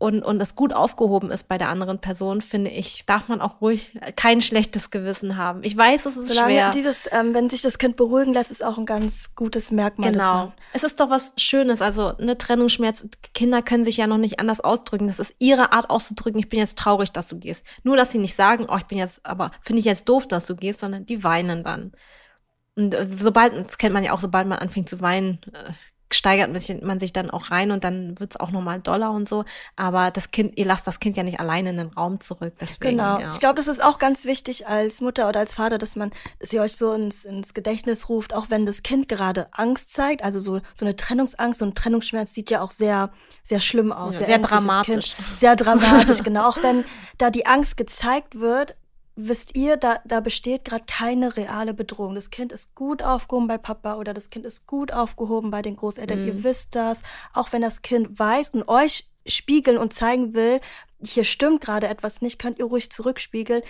und, 0.04 0.22
und 0.22 0.38
es 0.42 0.54
gut 0.54 0.74
aufgehoben 0.74 1.30
ist 1.30 1.48
bei 1.48 1.56
der 1.56 1.70
anderen 1.70 1.98
Person, 1.98 2.42
finde 2.42 2.70
ich, 2.70 3.04
darf 3.06 3.28
man 3.28 3.40
auch 3.40 3.62
ruhig 3.62 3.98
kein 4.16 4.42
schlechtes 4.42 4.90
Gewissen 4.90 5.38
haben. 5.38 5.64
Ich 5.64 5.74
weiß, 5.74 6.04
es 6.04 6.18
ist 6.18 6.28
Solange 6.28 6.52
schwer. 6.52 6.70
Dieses, 6.72 7.08
ähm, 7.10 7.32
wenn 7.32 7.48
sich 7.48 7.62
das 7.62 7.78
Kind 7.78 7.96
beruhigen 7.96 8.34
lässt, 8.34 8.50
ist 8.50 8.62
auch 8.62 8.76
ein 8.76 8.84
ganz 8.84 9.34
gutes 9.34 9.70
Merkmal. 9.70 10.12
Genau. 10.12 10.52
Es 10.74 10.82
ist 10.82 11.00
doch 11.00 11.08
was 11.08 11.32
Schönes. 11.38 11.80
Also 11.80 12.14
eine 12.18 12.36
Trennungsschmerz, 12.36 13.06
Kinder 13.32 13.62
können 13.62 13.82
sich 13.82 13.96
ja 13.96 14.06
noch 14.06 14.18
nicht 14.18 14.40
anders 14.40 14.60
ausdrücken. 14.60 15.06
Das 15.06 15.18
ist 15.18 15.34
ihre 15.38 15.72
Art 15.72 15.88
auszudrücken, 15.88 16.38
ich 16.38 16.50
bin 16.50 16.58
jetzt 16.58 16.76
traurig, 16.76 17.10
dass 17.10 17.28
du 17.28 17.38
gehst. 17.38 17.64
Nur, 17.82 17.96
dass 17.96 18.12
sie 18.12 18.18
nicht 18.18 18.34
sagen, 18.34 18.66
oh, 18.68 18.76
ich 18.76 18.84
bin 18.84 18.98
jetzt, 18.98 19.24
aber 19.24 19.52
finde 19.62 19.80
ich 19.80 19.86
jetzt 19.86 20.06
doof, 20.06 20.28
dass 20.28 20.44
du 20.44 20.54
gehst, 20.54 20.80
sondern 20.80 21.06
die 21.06 21.24
weinen 21.24 21.64
dann. 21.64 21.92
Und 22.76 22.92
äh, 22.92 23.08
sobald, 23.16 23.54
das 23.54 23.78
kennt 23.78 23.94
man 23.94 24.04
ja 24.04 24.12
auch, 24.12 24.20
sobald 24.20 24.46
man 24.46 24.58
anfängt 24.58 24.90
zu 24.90 25.00
weinen, 25.00 25.38
äh, 25.54 25.72
steigert 26.14 26.50
man 26.82 26.98
sich 26.98 27.12
dann 27.12 27.30
auch 27.30 27.50
rein 27.50 27.70
und 27.70 27.84
dann 27.84 28.18
wird's 28.18 28.36
auch 28.36 28.50
nochmal 28.50 28.80
doller 28.80 29.10
und 29.10 29.28
so. 29.28 29.44
Aber 29.76 30.10
das 30.10 30.30
Kind, 30.30 30.56
ihr 30.56 30.66
lasst 30.66 30.86
das 30.86 31.00
Kind 31.00 31.16
ja 31.16 31.22
nicht 31.22 31.40
alleine 31.40 31.70
in 31.70 31.76
den 31.76 31.88
Raum 31.88 32.20
zurück. 32.20 32.54
Deswegen, 32.60 32.96
genau. 32.96 33.18
Ja. 33.18 33.30
Ich 33.30 33.40
glaube, 33.40 33.56
das 33.56 33.68
ist 33.68 33.82
auch 33.82 33.98
ganz 33.98 34.24
wichtig 34.24 34.66
als 34.66 35.00
Mutter 35.00 35.28
oder 35.28 35.40
als 35.40 35.54
Vater, 35.54 35.78
dass 35.78 35.96
man, 35.96 36.10
dass 36.38 36.52
ihr 36.52 36.62
euch 36.62 36.76
so 36.76 36.92
ins, 36.92 37.24
ins 37.24 37.54
Gedächtnis 37.54 38.08
ruft, 38.08 38.34
auch 38.34 38.50
wenn 38.50 38.66
das 38.66 38.82
Kind 38.82 39.08
gerade 39.08 39.48
Angst 39.52 39.90
zeigt. 39.90 40.22
Also 40.22 40.40
so, 40.40 40.60
so 40.74 40.84
eine 40.84 40.96
Trennungsangst, 40.96 41.58
so 41.58 41.64
ein 41.64 41.74
Trennungsschmerz 41.74 42.34
sieht 42.34 42.50
ja 42.50 42.62
auch 42.62 42.70
sehr, 42.70 43.10
sehr 43.42 43.60
schlimm 43.60 43.92
aus. 43.92 44.14
Ja, 44.14 44.18
sehr, 44.18 44.26
sehr 44.26 44.38
dramatisch. 44.38 45.16
Kind. 45.16 45.38
Sehr 45.38 45.56
dramatisch, 45.56 46.22
genau. 46.24 46.48
Auch 46.48 46.62
wenn 46.62 46.84
da 47.18 47.30
die 47.30 47.46
Angst 47.46 47.76
gezeigt 47.76 48.38
wird, 48.40 48.76
wisst 49.16 49.56
ihr, 49.56 49.76
da, 49.76 50.00
da 50.04 50.20
besteht 50.20 50.64
gerade 50.64 50.84
keine 50.86 51.36
reale 51.36 51.74
Bedrohung. 51.74 52.14
Das 52.14 52.30
Kind 52.30 52.52
ist 52.52 52.74
gut 52.74 53.02
aufgehoben 53.02 53.46
bei 53.46 53.58
Papa 53.58 53.96
oder 53.96 54.12
das 54.12 54.30
Kind 54.30 54.44
ist 54.44 54.66
gut 54.66 54.92
aufgehoben 54.92 55.50
bei 55.50 55.62
den 55.62 55.76
Großeltern. 55.76 56.22
Mhm. 56.22 56.26
Ihr 56.26 56.44
wisst 56.44 56.74
das. 56.74 57.02
Auch 57.32 57.52
wenn 57.52 57.62
das 57.62 57.82
Kind 57.82 58.18
weiß 58.18 58.50
und 58.50 58.68
euch 58.68 59.08
spiegeln 59.26 59.78
und 59.78 59.94
zeigen 59.94 60.34
will, 60.34 60.60
hier 61.02 61.24
stimmt 61.24 61.60
gerade 61.60 61.88
etwas 61.88 62.22
nicht, 62.22 62.38
könnt 62.38 62.58
ihr 62.58 62.66
ruhig 62.66 62.90
zurückspiegeln 62.90 63.62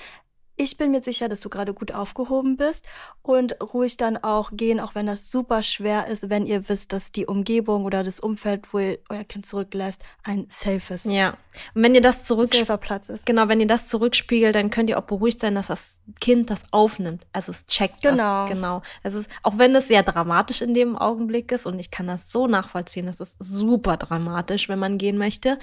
ich 0.56 0.76
bin 0.76 0.92
mir 0.92 1.02
sicher, 1.02 1.28
dass 1.28 1.40
du 1.40 1.48
gerade 1.48 1.74
gut 1.74 1.92
aufgehoben 1.92 2.56
bist 2.56 2.84
und 3.22 3.60
ruhig 3.60 3.96
dann 3.96 4.16
auch 4.16 4.50
gehen, 4.52 4.78
auch 4.78 4.94
wenn 4.94 5.06
das 5.06 5.30
super 5.30 5.62
schwer 5.62 6.06
ist, 6.06 6.30
wenn 6.30 6.46
ihr 6.46 6.68
wisst, 6.68 6.92
dass 6.92 7.10
die 7.10 7.26
Umgebung 7.26 7.84
oder 7.84 8.04
das 8.04 8.20
Umfeld, 8.20 8.72
wo 8.72 8.78
ihr 8.78 8.98
euer 9.08 9.24
Kind 9.24 9.46
zurücklässt, 9.46 10.02
ein 10.22 10.46
safes. 10.48 11.04
Ja. 11.04 11.36
Und 11.74 11.82
wenn 11.82 11.94
ihr 11.94 12.00
das 12.00 12.24
zurück 12.24 12.54
safer 12.54 12.78
Platz 12.78 13.08
ist. 13.08 13.26
Genau, 13.26 13.48
wenn 13.48 13.60
ihr 13.60 13.66
das 13.66 13.88
zurückspiegelt, 13.88 14.54
dann 14.54 14.70
könnt 14.70 14.90
ihr 14.90 14.98
auch 14.98 15.04
beruhigt 15.04 15.40
sein, 15.40 15.54
dass 15.54 15.66
das 15.66 16.00
Kind 16.20 16.50
das 16.50 16.64
aufnimmt. 16.72 17.26
Also 17.32 17.50
es 17.50 17.66
checkt 17.66 18.02
genau. 18.02 18.42
das. 18.42 18.50
Genau. 18.50 18.82
Es 19.02 19.14
ist, 19.14 19.30
auch 19.42 19.58
wenn 19.58 19.74
es 19.74 19.88
sehr 19.88 20.02
dramatisch 20.02 20.60
in 20.62 20.74
dem 20.74 20.96
Augenblick 20.96 21.50
ist 21.52 21.66
und 21.66 21.78
ich 21.78 21.90
kann 21.90 22.06
das 22.06 22.30
so 22.30 22.46
nachvollziehen, 22.46 23.06
das 23.06 23.20
ist 23.20 23.36
super 23.40 23.96
dramatisch, 23.96 24.68
wenn 24.68 24.78
man 24.78 24.98
gehen 24.98 25.18
möchte. 25.18 25.58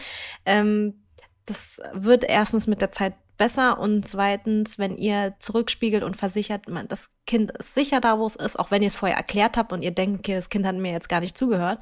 Ähm, 0.45 1.01
das 1.45 1.81
wird 1.93 2.23
erstens 2.23 2.67
mit 2.67 2.81
der 2.81 2.91
Zeit 2.91 3.13
besser 3.41 3.79
und 3.79 4.07
zweitens, 4.07 4.77
wenn 4.77 4.97
ihr 4.97 5.33
zurückspiegelt 5.39 6.03
und 6.03 6.15
versichert, 6.15 6.69
man, 6.69 6.87
das 6.87 7.09
Kind 7.25 7.49
ist 7.49 7.73
sicher 7.73 7.99
da, 7.99 8.19
wo 8.19 8.27
es 8.27 8.35
ist, 8.35 8.59
auch 8.59 8.69
wenn 8.69 8.83
ihr 8.83 8.89
es 8.89 8.95
vorher 8.95 9.17
erklärt 9.17 9.57
habt 9.57 9.73
und 9.73 9.81
ihr 9.81 9.89
denkt, 9.89 10.19
okay, 10.19 10.35
das 10.35 10.49
Kind 10.49 10.63
hat 10.63 10.75
mir 10.75 10.91
jetzt 10.91 11.09
gar 11.09 11.21
nicht 11.21 11.35
zugehört. 11.35 11.79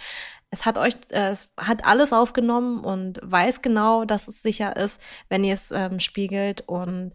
Es 0.52 0.66
hat 0.66 0.78
euch, 0.78 0.96
äh, 1.10 1.32
es 1.32 1.50
hat 1.58 1.84
alles 1.84 2.14
aufgenommen 2.14 2.80
und 2.80 3.20
weiß 3.24 3.62
genau, 3.62 4.06
dass 4.06 4.30
es 4.30 4.42
sicher 4.42 4.78
ist, 4.78 5.02
wenn 5.28 5.44
ihr 5.44 5.56
es 5.56 5.70
ähm, 5.72 6.00
spiegelt. 6.00 6.62
Und 6.62 7.12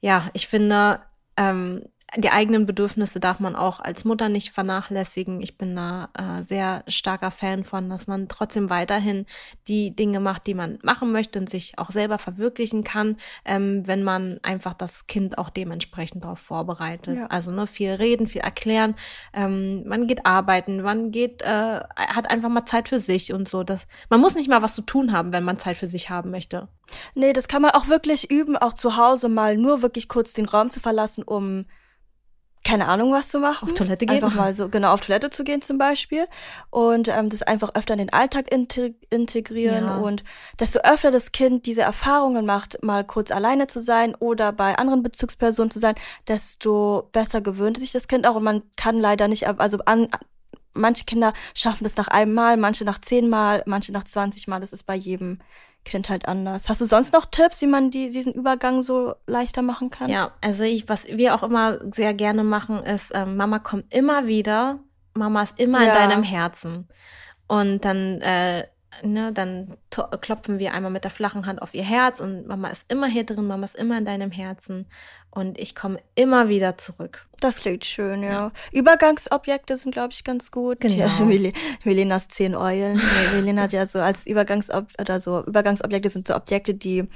ja, 0.00 0.30
ich 0.32 0.46
finde, 0.46 1.00
ähm, 1.36 1.82
die 2.16 2.30
eigenen 2.30 2.64
Bedürfnisse 2.64 3.20
darf 3.20 3.38
man 3.38 3.54
auch 3.54 3.80
als 3.80 4.06
Mutter 4.06 4.30
nicht 4.30 4.50
vernachlässigen. 4.50 5.42
Ich 5.42 5.58
bin 5.58 5.76
da 5.76 6.08
äh, 6.14 6.42
sehr 6.42 6.82
starker 6.88 7.30
Fan 7.30 7.64
von, 7.64 7.90
dass 7.90 8.06
man 8.06 8.28
trotzdem 8.28 8.70
weiterhin 8.70 9.26
die 9.68 9.94
Dinge 9.94 10.18
macht, 10.18 10.46
die 10.46 10.54
man 10.54 10.78
machen 10.82 11.12
möchte 11.12 11.38
und 11.38 11.50
sich 11.50 11.78
auch 11.78 11.90
selber 11.90 12.18
verwirklichen 12.18 12.82
kann, 12.82 13.18
ähm, 13.44 13.86
wenn 13.86 14.02
man 14.02 14.40
einfach 14.42 14.72
das 14.72 15.06
Kind 15.06 15.36
auch 15.36 15.50
dementsprechend 15.50 16.24
darauf 16.24 16.38
vorbereitet. 16.38 17.16
Ja. 17.16 17.26
Also 17.26 17.50
ne, 17.50 17.66
viel 17.66 17.90
reden, 17.90 18.26
viel 18.26 18.40
erklären. 18.40 18.94
Ähm, 19.34 19.86
man 19.86 20.06
geht 20.06 20.24
arbeiten, 20.24 20.80
man 20.80 21.10
geht, 21.10 21.42
äh, 21.42 21.80
hat 21.94 22.30
einfach 22.30 22.48
mal 22.48 22.64
Zeit 22.64 22.88
für 22.88 23.00
sich 23.00 23.34
und 23.34 23.48
so. 23.48 23.64
Das, 23.64 23.86
man 24.08 24.20
muss 24.20 24.34
nicht 24.34 24.48
mal 24.48 24.62
was 24.62 24.74
zu 24.74 24.82
tun 24.82 25.12
haben, 25.12 25.34
wenn 25.34 25.44
man 25.44 25.58
Zeit 25.58 25.76
für 25.76 25.88
sich 25.88 26.08
haben 26.08 26.30
möchte. 26.30 26.68
Nee, 27.14 27.34
das 27.34 27.48
kann 27.48 27.60
man 27.60 27.72
auch 27.72 27.88
wirklich 27.88 28.30
üben, 28.30 28.56
auch 28.56 28.72
zu 28.72 28.96
Hause 28.96 29.28
mal 29.28 29.58
nur 29.58 29.82
wirklich 29.82 30.08
kurz 30.08 30.32
den 30.32 30.46
Raum 30.46 30.70
zu 30.70 30.80
verlassen, 30.80 31.22
um 31.22 31.66
keine 32.68 32.86
Ahnung, 32.86 33.12
was 33.12 33.28
zu 33.28 33.38
machen. 33.38 33.64
Auf 33.66 33.72
Toilette 33.72 34.04
gehen. 34.04 34.22
Einfach 34.22 34.36
mal 34.36 34.52
so, 34.52 34.68
genau, 34.68 34.92
auf 34.92 35.00
Toilette 35.00 35.30
zu 35.30 35.42
gehen 35.42 35.62
zum 35.62 35.78
Beispiel. 35.78 36.26
Und 36.68 37.08
ähm, 37.08 37.30
das 37.30 37.40
einfach 37.40 37.74
öfter 37.74 37.94
in 37.94 37.98
den 37.98 38.12
Alltag 38.12 38.52
integrieren. 38.52 39.84
Ja. 39.84 39.96
Und 39.96 40.22
desto 40.60 40.80
öfter 40.80 41.10
das 41.10 41.32
Kind 41.32 41.64
diese 41.64 41.80
Erfahrungen 41.80 42.44
macht, 42.44 42.82
mal 42.82 43.04
kurz 43.04 43.30
alleine 43.30 43.68
zu 43.68 43.80
sein 43.80 44.14
oder 44.14 44.52
bei 44.52 44.76
anderen 44.76 45.02
Bezugspersonen 45.02 45.70
zu 45.70 45.78
sein, 45.78 45.94
desto 46.26 47.08
besser 47.12 47.40
gewöhnt 47.40 47.78
sich 47.78 47.90
das 47.90 48.06
Kind 48.06 48.26
auch. 48.26 48.34
Und 48.34 48.44
man 48.44 48.62
kann 48.76 48.98
leider 48.98 49.28
nicht, 49.28 49.46
also 49.46 49.78
an, 49.86 50.08
manche 50.74 51.06
Kinder 51.06 51.32
schaffen 51.54 51.84
das 51.84 51.96
nach 51.96 52.08
einem 52.08 52.34
Mal, 52.34 52.58
manche 52.58 52.84
nach 52.84 53.00
zehn 53.00 53.30
Mal, 53.30 53.62
manche 53.64 53.92
nach 53.92 54.04
20 54.04 54.46
Mal. 54.46 54.60
Das 54.60 54.74
ist 54.74 54.82
bei 54.82 54.94
jedem 54.94 55.38
Kind 55.88 56.08
halt 56.08 56.28
anders. 56.28 56.68
Hast 56.68 56.80
du 56.80 56.86
sonst 56.86 57.12
noch 57.12 57.26
Tipps, 57.26 57.62
wie 57.62 57.66
man 57.66 57.90
die, 57.90 58.10
diesen 58.10 58.32
Übergang 58.34 58.82
so 58.82 59.14
leichter 59.26 59.62
machen 59.62 59.90
kann? 59.90 60.10
Ja, 60.10 60.32
also 60.40 60.62
ich, 60.62 60.88
was 60.88 61.06
wir 61.06 61.34
auch 61.34 61.42
immer 61.42 61.78
sehr 61.94 62.12
gerne 62.14 62.44
machen, 62.44 62.82
ist, 62.82 63.12
ähm, 63.14 63.36
Mama 63.36 63.58
kommt 63.58 63.92
immer 63.92 64.26
wieder, 64.26 64.78
Mama 65.14 65.42
ist 65.42 65.58
immer 65.58 65.82
ja. 65.82 65.88
in 65.88 65.94
deinem 65.94 66.22
Herzen. 66.22 66.88
Und 67.46 67.84
dann 67.86 68.20
äh, 68.20 68.64
ne, 69.02 69.32
dann 69.32 69.76
klopfen 70.20 70.58
wir 70.58 70.72
einmal 70.74 70.90
mit 70.90 71.04
der 71.04 71.10
flachen 71.10 71.46
Hand 71.46 71.62
auf 71.62 71.74
ihr 71.74 71.84
Herz 71.84 72.20
und 72.20 72.46
Mama 72.46 72.68
ist 72.68 72.90
immer 72.90 73.06
hier 73.06 73.24
drin, 73.24 73.46
Mama 73.46 73.64
ist 73.64 73.76
immer 73.76 73.98
in 73.98 74.04
deinem 74.04 74.30
Herzen 74.30 74.86
und 75.30 75.58
ich 75.58 75.74
komme 75.74 76.00
immer 76.14 76.48
wieder 76.48 76.78
zurück. 76.78 77.26
Das 77.40 77.60
klingt 77.60 77.84
schön, 77.84 78.22
ja. 78.22 78.30
ja. 78.30 78.52
Übergangsobjekte 78.72 79.76
sind, 79.76 79.92
glaube 79.92 80.12
ich, 80.12 80.24
ganz 80.24 80.50
gut. 80.50 80.80
Genau. 80.80 80.96
Ja, 81.28 81.52
Melenas 81.84 82.28
zehn 82.28 82.54
Eulen. 82.54 83.00
Melena 83.34 83.62
hat 83.62 83.72
ja 83.72 83.86
so 83.86 84.00
als 84.00 84.26
Übergangsob 84.26 84.88
oder 85.00 85.20
so 85.20 85.44
Übergangsobjekte 85.44 86.10
sind 86.10 86.26
so 86.26 86.34
Objekte, 86.34 86.74
die 86.74 87.08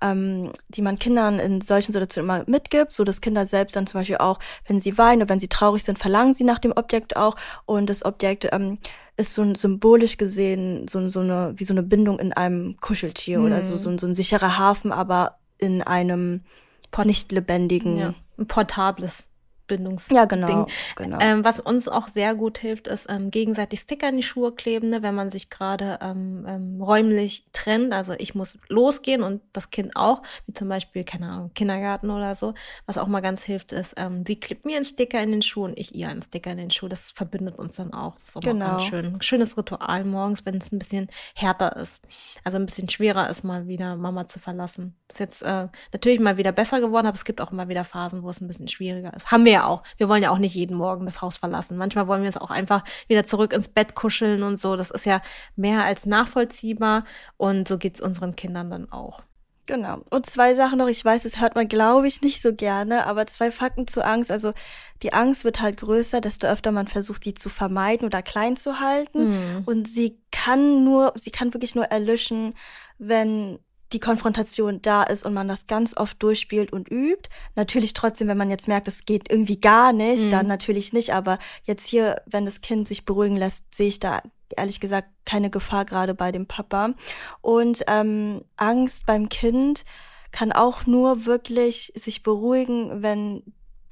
ähm, 0.00 0.52
die 0.68 0.82
man 0.82 0.98
Kindern 0.98 1.38
in 1.38 1.60
solchen 1.60 1.92
Situationen 1.92 2.28
immer 2.28 2.44
mitgibt, 2.46 2.92
so 2.92 3.04
dass 3.04 3.20
Kinder 3.20 3.46
selbst 3.46 3.76
dann 3.76 3.86
zum 3.86 4.00
Beispiel 4.00 4.18
auch, 4.18 4.38
wenn 4.66 4.80
sie 4.80 4.98
weinen 4.98 5.22
oder 5.22 5.30
wenn 5.30 5.40
sie 5.40 5.48
traurig 5.48 5.84
sind, 5.84 5.98
verlangen 5.98 6.34
sie 6.34 6.44
nach 6.44 6.58
dem 6.58 6.72
Objekt 6.72 7.16
auch 7.16 7.36
und 7.66 7.88
das 7.88 8.04
Objekt 8.04 8.48
ähm, 8.52 8.78
ist 9.16 9.34
so 9.34 9.42
ein, 9.42 9.54
symbolisch 9.54 10.16
gesehen 10.16 10.88
so, 10.88 11.08
so 11.08 11.20
eine 11.20 11.54
wie 11.56 11.64
so 11.64 11.74
eine 11.74 11.82
Bindung 11.82 12.18
in 12.18 12.32
einem 12.32 12.76
Kuscheltier 12.80 13.40
mhm. 13.40 13.46
oder 13.46 13.64
so, 13.64 13.76
so, 13.76 13.96
so 13.98 14.06
ein 14.06 14.14
sicherer 14.14 14.58
Hafen, 14.58 14.92
aber 14.92 15.38
in 15.58 15.82
einem 15.82 16.42
Port 16.90 17.06
nicht 17.06 17.32
lebendigen, 17.32 17.98
ja, 17.98 18.14
ein 18.38 18.46
portables 18.46 19.27
Bindungsding. 19.68 20.16
Ja, 20.16 20.24
genau. 20.24 20.66
genau. 20.96 21.18
Ähm, 21.20 21.44
was 21.44 21.60
uns 21.60 21.86
auch 21.86 22.08
sehr 22.08 22.34
gut 22.34 22.58
hilft, 22.58 22.88
ist 22.88 23.06
ähm, 23.08 23.30
gegenseitig 23.30 23.80
Sticker 23.80 24.08
in 24.08 24.16
die 24.16 24.22
Schuhe 24.22 24.52
kleben, 24.52 24.88
ne, 24.88 25.02
wenn 25.02 25.14
man 25.14 25.30
sich 25.30 25.50
gerade 25.50 25.98
ähm, 26.02 26.44
ähm, 26.48 26.82
räumlich 26.82 27.46
trennt. 27.52 27.92
Also 27.92 28.14
ich 28.18 28.34
muss 28.34 28.58
losgehen 28.68 29.22
und 29.22 29.40
das 29.52 29.70
Kind 29.70 29.94
auch, 29.94 30.22
wie 30.46 30.54
zum 30.54 30.68
Beispiel, 30.68 31.04
keine 31.04 31.28
Ahnung, 31.28 31.50
Kindergarten 31.54 32.10
oder 32.10 32.34
so. 32.34 32.54
Was 32.86 32.98
auch 32.98 33.06
mal 33.06 33.20
ganz 33.20 33.44
hilft, 33.44 33.72
ist, 33.72 33.94
ähm, 33.96 34.24
sie 34.26 34.40
klebt 34.40 34.64
mir 34.64 34.76
einen 34.76 34.84
Sticker 34.84 35.22
in 35.22 35.30
den 35.30 35.42
Schuh 35.42 35.64
und 35.64 35.78
ich 35.78 35.94
ihr 35.94 36.08
einen 36.08 36.22
Sticker 36.22 36.50
in 36.50 36.58
den 36.58 36.70
Schuh. 36.70 36.88
Das 36.88 37.12
verbindet 37.12 37.58
uns 37.58 37.76
dann 37.76 37.92
auch. 37.92 38.14
Das 38.14 38.24
ist 38.24 38.36
auch 38.36 38.40
genau. 38.40 38.66
ganz 38.66 38.84
schön. 38.84 39.20
schönes 39.20 39.56
Ritual 39.56 40.04
morgens, 40.04 40.44
wenn 40.44 40.56
es 40.56 40.72
ein 40.72 40.78
bisschen 40.78 41.08
härter 41.34 41.76
ist. 41.76 42.00
Also 42.44 42.56
ein 42.56 42.66
bisschen 42.66 42.88
schwerer 42.88 43.28
ist, 43.28 43.44
mal 43.44 43.68
wieder 43.68 43.96
Mama 43.96 44.26
zu 44.26 44.38
verlassen. 44.38 44.96
Ist 45.08 45.20
jetzt 45.20 45.42
äh, 45.42 45.68
natürlich 45.92 46.20
mal 46.20 46.36
wieder 46.36 46.52
besser 46.52 46.80
geworden, 46.80 47.06
aber 47.06 47.16
es 47.16 47.24
gibt 47.24 47.40
auch 47.40 47.52
immer 47.52 47.68
wieder 47.68 47.84
Phasen, 47.84 48.22
wo 48.22 48.30
es 48.30 48.40
ein 48.40 48.48
bisschen 48.48 48.68
schwieriger 48.68 49.12
ist. 49.14 49.30
Haben 49.30 49.44
wir 49.44 49.57
ja 49.58 49.66
auch. 49.66 49.82
Wir 49.96 50.08
wollen 50.08 50.22
ja 50.22 50.30
auch 50.30 50.38
nicht 50.38 50.54
jeden 50.54 50.76
Morgen 50.76 51.04
das 51.04 51.22
Haus 51.22 51.36
verlassen. 51.36 51.76
Manchmal 51.76 52.06
wollen 52.08 52.22
wir 52.22 52.30
es 52.30 52.36
auch 52.36 52.50
einfach 52.50 52.84
wieder 53.06 53.24
zurück 53.24 53.52
ins 53.52 53.68
Bett 53.68 53.94
kuscheln 53.94 54.42
und 54.42 54.56
so. 54.56 54.76
Das 54.76 54.90
ist 54.90 55.06
ja 55.06 55.20
mehr 55.56 55.84
als 55.84 56.06
nachvollziehbar 56.06 57.04
und 57.36 57.68
so 57.68 57.78
geht's 57.78 58.00
unseren 58.00 58.36
Kindern 58.36 58.70
dann 58.70 58.92
auch. 58.92 59.22
Genau. 59.68 60.00
Und 60.08 60.24
zwei 60.24 60.54
Sachen 60.54 60.78
noch. 60.78 60.88
Ich 60.88 61.04
weiß, 61.04 61.24
das 61.24 61.40
hört 61.40 61.54
man, 61.54 61.68
glaube 61.68 62.06
ich, 62.06 62.22
nicht 62.22 62.40
so 62.40 62.54
gerne, 62.54 63.04
aber 63.04 63.26
zwei 63.26 63.50
Fakten 63.50 63.86
zu 63.86 64.02
Angst. 64.02 64.30
Also 64.30 64.54
die 65.02 65.12
Angst 65.12 65.44
wird 65.44 65.60
halt 65.60 65.78
größer, 65.78 66.22
desto 66.22 66.46
öfter 66.46 66.72
man 66.72 66.88
versucht, 66.88 67.26
die 67.26 67.34
zu 67.34 67.50
vermeiden 67.50 68.06
oder 68.06 68.22
klein 68.22 68.56
zu 68.56 68.80
halten. 68.80 69.28
Mhm. 69.28 69.62
Und 69.66 69.86
sie 69.86 70.18
kann 70.32 70.84
nur, 70.84 71.12
sie 71.16 71.30
kann 71.30 71.52
wirklich 71.52 71.74
nur 71.74 71.84
erlöschen, 71.84 72.54
wenn 72.96 73.58
die 73.92 74.00
Konfrontation 74.00 74.82
da 74.82 75.02
ist 75.02 75.24
und 75.24 75.34
man 75.34 75.48
das 75.48 75.66
ganz 75.66 75.96
oft 75.96 76.22
durchspielt 76.22 76.72
und 76.72 76.90
übt. 76.90 77.28
Natürlich 77.56 77.94
trotzdem, 77.94 78.28
wenn 78.28 78.36
man 78.36 78.50
jetzt 78.50 78.68
merkt, 78.68 78.88
es 78.88 79.04
geht 79.04 79.30
irgendwie 79.30 79.60
gar 79.60 79.92
nicht, 79.92 80.26
mhm. 80.26 80.30
dann 80.30 80.46
natürlich 80.46 80.92
nicht. 80.92 81.14
Aber 81.14 81.38
jetzt 81.64 81.86
hier, 81.88 82.22
wenn 82.26 82.44
das 82.44 82.60
Kind 82.60 82.86
sich 82.86 83.04
beruhigen 83.04 83.36
lässt, 83.36 83.74
sehe 83.74 83.88
ich 83.88 83.98
da 83.98 84.22
ehrlich 84.56 84.80
gesagt 84.80 85.08
keine 85.24 85.50
Gefahr 85.50 85.84
gerade 85.84 86.14
bei 86.14 86.32
dem 86.32 86.46
Papa. 86.46 86.94
Und 87.40 87.84
ähm, 87.86 88.42
Angst 88.56 89.06
beim 89.06 89.28
Kind 89.28 89.84
kann 90.32 90.52
auch 90.52 90.86
nur 90.86 91.24
wirklich 91.24 91.92
sich 91.94 92.22
beruhigen, 92.22 93.02
wenn 93.02 93.42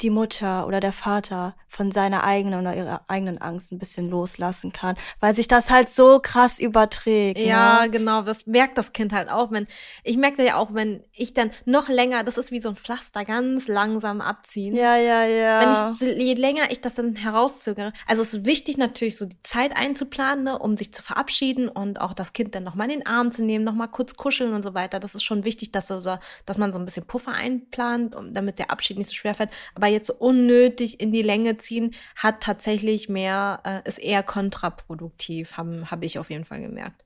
die 0.02 0.10
Mutter 0.10 0.66
oder 0.66 0.80
der 0.80 0.92
Vater 0.92 1.54
von 1.68 1.92
seiner 1.92 2.24
eigenen 2.24 2.60
oder 2.60 2.74
ihrer 2.74 3.02
eigenen 3.08 3.38
Angst 3.38 3.72
ein 3.72 3.78
bisschen 3.78 4.08
loslassen 4.08 4.72
kann, 4.72 4.96
weil 5.20 5.34
sich 5.34 5.48
das 5.48 5.70
halt 5.70 5.88
so 5.88 6.20
krass 6.20 6.58
überträgt. 6.58 7.38
Ja, 7.38 7.82
ne? 7.82 7.90
genau, 7.90 8.22
das 8.22 8.46
merkt 8.46 8.78
das 8.78 8.92
Kind 8.92 9.12
halt 9.12 9.28
auch, 9.28 9.50
wenn 9.50 9.66
ich 10.04 10.16
merke 10.16 10.44
ja 10.44 10.56
auch, 10.56 10.72
wenn 10.74 11.02
ich 11.12 11.34
dann 11.34 11.50
noch 11.64 11.88
länger, 11.88 12.24
das 12.24 12.38
ist 12.38 12.50
wie 12.50 12.60
so 12.60 12.70
ein 12.70 12.76
Pflaster 12.76 13.24
ganz 13.24 13.68
langsam 13.68 14.20
abziehen. 14.20 14.74
Ja, 14.74 14.96
ja, 14.96 15.24
ja. 15.24 15.96
Wenn 16.00 16.10
ich 16.10 16.22
je 16.22 16.34
länger 16.34 16.70
ich 16.70 16.80
das 16.80 16.94
dann 16.94 17.16
herauszögere, 17.16 17.92
also 18.06 18.22
es 18.22 18.34
ist 18.34 18.46
wichtig 18.46 18.78
natürlich 18.78 19.16
so 19.16 19.26
die 19.26 19.42
Zeit 19.42 19.76
einzuplanen, 19.76 20.44
ne, 20.44 20.58
um 20.58 20.76
sich 20.76 20.92
zu 20.94 21.02
verabschieden 21.02 21.68
und 21.68 22.00
auch 22.00 22.12
das 22.12 22.32
Kind 22.32 22.54
dann 22.54 22.64
noch 22.64 22.74
mal 22.74 22.84
in 22.84 22.90
den 22.90 23.06
Arm 23.06 23.30
zu 23.30 23.44
nehmen, 23.44 23.64
noch 23.64 23.74
mal 23.74 23.88
kurz 23.88 24.14
kuscheln 24.14 24.54
und 24.54 24.62
so 24.62 24.74
weiter. 24.74 25.00
Das 25.00 25.14
ist 25.14 25.24
schon 25.24 25.44
wichtig, 25.44 25.72
dass 25.72 25.88
so, 25.88 26.00
dass 26.00 26.58
man 26.58 26.72
so 26.72 26.78
ein 26.78 26.84
bisschen 26.84 27.06
Puffer 27.06 27.32
einplant, 27.32 28.14
damit 28.30 28.58
der 28.58 28.70
Abschied 28.70 28.98
nicht 28.98 29.08
so 29.08 29.14
schwer 29.14 29.34
fällt. 29.34 29.50
Aber 29.74 29.85
aber 29.86 29.92
jetzt 29.92 30.10
unnötig 30.10 31.00
in 31.00 31.12
die 31.12 31.22
Länge 31.22 31.58
ziehen, 31.58 31.94
hat 32.16 32.42
tatsächlich 32.42 33.08
mehr, 33.08 33.60
äh, 33.64 33.88
ist 33.88 33.98
eher 33.98 34.24
kontraproduktiv, 34.24 35.56
habe 35.56 35.90
hab 35.90 36.02
ich 36.02 36.18
auf 36.18 36.28
jeden 36.28 36.44
Fall 36.44 36.60
gemerkt. 36.60 37.04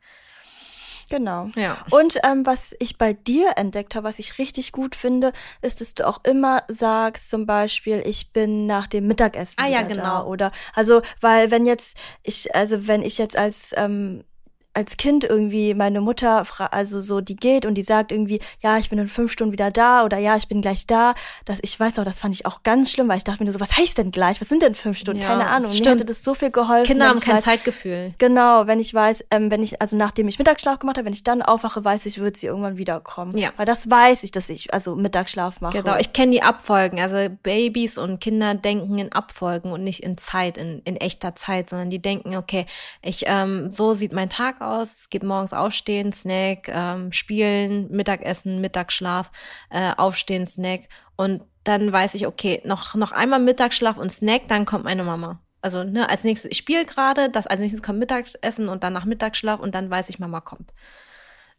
Genau. 1.10 1.50
Ja. 1.56 1.84
Und 1.90 2.18
ähm, 2.22 2.46
was 2.46 2.74
ich 2.78 2.96
bei 2.96 3.12
dir 3.12 3.52
entdeckt 3.56 3.94
habe, 3.96 4.04
was 4.04 4.20
ich 4.20 4.38
richtig 4.38 4.70
gut 4.72 4.94
finde, 4.94 5.32
ist, 5.60 5.80
dass 5.80 5.94
du 5.94 6.06
auch 6.06 6.20
immer 6.24 6.62
sagst, 6.68 7.28
zum 7.28 7.46
Beispiel, 7.46 8.00
ich 8.06 8.32
bin 8.32 8.66
nach 8.66 8.86
dem 8.86 9.08
Mittagessen. 9.08 9.56
Ah 9.58 9.66
ja, 9.66 9.82
genau. 9.82 10.02
Da. 10.02 10.24
Oder 10.24 10.52
also, 10.72 11.02
weil 11.20 11.50
wenn 11.50 11.66
jetzt 11.66 11.98
ich, 12.22 12.54
also 12.54 12.86
wenn 12.86 13.02
ich 13.02 13.18
jetzt 13.18 13.36
als 13.36 13.74
ähm, 13.76 14.24
als 14.72 14.96
Kind 14.96 15.24
irgendwie 15.24 15.74
meine 15.74 16.00
Mutter, 16.00 16.44
also 16.72 17.00
so, 17.00 17.20
die 17.20 17.36
geht 17.36 17.66
und 17.66 17.74
die 17.74 17.82
sagt 17.82 18.12
irgendwie, 18.12 18.40
ja, 18.60 18.78
ich 18.78 18.88
bin 18.88 18.98
in 18.98 19.08
fünf 19.08 19.32
Stunden 19.32 19.52
wieder 19.52 19.70
da 19.70 20.04
oder 20.04 20.18
ja, 20.18 20.36
ich 20.36 20.46
bin 20.46 20.62
gleich 20.62 20.86
da. 20.86 21.14
Das, 21.44 21.58
ich 21.62 21.78
weiß 21.78 21.98
auch, 21.98 22.04
das 22.04 22.20
fand 22.20 22.34
ich 22.34 22.46
auch 22.46 22.62
ganz 22.62 22.90
schlimm, 22.90 23.08
weil 23.08 23.18
ich 23.18 23.24
dachte 23.24 23.42
mir 23.42 23.50
so, 23.50 23.58
was 23.58 23.76
heißt 23.76 23.98
denn 23.98 24.12
gleich? 24.12 24.40
Was 24.40 24.48
sind 24.48 24.62
denn 24.62 24.76
fünf 24.76 24.98
Stunden? 24.98 25.20
Ja, 25.20 25.28
Keine 25.28 25.48
Ahnung. 25.48 25.72
Stimmt. 25.72 25.86
Mir 25.86 25.90
hätte 25.92 26.04
das 26.04 26.22
so 26.22 26.34
viel 26.34 26.50
geholfen. 26.50 26.86
Kinder 26.86 27.08
haben 27.08 27.20
kein 27.20 27.36
weiß, 27.36 27.44
Zeitgefühl. 27.44 28.14
Genau, 28.18 28.66
wenn 28.68 28.78
ich 28.78 28.94
weiß, 28.94 29.24
ähm, 29.32 29.50
wenn 29.50 29.62
ich, 29.62 29.82
also 29.82 29.96
nachdem 29.96 30.28
ich 30.28 30.38
Mittagsschlaf 30.38 30.78
gemacht 30.78 30.98
habe, 30.98 31.06
wenn 31.06 31.12
ich 31.12 31.24
dann 31.24 31.42
aufwache, 31.42 31.84
weiß 31.84 32.06
ich, 32.06 32.20
wird 32.20 32.36
sie 32.36 32.46
irgendwann 32.46 32.76
wiederkommen. 32.76 33.36
Ja. 33.36 33.50
Weil 33.56 33.66
das 33.66 33.90
weiß 33.90 34.22
ich, 34.22 34.30
dass 34.30 34.48
ich 34.48 34.72
also 34.72 34.94
Mittagsschlaf 34.94 35.60
mache. 35.60 35.82
Genau, 35.82 35.96
ich 35.98 36.12
kenne 36.12 36.32
die 36.32 36.42
Abfolgen. 36.42 37.00
Also 37.00 37.28
Babys 37.42 37.98
und 37.98 38.20
Kinder 38.20 38.54
denken 38.54 38.98
in 38.98 39.10
Abfolgen 39.10 39.72
und 39.72 39.82
nicht 39.82 40.04
in 40.04 40.16
Zeit, 40.16 40.58
in, 40.58 40.80
in 40.84 40.96
echter 40.96 41.34
Zeit, 41.34 41.70
sondern 41.70 41.90
die 41.90 42.00
denken, 42.00 42.36
okay, 42.36 42.66
ich, 43.02 43.24
ähm, 43.26 43.72
so 43.72 43.94
sieht 43.94 44.12
mein 44.12 44.30
Tag 44.30 44.59
aus, 44.60 44.92
es 44.92 45.10
geht 45.10 45.22
morgens 45.22 45.52
aufstehen, 45.52 46.12
Snack, 46.12 46.68
ähm, 46.68 47.12
spielen, 47.12 47.90
Mittagessen, 47.90 48.60
Mittagsschlaf, 48.60 49.30
äh, 49.70 49.92
aufstehen, 49.96 50.46
Snack. 50.46 50.88
Und 51.16 51.42
dann 51.64 51.92
weiß 51.92 52.14
ich, 52.14 52.26
okay, 52.26 52.62
noch, 52.64 52.94
noch 52.94 53.12
einmal 53.12 53.40
Mittagsschlaf 53.40 53.96
und 53.96 54.10
Snack, 54.10 54.48
dann 54.48 54.64
kommt 54.64 54.84
meine 54.84 55.04
Mama. 55.04 55.40
Also 55.62 55.84
ne, 55.84 56.08
als 56.08 56.24
nächstes, 56.24 56.50
ich 56.50 56.58
spiele 56.58 56.86
gerade, 56.86 57.30
das 57.30 57.46
als 57.46 57.60
nächstes 57.60 57.82
kommt 57.82 57.98
Mittagessen 57.98 58.68
und 58.68 58.82
dann 58.82 58.92
nach 58.92 59.04
Mittagsschlaf 59.04 59.60
und 59.60 59.74
dann 59.74 59.90
weiß 59.90 60.08
ich, 60.08 60.18
Mama 60.18 60.40
kommt. 60.40 60.72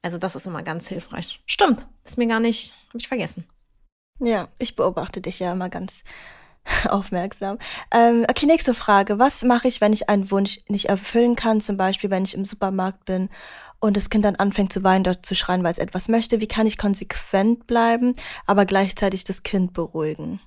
Also 0.01 0.17
das 0.17 0.35
ist 0.35 0.47
immer 0.47 0.63
ganz 0.63 0.87
hilfreich. 0.87 1.41
Stimmt, 1.45 1.85
ist 2.03 2.17
mir 2.17 2.27
gar 2.27 2.39
nicht, 2.39 2.75
habe 2.89 2.97
ich 2.97 3.07
vergessen. 3.07 3.47
Ja, 4.19 4.49
ich 4.57 4.75
beobachte 4.75 5.21
dich 5.21 5.39
ja 5.39 5.51
immer 5.51 5.69
ganz 5.69 6.03
aufmerksam. 6.89 7.57
Ähm, 7.91 8.25
okay, 8.29 8.45
nächste 8.45 8.73
Frage. 8.73 9.19
Was 9.19 9.43
mache 9.43 9.67
ich, 9.67 9.81
wenn 9.81 9.93
ich 9.93 10.09
einen 10.09 10.31
Wunsch 10.31 10.59
nicht 10.67 10.89
erfüllen 10.89 11.35
kann? 11.35 11.61
Zum 11.61 11.77
Beispiel, 11.77 12.09
wenn 12.09 12.23
ich 12.23 12.33
im 12.33 12.45
Supermarkt 12.45 13.05
bin 13.05 13.29
und 13.79 13.97
das 13.97 14.09
Kind 14.09 14.25
dann 14.25 14.35
anfängt 14.35 14.71
zu 14.71 14.83
weinen, 14.83 15.03
dort 15.03 15.25
zu 15.25 15.35
schreien, 15.35 15.63
weil 15.63 15.71
es 15.71 15.77
etwas 15.77 16.07
möchte. 16.07 16.39
Wie 16.39 16.47
kann 16.47 16.67
ich 16.67 16.77
konsequent 16.77 17.67
bleiben, 17.67 18.13
aber 18.45 18.65
gleichzeitig 18.65 19.23
das 19.23 19.43
Kind 19.43 19.73
beruhigen? 19.73 20.39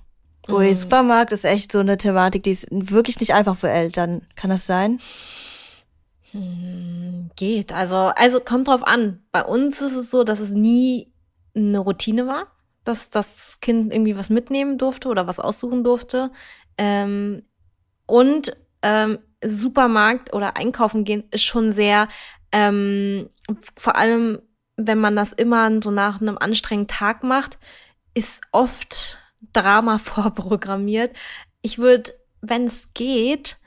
Mhm. 0.47 0.53
Ui, 0.53 0.73
Supermarkt 0.73 1.33
ist 1.33 1.45
echt 1.45 1.71
so 1.71 1.79
eine 1.79 1.97
Thematik, 1.97 2.43
die 2.43 2.51
ist 2.51 2.67
wirklich 2.71 3.19
nicht 3.19 3.33
einfach 3.33 3.57
für 3.57 3.69
Eltern. 3.69 4.25
Kann 4.35 4.49
das 4.49 4.65
sein? 4.65 4.99
Hm, 6.31 7.29
geht. 7.35 7.73
Also, 7.73 7.95
also 7.95 8.39
kommt 8.39 8.67
drauf 8.67 8.85
an. 8.85 9.23
Bei 9.31 9.43
uns 9.43 9.81
ist 9.81 9.95
es 9.95 10.11
so, 10.11 10.23
dass 10.23 10.39
es 10.39 10.51
nie 10.51 11.11
eine 11.55 11.79
Routine 11.79 12.27
war, 12.27 12.47
dass 12.85 13.09
das 13.09 13.59
Kind 13.59 13.91
irgendwie 13.91 14.15
was 14.15 14.29
mitnehmen 14.29 14.77
durfte 14.77 15.09
oder 15.09 15.27
was 15.27 15.39
aussuchen 15.39 15.83
durfte. 15.83 16.31
Ähm, 16.77 17.43
und 18.05 18.55
ähm, 18.81 19.19
Supermarkt 19.43 20.33
oder 20.33 20.55
einkaufen 20.55 21.03
gehen 21.03 21.25
ist 21.31 21.43
schon 21.43 21.71
sehr 21.71 22.07
ähm, 22.55 23.29
vor 23.75 23.97
allem, 23.97 24.41
wenn 24.77 24.99
man 24.99 25.15
das 25.15 25.33
immer 25.33 25.69
so 25.81 25.91
nach 25.91 26.21
einem 26.21 26.37
anstrengenden 26.37 26.87
Tag 26.87 27.21
macht, 27.21 27.59
ist 28.13 28.41
oft 28.51 29.19
Drama 29.53 29.97
vorprogrammiert. 29.99 31.15
Ich 31.61 31.77
würde, 31.79 32.13
wenn 32.41 32.65
es 32.65 32.93
geht, 32.93 33.57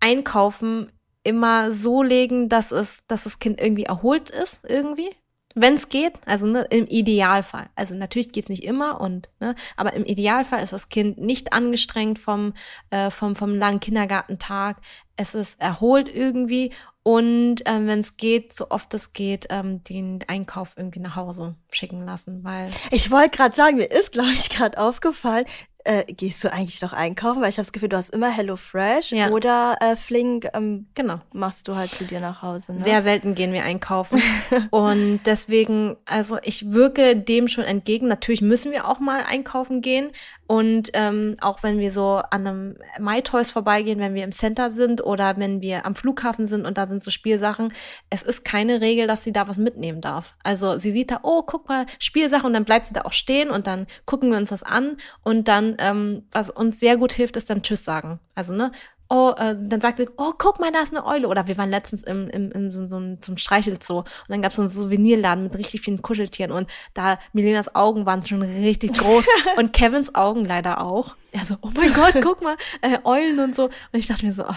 einkaufen 0.00 0.92
immer 1.24 1.72
so 1.72 2.02
legen, 2.02 2.48
dass 2.48 2.72
es, 2.72 3.04
dass 3.06 3.24
das 3.24 3.38
Kind 3.38 3.60
irgendwie 3.60 3.84
erholt 3.84 4.30
ist, 4.30 4.60
irgendwie. 4.62 5.10
Wenn 5.54 5.74
es 5.74 5.88
geht, 5.88 6.14
also 6.26 6.46
ne, 6.46 6.66
im 6.70 6.86
Idealfall. 6.86 7.68
Also 7.76 7.94
natürlich 7.94 8.32
geht's 8.32 8.48
nicht 8.48 8.64
immer 8.64 9.00
und, 9.00 9.28
ne, 9.40 9.54
aber 9.76 9.92
im 9.94 10.04
Idealfall 10.04 10.62
ist 10.62 10.72
das 10.72 10.88
Kind 10.88 11.18
nicht 11.18 11.52
angestrengt 11.52 12.18
vom, 12.18 12.54
äh, 12.90 13.10
vom, 13.10 13.34
vom 13.34 13.54
langen 13.54 13.80
Kindergartentag. 13.80 14.78
Es 15.16 15.34
ist 15.34 15.60
erholt 15.60 16.08
irgendwie 16.12 16.72
und 17.04 17.62
ähm, 17.64 17.88
wenn 17.88 17.98
es 17.98 18.16
geht, 18.16 18.52
so 18.52 18.70
oft 18.70 18.94
es 18.94 19.12
geht, 19.12 19.46
ähm, 19.50 19.82
den 19.84 20.20
Einkauf 20.28 20.74
irgendwie 20.76 21.00
nach 21.00 21.16
Hause 21.16 21.56
schicken 21.70 22.04
lassen, 22.06 22.44
weil 22.44 22.70
ich 22.92 23.10
wollte 23.10 23.36
gerade 23.36 23.56
sagen, 23.56 23.76
mir 23.76 23.90
ist 23.90 24.12
glaube 24.12 24.32
ich 24.32 24.50
gerade 24.50 24.78
aufgefallen, 24.78 25.46
äh, 25.84 26.04
gehst 26.12 26.42
du 26.44 26.52
eigentlich 26.52 26.80
noch 26.82 26.92
einkaufen? 26.92 27.42
Weil 27.42 27.50
ich 27.50 27.56
habe 27.56 27.64
das 27.64 27.72
Gefühl, 27.72 27.88
du 27.88 27.96
hast 27.96 28.10
immer 28.10 28.30
Hello 28.30 28.56
Fresh 28.56 29.12
ja. 29.12 29.30
oder 29.30 29.76
äh, 29.80 29.96
Flink 29.96 30.48
ähm, 30.54 30.86
genau. 30.94 31.20
machst 31.32 31.68
du 31.68 31.76
halt 31.76 31.94
zu 31.94 32.04
dir 32.04 32.20
nach 32.20 32.42
Hause. 32.42 32.74
Ne? 32.74 32.84
Sehr 32.84 33.02
selten 33.02 33.34
gehen 33.34 33.52
wir 33.52 33.64
einkaufen. 33.64 34.22
und 34.70 35.20
deswegen, 35.26 35.96
also 36.04 36.38
ich 36.42 36.72
wirke 36.72 37.16
dem 37.16 37.48
schon 37.48 37.64
entgegen. 37.64 38.08
Natürlich 38.08 38.42
müssen 38.42 38.72
wir 38.72 38.88
auch 38.88 39.00
mal 39.00 39.24
einkaufen 39.24 39.82
gehen. 39.82 40.10
Und 40.52 40.90
ähm, 40.92 41.36
auch 41.40 41.62
wenn 41.62 41.78
wir 41.78 41.90
so 41.90 42.20
an 42.30 42.46
einem 42.46 42.76
MyToys 42.98 43.50
vorbeigehen, 43.50 43.98
wenn 44.00 44.14
wir 44.14 44.22
im 44.22 44.32
Center 44.32 44.70
sind 44.70 45.02
oder 45.02 45.38
wenn 45.38 45.62
wir 45.62 45.86
am 45.86 45.94
Flughafen 45.94 46.46
sind 46.46 46.66
und 46.66 46.76
da 46.76 46.86
sind 46.86 47.02
so 47.02 47.10
Spielsachen, 47.10 47.72
es 48.10 48.20
ist 48.20 48.44
keine 48.44 48.82
Regel, 48.82 49.06
dass 49.06 49.24
sie 49.24 49.32
da 49.32 49.48
was 49.48 49.56
mitnehmen 49.56 50.02
darf. 50.02 50.36
Also 50.42 50.76
sie 50.76 50.90
sieht 50.90 51.10
da, 51.10 51.20
oh, 51.22 51.42
guck 51.42 51.70
mal, 51.70 51.86
Spielsachen 51.98 52.46
und 52.48 52.52
dann 52.52 52.66
bleibt 52.66 52.86
sie 52.86 52.92
da 52.92 53.02
auch 53.02 53.12
stehen 53.12 53.48
und 53.48 53.66
dann 53.66 53.86
gucken 54.04 54.30
wir 54.30 54.36
uns 54.36 54.50
das 54.50 54.62
an 54.62 54.98
und 55.22 55.48
dann 55.48 55.71
ähm, 55.78 56.24
was 56.30 56.50
uns 56.50 56.80
sehr 56.80 56.96
gut 56.96 57.12
hilft, 57.12 57.36
ist 57.36 57.50
dann 57.50 57.62
Tschüss 57.62 57.84
sagen. 57.84 58.20
Also, 58.34 58.54
ne, 58.54 58.72
oh, 59.12 59.34
äh, 59.36 59.54
dann 59.60 59.80
sagt 59.82 59.98
sie, 59.98 60.08
oh, 60.16 60.32
guck 60.38 60.58
mal, 60.58 60.72
da 60.72 60.80
ist 60.80 60.92
eine 60.92 61.04
Eule. 61.04 61.28
Oder 61.28 61.46
wir 61.46 61.58
waren 61.58 61.68
letztens 61.68 62.02
im, 62.02 62.30
im, 62.30 62.50
im 62.50 62.72
so, 62.72 62.86
so, 62.86 63.16
zum 63.20 63.36
Streichelzoo 63.36 63.98
und 63.98 64.06
dann 64.28 64.40
gab 64.40 64.52
es 64.52 64.56
so 64.56 64.62
einen 64.62 64.70
Souvenirladen 64.70 65.44
mit 65.44 65.56
richtig 65.56 65.82
vielen 65.82 66.00
Kuscheltieren 66.00 66.50
und 66.50 66.68
da 66.94 67.18
Milenas 67.34 67.74
Augen 67.74 68.06
waren 68.06 68.26
schon 68.26 68.40
richtig 68.40 68.94
groß 68.94 69.26
und 69.58 69.74
Kevins 69.74 70.14
Augen 70.14 70.46
leider 70.46 70.80
auch. 70.80 71.14
Er 71.30 71.44
so, 71.44 71.56
oh 71.60 71.70
mein 71.74 71.92
Gott, 71.92 72.14
guck 72.22 72.42
mal, 72.42 72.56
äh, 72.80 72.98
Eulen 73.04 73.38
und 73.40 73.54
so. 73.54 73.64
Und 73.64 73.72
ich 73.92 74.06
dachte 74.06 74.24
mir 74.24 74.32
so, 74.32 74.44
oh. 74.44 74.54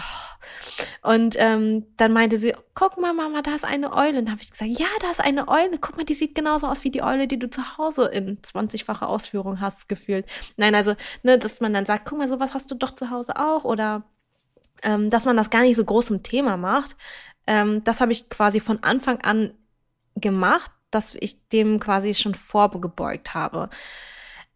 Und 1.02 1.34
ähm, 1.38 1.86
dann 1.96 2.12
meinte 2.12 2.38
sie, 2.38 2.54
guck 2.74 2.98
mal, 2.98 3.14
Mama, 3.14 3.42
da 3.42 3.54
ist 3.54 3.64
eine 3.64 3.94
Eule. 3.94 4.18
Und 4.18 4.26
dann 4.26 4.32
habe 4.32 4.42
ich 4.42 4.50
gesagt, 4.50 4.70
ja, 4.78 4.86
da 5.00 5.10
ist 5.10 5.20
eine 5.20 5.48
Eule. 5.48 5.78
Guck 5.80 5.96
mal, 5.96 6.04
die 6.04 6.14
sieht 6.14 6.34
genauso 6.34 6.66
aus 6.66 6.84
wie 6.84 6.90
die 6.90 7.02
Eule, 7.02 7.26
die 7.26 7.38
du 7.38 7.48
zu 7.48 7.78
Hause 7.78 8.06
in 8.06 8.42
20-facher 8.42 9.06
Ausführung 9.06 9.60
hast, 9.60 9.88
gefühlt. 9.88 10.26
Nein, 10.56 10.74
also, 10.74 10.94
ne, 11.22 11.38
dass 11.38 11.60
man 11.60 11.72
dann 11.72 11.86
sagt, 11.86 12.06
guck 12.06 12.18
mal, 12.18 12.28
sowas 12.28 12.52
hast 12.52 12.70
du 12.70 12.74
doch 12.74 12.94
zu 12.94 13.10
Hause 13.10 13.36
auch. 13.36 13.64
Oder 13.64 14.04
ähm, 14.82 15.10
dass 15.10 15.24
man 15.24 15.36
das 15.36 15.50
gar 15.50 15.62
nicht 15.62 15.76
so 15.76 15.84
groß 15.84 16.06
zum 16.06 16.22
Thema 16.22 16.56
macht. 16.56 16.96
Ähm, 17.46 17.82
das 17.84 18.00
habe 18.00 18.12
ich 18.12 18.28
quasi 18.30 18.60
von 18.60 18.82
Anfang 18.82 19.20
an 19.20 19.52
gemacht, 20.16 20.70
dass 20.90 21.14
ich 21.14 21.48
dem 21.48 21.80
quasi 21.80 22.14
schon 22.14 22.34
vorgebeugt 22.34 23.34
habe. 23.34 23.70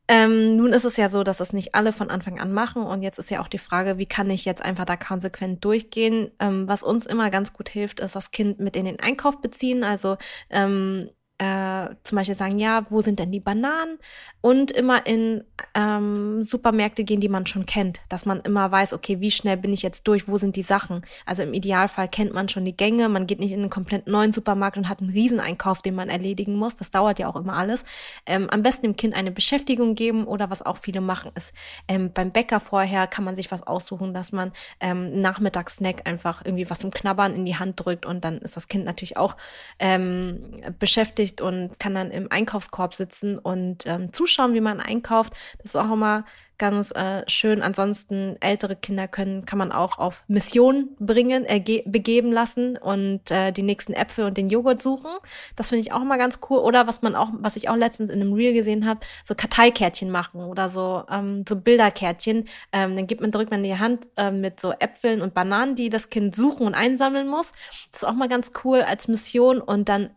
Ähm, 0.09 0.57
nun 0.57 0.73
ist 0.73 0.85
es 0.85 0.97
ja 0.97 1.09
so, 1.09 1.23
dass 1.23 1.39
es 1.39 1.53
nicht 1.53 1.77
alle 1.77 1.93
von 1.93 2.11
Anfang 2.11 2.41
an 2.41 2.53
machen 2.53 2.83
und 2.83 3.03
jetzt 3.03 3.21
ist 3.21 3.31
ja 3.31 3.41
auch 3.41 3.47
die 3.47 3.59
Frage, 3.59 3.97
wie 3.97 4.07
kann 4.07 4.29
ich 4.29 4.45
jetzt 4.45 4.61
einfach 4.61 4.85
da 4.85 4.97
konsequent 4.97 5.65
durchgehen? 5.65 6.33
Ähm, 6.41 6.67
was 6.67 6.83
uns 6.83 7.07
immer 7.07 7.31
ganz 7.31 7.53
gut 7.53 7.69
hilft, 7.69 8.01
ist 8.01 8.17
das 8.17 8.33
Kind 8.33 8.59
mit 8.59 8.75
in 8.75 8.87
den 8.87 8.99
Einkauf 8.99 9.41
beziehen. 9.41 9.85
Also 9.85 10.17
ähm, 10.51 11.11
äh, 11.41 11.95
zum 12.03 12.17
Beispiel 12.17 12.35
sagen, 12.35 12.59
ja, 12.59 12.85
wo 12.91 13.01
sind 13.01 13.19
denn 13.19 13.33
die 13.33 13.41
Bananen? 13.41 13.99
Und 14.43 14.71
immer 14.71 15.07
in 15.07 15.43
ähm, 15.75 16.45
Supermärkte 16.45 17.03
gehen, 17.03 17.21
die 17.21 17.31
man 17.31 17.47
schon 17.47 17.65
kennt, 17.65 18.01
dass 18.11 18.27
man 18.27 18.41
immer 18.41 18.71
weiß, 18.71 18.93
okay, 18.93 19.21
wie 19.21 19.31
schnell 19.31 19.57
bin 19.57 19.73
ich 19.73 19.81
jetzt 19.81 20.07
durch, 20.07 20.29
wo 20.29 20.37
sind 20.37 20.57
die 20.57 20.63
Sachen? 20.63 21.03
Also 21.25 21.43
im 21.43 21.55
Idealfall 21.55 22.09
kennt 22.09 22.35
man 22.35 22.51
schon 22.51 22.67
die 22.67 22.77
Gänge, 22.77 23.09
man 23.09 23.27
geht 23.27 23.41
nicht 23.41 23.53
in 23.53 23.61
einen 23.61 23.71
komplett 23.71 24.07
neuen 24.07 24.33
Supermarkt 24.33 24.77
und 24.77 24.91
hat 24.91 25.01
einen 25.01 25.11
Rieseneinkauf, 25.11 25.81
den 25.81 25.95
man 25.95 26.11
erledigen 26.11 26.57
muss. 26.57 26.77
Das 26.77 26.91
dauert 26.91 27.19
ja 27.19 27.29
auch 27.29 27.37
immer 27.37 27.55
alles. 27.55 27.85
Ähm, 28.27 28.51
am 28.51 28.63
besten 28.63 28.83
dem 28.83 28.97
Kind 28.97 29.15
eine 29.15 29.31
Beschäftigung 29.31 29.95
geben 29.95 30.27
oder 30.27 30.51
was 30.51 30.61
auch 30.61 30.77
viele 30.77 31.01
machen, 31.01 31.33
ist 31.37 31.55
ähm, 31.89 32.13
beim 32.13 32.33
Bäcker 32.33 32.61
vorher 32.61 33.07
kann 33.07 33.25
man 33.25 33.35
sich 33.35 33.51
was 33.51 33.67
aussuchen, 33.67 34.13
dass 34.13 34.31
man 34.33 34.53
ähm, 34.81 35.23
Nachmittagssnack 35.23 36.07
einfach 36.07 36.45
irgendwie 36.45 36.69
was 36.69 36.81
zum 36.81 36.91
Knabbern 36.91 37.35
in 37.35 37.47
die 37.47 37.57
Hand 37.57 37.83
drückt 37.83 38.05
und 38.05 38.25
dann 38.25 38.39
ist 38.39 38.57
das 38.57 38.69
Kind 38.69 38.85
natürlich 38.85 39.17
auch 39.17 39.39
ähm, 39.79 40.61
beschäftigt 40.79 41.30
ermutigt 41.31 41.41
und 41.41 41.79
kann 41.79 41.95
dann 41.95 42.11
im 42.11 42.31
Einkaufskorb 42.31 42.95
sitzen 42.95 43.39
und 43.39 43.87
ähm, 43.87 44.13
zuschauen, 44.13 44.55
wie 44.55 44.61
man 44.61 44.81
einkauft. 44.81 45.33
Das 45.59 45.67
ist 45.67 45.77
auch 45.77 45.93
immer 45.93 46.25
ganz 46.59 46.91
äh, 46.91 47.23
schön. 47.27 47.63
Ansonsten 47.63 48.37
ältere 48.41 48.77
Kinder 48.77 49.09
können 49.09 49.47
kann 49.47 49.59
man 49.59 49.73
auch 49.73 49.99
auf 49.99 50.25
Mission 50.29 50.91
bringen, 51.01 51.47
äh, 51.47 51.83
begeben 51.87 52.31
lassen 52.33 52.77
und 52.77 53.31
äh, 53.31 53.51
die 53.51 53.63
nächsten 53.63 53.95
Äpfel 53.95 54.27
und 54.27 54.37
den 54.37 54.51
Joghurt 54.51 54.83
suchen. 54.83 55.11
Das 55.57 55.71
finde 55.71 55.81
ich 55.81 55.93
auch 55.93 56.03
immer 56.03 56.19
ganz 56.19 56.39
cool. 56.51 56.59
Oder 56.59 56.87
was 56.87 57.01
man 57.01 57.17
auch, 57.17 57.31
was 57.33 57.57
ich 57.57 57.71
auch 57.71 57.77
letztens 57.77 58.11
in 58.11 58.21
einem 58.21 58.35
Reel 58.35 58.53
gesehen 58.53 58.87
habe, 58.87 59.01
so 59.25 59.35
Karteikärtchen 59.35 60.11
machen 60.11 60.45
oder 60.45 60.69
so 60.69 61.03
ähm, 61.11 61.45
so 61.49 61.57
Bilderkärtchen. 61.57 62.47
Ähm, 62.73 62.95
dann 62.95 63.07
gibt 63.07 63.23
man 63.23 63.31
drückt 63.31 63.51
man 63.51 63.63
die 63.63 63.79
Hand 63.79 64.07
äh, 64.19 64.31
mit 64.31 64.61
so 64.61 64.73
Äpfeln 64.79 65.23
und 65.23 65.33
Bananen, 65.33 65.77
die 65.77 65.89
das 65.89 66.11
Kind 66.11 66.37
suchen 66.37 66.67
und 66.67 66.75
einsammeln 66.75 67.27
muss. 67.27 67.53
Das 67.91 68.03
ist 68.03 68.05
auch 68.09 68.13
mal 68.13 68.29
ganz 68.29 68.53
cool 68.65 68.83
als 68.83 69.09
Mission 69.09 69.63
und 69.63 69.89
dann 69.89 70.11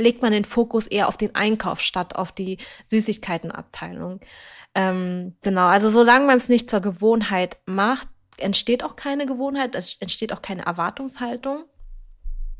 legt 0.00 0.22
man 0.22 0.32
den 0.32 0.44
Fokus 0.44 0.86
eher 0.86 1.08
auf 1.08 1.16
den 1.16 1.34
Einkauf 1.34 1.80
statt 1.80 2.16
auf 2.16 2.32
die 2.32 2.58
Süßigkeitenabteilung. 2.86 4.20
Ähm, 4.74 5.36
genau, 5.42 5.66
also 5.66 5.88
solange 5.88 6.26
man 6.26 6.36
es 6.36 6.48
nicht 6.48 6.70
zur 6.70 6.80
Gewohnheit 6.80 7.58
macht, 7.66 8.08
entsteht 8.36 8.84
auch 8.84 8.96
keine 8.96 9.26
Gewohnheit, 9.26 9.74
es 9.74 9.96
entsteht 10.00 10.32
auch 10.32 10.42
keine 10.42 10.66
Erwartungshaltung. 10.66 11.64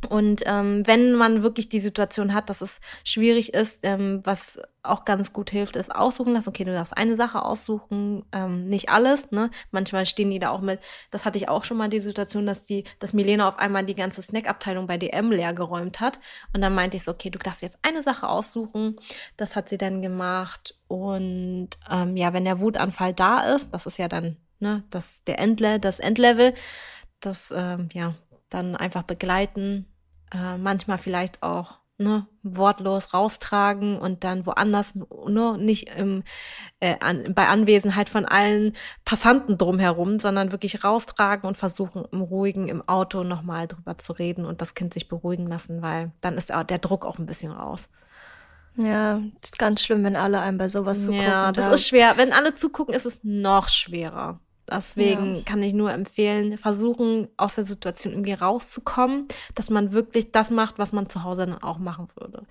Und 0.09 0.43
ähm, 0.47 0.87
wenn 0.87 1.13
man 1.13 1.43
wirklich 1.43 1.69
die 1.69 1.81
Situation 1.81 2.33
hat, 2.33 2.49
dass 2.49 2.63
es 2.63 2.81
schwierig 3.05 3.53
ist, 3.53 3.81
ähm, 3.83 4.21
was 4.25 4.59
auch 4.83 5.05
ganz 5.05 5.33
gut 5.35 5.51
hilft, 5.51 5.77
ist 5.77 5.95
aussuchen 5.95 6.33
lassen. 6.33 6.49
Okay, 6.49 6.65
du 6.65 6.73
darfst 6.73 6.97
eine 6.97 7.17
Sache 7.17 7.45
aussuchen, 7.45 8.25
ähm, 8.33 8.67
nicht 8.67 8.89
alles. 8.89 9.31
Ne? 9.31 9.51
Manchmal 9.71 10.07
stehen 10.07 10.31
die 10.31 10.39
da 10.39 10.51
auch 10.51 10.63
mit. 10.63 10.81
Das 11.11 11.25
hatte 11.25 11.37
ich 11.37 11.49
auch 11.49 11.65
schon 11.65 11.77
mal 11.77 11.89
die 11.91 12.01
Situation, 12.01 12.47
dass 12.47 12.65
die, 12.65 12.85
dass 12.99 13.13
Milena 13.13 13.47
auf 13.47 13.59
einmal 13.59 13.85
die 13.85 13.95
ganze 13.95 14.23
Snackabteilung 14.23 14.87
bei 14.87 14.97
DM 14.97 15.33
leer 15.33 15.53
geräumt 15.53 16.01
hat. 16.01 16.19
Und 16.55 16.63
dann 16.63 16.75
meinte 16.75 16.97
ich 16.97 17.05
so, 17.05 17.11
okay, 17.13 17.29
du 17.29 17.39
darfst 17.39 17.61
jetzt 17.61 17.79
eine 17.83 18.03
Sache 18.03 18.29
aussuchen. 18.29 18.99
Das 19.37 19.55
hat 19.55 19.69
sie 19.69 19.79
dann 19.79 20.01
gemacht. 20.01 20.77
Und 20.89 21.71
ähm, 21.91 22.17
ja, 22.17 22.33
wenn 22.33 22.47
der 22.47 22.61
Wutanfall 22.61 23.13
da 23.13 23.55
ist, 23.55 23.69
das 23.73 23.87
ist 23.87 23.99
ja 23.99 24.09
dann 24.09 24.39
ne, 24.61 24.85
das 24.91 25.25
der 25.25 25.39
Endle, 25.39 25.81
das 25.81 25.99
Endlevel, 25.99 26.55
das 27.21 27.53
ähm, 27.55 27.89
ja 27.93 28.15
dann 28.49 28.77
einfach 28.77 29.03
begleiten, 29.03 29.87
äh, 30.33 30.57
manchmal 30.59 30.99
vielleicht 30.99 31.43
auch 31.43 31.81
ne, 32.01 32.27
wortlos 32.43 33.13
raustragen 33.13 33.99
und 33.99 34.25
dann 34.25 34.47
woanders, 34.47 34.95
ne, 34.95 35.59
nicht 35.59 35.91
im, 35.97 36.25
äh, 36.81 36.97
an, 37.01 37.35
bei 37.35 37.47
Anwesenheit 37.47 38.09
von 38.09 38.25
allen 38.25 38.75
Passanten 39.05 39.59
drumherum, 39.59 40.19
sondern 40.19 40.51
wirklich 40.51 40.83
raustragen 40.83 41.47
und 41.47 41.59
versuchen 41.59 42.05
im 42.11 42.23
ruhigen 42.23 42.69
im 42.69 42.87
Auto 42.89 43.23
nochmal 43.23 43.69
drüber 43.69 43.99
zu 43.99 44.13
reden 44.15 44.47
und 44.47 44.61
das 44.61 44.75
Kind 44.75 44.95
sich 44.95 45.09
beruhigen 45.09 45.47
lassen, 45.47 45.83
weil 45.83 46.11
dann 46.21 46.37
ist 46.37 46.49
der 46.49 46.79
Druck 46.79 47.05
auch 47.05 47.19
ein 47.19 47.27
bisschen 47.27 47.53
raus. 47.53 47.89
Ja, 48.77 49.21
ist 49.43 49.59
ganz 49.59 49.83
schlimm, 49.83 50.05
wenn 50.05 50.17
alle 50.17 50.41
einem 50.41 50.57
bei 50.57 50.69
sowas 50.69 51.05
zugucken. 51.05 51.23
Ja, 51.27 51.53
das 51.53 51.69
ist 51.69 51.89
schwer. 51.89 52.17
Wenn 52.17 52.33
alle 52.33 52.55
zugucken, 52.55 52.95
ist 52.95 53.05
es 53.05 53.19
noch 53.23 53.69
schwerer. 53.69 54.41
Deswegen 54.71 55.37
ja. 55.37 55.43
kann 55.43 55.63
ich 55.63 55.73
nur 55.73 55.93
empfehlen, 55.93 56.59
versuchen, 56.59 57.29
aus 57.37 57.55
der 57.55 57.65
Situation 57.65 58.13
irgendwie 58.13 58.33
rauszukommen, 58.33 59.29
dass 59.55 59.71
man 59.71 59.93
wirklich 59.93 60.33
das 60.33 60.51
macht, 60.51 60.79
was 60.79 60.93
man 60.93 61.09
zu 61.09 61.25
Hause 61.25 61.47
dann 61.47 61.63
auch 61.63 61.79
machen 61.79 62.09
würde. 62.15 62.47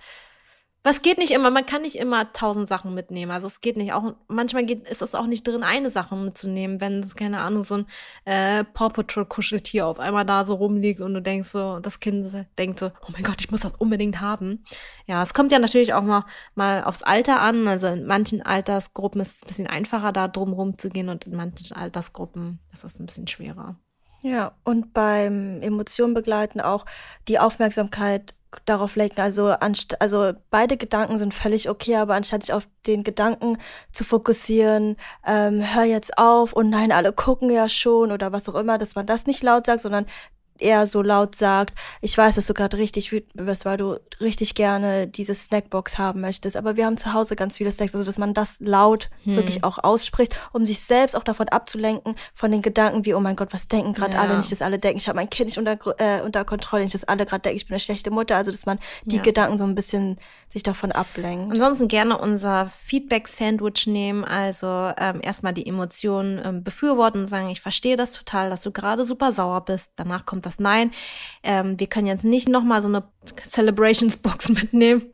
Was 0.82 1.02
geht 1.02 1.18
nicht 1.18 1.32
immer, 1.32 1.50
man 1.50 1.66
kann 1.66 1.82
nicht 1.82 1.96
immer 1.96 2.32
tausend 2.32 2.66
Sachen 2.66 2.94
mitnehmen. 2.94 3.30
Also 3.30 3.46
es 3.46 3.60
geht 3.60 3.76
nicht 3.76 3.92
auch, 3.92 4.14
manchmal 4.28 4.64
geht, 4.64 4.88
ist 4.88 5.02
es 5.02 5.14
auch 5.14 5.26
nicht 5.26 5.46
drin, 5.46 5.62
eine 5.62 5.90
Sache 5.90 6.16
mitzunehmen, 6.16 6.80
wenn 6.80 7.00
es, 7.00 7.14
keine 7.14 7.42
Ahnung, 7.42 7.62
so 7.62 7.74
ein 7.74 7.86
äh, 8.24 8.64
Paw 8.64 8.88
Patrol 8.88 9.26
Kuscheltier 9.26 9.86
auf 9.86 10.00
einmal 10.00 10.24
da 10.24 10.44
so 10.44 10.54
rumliegt 10.54 11.02
und 11.02 11.12
du 11.12 11.20
denkst 11.20 11.50
so, 11.50 11.80
das 11.80 12.00
Kind 12.00 12.26
denkt 12.56 12.80
so, 12.80 12.86
oh 12.86 13.10
mein 13.12 13.24
Gott, 13.24 13.40
ich 13.40 13.50
muss 13.50 13.60
das 13.60 13.74
unbedingt 13.74 14.22
haben. 14.22 14.64
Ja, 15.06 15.22
es 15.22 15.34
kommt 15.34 15.52
ja 15.52 15.58
natürlich 15.58 15.92
auch 15.92 16.02
mal, 16.02 16.24
mal 16.54 16.82
aufs 16.84 17.02
Alter 17.02 17.40
an. 17.40 17.68
Also 17.68 17.88
in 17.88 18.06
manchen 18.06 18.40
Altersgruppen 18.40 19.20
ist 19.20 19.36
es 19.36 19.42
ein 19.42 19.48
bisschen 19.48 19.66
einfacher, 19.66 20.12
da 20.12 20.28
drum 20.28 20.54
rumzugehen 20.54 21.10
und 21.10 21.24
in 21.24 21.36
manchen 21.36 21.76
Altersgruppen 21.76 22.58
ist 22.72 22.84
es 22.84 22.98
ein 22.98 23.04
bisschen 23.04 23.26
schwerer. 23.26 23.76
Ja, 24.22 24.52
und 24.64 24.92
beim 24.92 25.60
Emotionen 25.62 26.14
begleiten 26.14 26.60
auch 26.60 26.84
die 27.28 27.38
Aufmerksamkeit 27.38 28.34
darauf 28.64 28.96
lenken. 28.96 29.20
Also, 29.20 29.48
also 29.98 30.32
beide 30.50 30.76
Gedanken 30.76 31.18
sind 31.18 31.34
völlig 31.34 31.68
okay, 31.68 31.96
aber 31.96 32.14
anstatt 32.14 32.42
sich 32.42 32.52
auf 32.52 32.66
den 32.86 33.04
Gedanken 33.04 33.58
zu 33.92 34.04
fokussieren, 34.04 34.96
ähm, 35.26 35.62
hör 35.74 35.84
jetzt 35.84 36.18
auf 36.18 36.52
und 36.52 36.70
nein, 36.70 36.92
alle 36.92 37.12
gucken 37.12 37.50
ja 37.50 37.68
schon 37.68 38.12
oder 38.12 38.32
was 38.32 38.48
auch 38.48 38.54
immer, 38.54 38.78
dass 38.78 38.94
man 38.94 39.06
das 39.06 39.26
nicht 39.26 39.42
laut 39.42 39.66
sagt, 39.66 39.82
sondern 39.82 40.06
er 40.60 40.86
so 40.86 41.02
laut 41.02 41.34
sagt, 41.34 41.78
ich 42.00 42.16
weiß, 42.16 42.34
dass 42.36 42.46
du 42.46 42.54
gerade 42.54 42.76
richtig 42.76 43.12
wütend 43.12 43.46
bist, 43.46 43.64
weil 43.64 43.76
du 43.76 43.98
richtig 44.20 44.54
gerne 44.54 45.06
diese 45.06 45.34
Snackbox 45.34 45.98
haben 45.98 46.20
möchtest, 46.20 46.56
aber 46.56 46.76
wir 46.76 46.86
haben 46.86 46.96
zu 46.96 47.12
Hause 47.12 47.36
ganz 47.36 47.56
viele 47.56 47.72
Snacks, 47.72 47.94
also 47.94 48.04
dass 48.04 48.18
man 48.18 48.34
das 48.34 48.56
laut 48.60 49.10
hm. 49.24 49.36
wirklich 49.36 49.64
auch 49.64 49.78
ausspricht, 49.78 50.36
um 50.52 50.66
sich 50.66 50.80
selbst 50.80 51.16
auch 51.16 51.22
davon 51.22 51.48
abzulenken, 51.48 52.14
von 52.34 52.50
den 52.50 52.62
Gedanken 52.62 53.04
wie, 53.04 53.14
oh 53.14 53.20
mein 53.20 53.36
Gott, 53.36 53.52
was 53.52 53.68
denken 53.68 53.94
gerade 53.94 54.14
ja. 54.14 54.20
alle, 54.20 54.36
nicht, 54.36 54.52
dass 54.52 54.62
alle 54.62 54.78
denken, 54.78 54.98
ich 54.98 55.08
habe 55.08 55.16
mein 55.16 55.30
Kind 55.30 55.48
nicht 55.48 55.58
unter, 55.58 55.78
äh, 55.98 56.22
unter 56.22 56.44
Kontrolle, 56.44 56.84
nicht, 56.84 56.94
dass 56.94 57.04
alle 57.04 57.26
gerade 57.26 57.42
denken, 57.42 57.56
ich 57.56 57.66
bin 57.66 57.74
eine 57.74 57.80
schlechte 57.80 58.10
Mutter, 58.10 58.36
also 58.36 58.50
dass 58.50 58.66
man 58.66 58.78
die 59.04 59.16
ja. 59.16 59.22
Gedanken 59.22 59.58
so 59.58 59.64
ein 59.64 59.74
bisschen 59.74 60.18
sich 60.52 60.62
davon 60.62 60.90
ablenkt. 60.90 61.52
Ansonsten 61.52 61.88
gerne 61.88 62.18
unser 62.18 62.70
Feedback-Sandwich 62.70 63.86
nehmen, 63.86 64.24
also 64.24 64.66
ähm, 64.98 65.20
erstmal 65.22 65.54
die 65.54 65.66
Emotionen 65.66 66.40
ähm, 66.44 66.64
befürworten 66.64 67.20
und 67.20 67.26
sagen, 67.26 67.48
ich 67.50 67.60
verstehe 67.60 67.96
das 67.96 68.12
total, 68.12 68.50
dass 68.50 68.62
du 68.62 68.72
gerade 68.72 69.04
super 69.04 69.30
sauer 69.32 69.64
bist, 69.64 69.92
danach 69.96 70.26
kommt 70.26 70.46
das 70.46 70.58
Nein. 70.58 70.90
Ähm, 71.42 71.78
wir 71.78 71.86
können 71.86 72.08
jetzt 72.08 72.24
nicht 72.24 72.48
nochmal 72.48 72.82
so 72.82 72.88
eine 72.88 73.04
Celebrations-Box 73.42 74.48
mitnehmen 74.50 75.12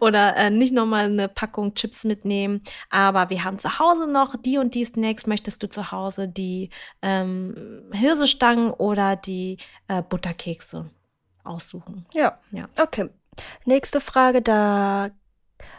oder 0.00 0.36
äh, 0.36 0.50
nicht 0.50 0.74
nochmal 0.74 1.06
eine 1.06 1.28
Packung 1.28 1.74
Chips 1.74 2.04
mitnehmen, 2.04 2.62
aber 2.90 3.30
wir 3.30 3.44
haben 3.44 3.58
zu 3.58 3.78
Hause 3.78 4.10
noch 4.10 4.34
die 4.36 4.58
und 4.58 4.74
die 4.74 4.84
Snacks. 4.84 5.26
Möchtest 5.26 5.62
du 5.62 5.68
zu 5.68 5.92
Hause 5.92 6.28
die 6.28 6.70
ähm, 7.00 7.84
Hirsestangen 7.92 8.70
oder 8.70 9.14
die 9.14 9.58
äh, 9.86 10.02
Butterkekse 10.02 10.90
aussuchen? 11.44 12.06
Ja. 12.12 12.38
Ja. 12.50 12.68
Okay. 12.78 13.08
Nächste 13.64 14.00
Frage, 14.00 14.42
da 14.42 15.10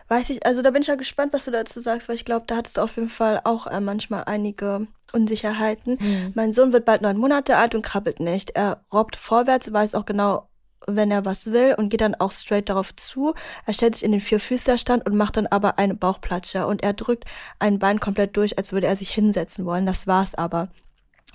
weiß 0.07 0.29
ich, 0.31 0.45
also 0.45 0.61
da 0.61 0.71
bin 0.71 0.81
ich 0.81 0.87
ja 0.87 0.95
gespannt, 0.95 1.33
was 1.33 1.45
du 1.45 1.51
dazu 1.51 1.79
sagst, 1.79 2.09
weil 2.09 2.15
ich 2.15 2.25
glaube, 2.25 2.45
da 2.47 2.57
hattest 2.57 2.77
du 2.77 2.81
auf 2.81 2.95
jeden 2.95 3.09
Fall 3.09 3.41
auch 3.43 3.67
äh, 3.67 3.79
manchmal 3.79 4.23
einige 4.25 4.87
Unsicherheiten. 5.13 5.97
Mhm. 5.99 6.31
Mein 6.35 6.51
Sohn 6.51 6.73
wird 6.73 6.85
bald 6.85 7.01
neun 7.01 7.17
Monate 7.17 7.57
alt 7.57 7.75
und 7.75 7.81
krabbelt 7.81 8.19
nicht. 8.19 8.51
Er 8.51 8.83
robbt 8.91 9.15
vorwärts, 9.15 9.71
weiß 9.71 9.95
auch 9.95 10.05
genau, 10.05 10.49
wenn 10.87 11.11
er 11.11 11.25
was 11.25 11.51
will 11.51 11.75
und 11.77 11.89
geht 11.89 12.01
dann 12.01 12.15
auch 12.15 12.31
straight 12.31 12.69
darauf 12.69 12.95
zu. 12.95 13.33
Er 13.65 13.73
stellt 13.73 13.95
sich 13.95 14.03
in 14.03 14.11
den 14.11 14.21
Vierfüßlerstand 14.21 15.05
und 15.05 15.15
macht 15.15 15.37
dann 15.37 15.47
aber 15.47 15.77
eine 15.77 15.95
Bauchplatsche 15.95 16.65
und 16.65 16.83
er 16.83 16.93
drückt 16.93 17.25
ein 17.59 17.79
Bein 17.79 17.99
komplett 17.99 18.35
durch, 18.37 18.57
als 18.57 18.71
würde 18.71 18.87
er 18.87 18.95
sich 18.95 19.11
hinsetzen 19.11 19.65
wollen. 19.65 19.85
Das 19.85 20.07
war's 20.07 20.35
aber. 20.35 20.69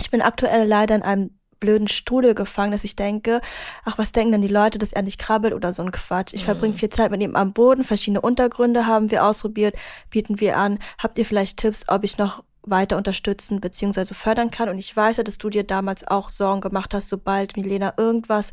Ich 0.01 0.11
bin 0.11 0.22
aktuell 0.22 0.66
leider 0.66 0.97
in 0.97 1.03
einem 1.03 1.39
blöden 1.61 1.89
Strudel 1.89 2.35
gefangen, 2.35 2.73
dass 2.73 2.85
ich 2.85 2.97
denke, 2.97 3.41
ach, 3.85 3.99
was 3.99 4.13
denken 4.13 4.33
denn 4.33 4.43
die 4.43 4.49
Leute, 4.49 4.79
dass 4.79 4.93
er 4.93 5.03
nicht 5.03 5.19
krabbelt 5.19 5.55
oder 5.55 5.73
so 5.73 5.83
ein 5.83 5.93
Quatsch. 5.93 6.33
Ich 6.35 6.43
mhm. 6.43 6.47
verbringe 6.47 6.75
viel 6.75 6.89
Zeit 6.89 7.11
mit 7.11 7.23
ihm 7.23 7.37
am 7.37 7.53
Boden, 7.53 7.85
verschiedene 7.85 8.21
Untergründe 8.21 8.87
haben 8.87 9.11
wir 9.11 9.25
ausprobiert, 9.25 9.75
bieten 10.11 10.41
wir 10.41 10.57
an. 10.57 10.79
Habt 10.99 11.19
ihr 11.19 11.27
vielleicht 11.27 11.59
Tipps, 11.59 11.85
ob 11.89 12.05
ich 12.05 12.19
noch 12.19 12.43
weiter 12.63 12.97
unterstützen 12.97 13.61
bzw. 13.61 14.15
fördern 14.15 14.51
kann. 14.51 14.69
Und 14.69 14.79
ich 14.79 14.97
weiß 14.97 15.19
ja, 15.19 15.23
dass 15.23 15.39
du 15.39 15.51
dir 15.51 15.65
damals 15.65 16.07
auch 16.07 16.31
Sorgen 16.31 16.61
gemacht 16.61 16.95
hast, 16.95 17.09
sobald 17.09 17.57
Milena 17.57 17.95
irgendwas 17.97 18.53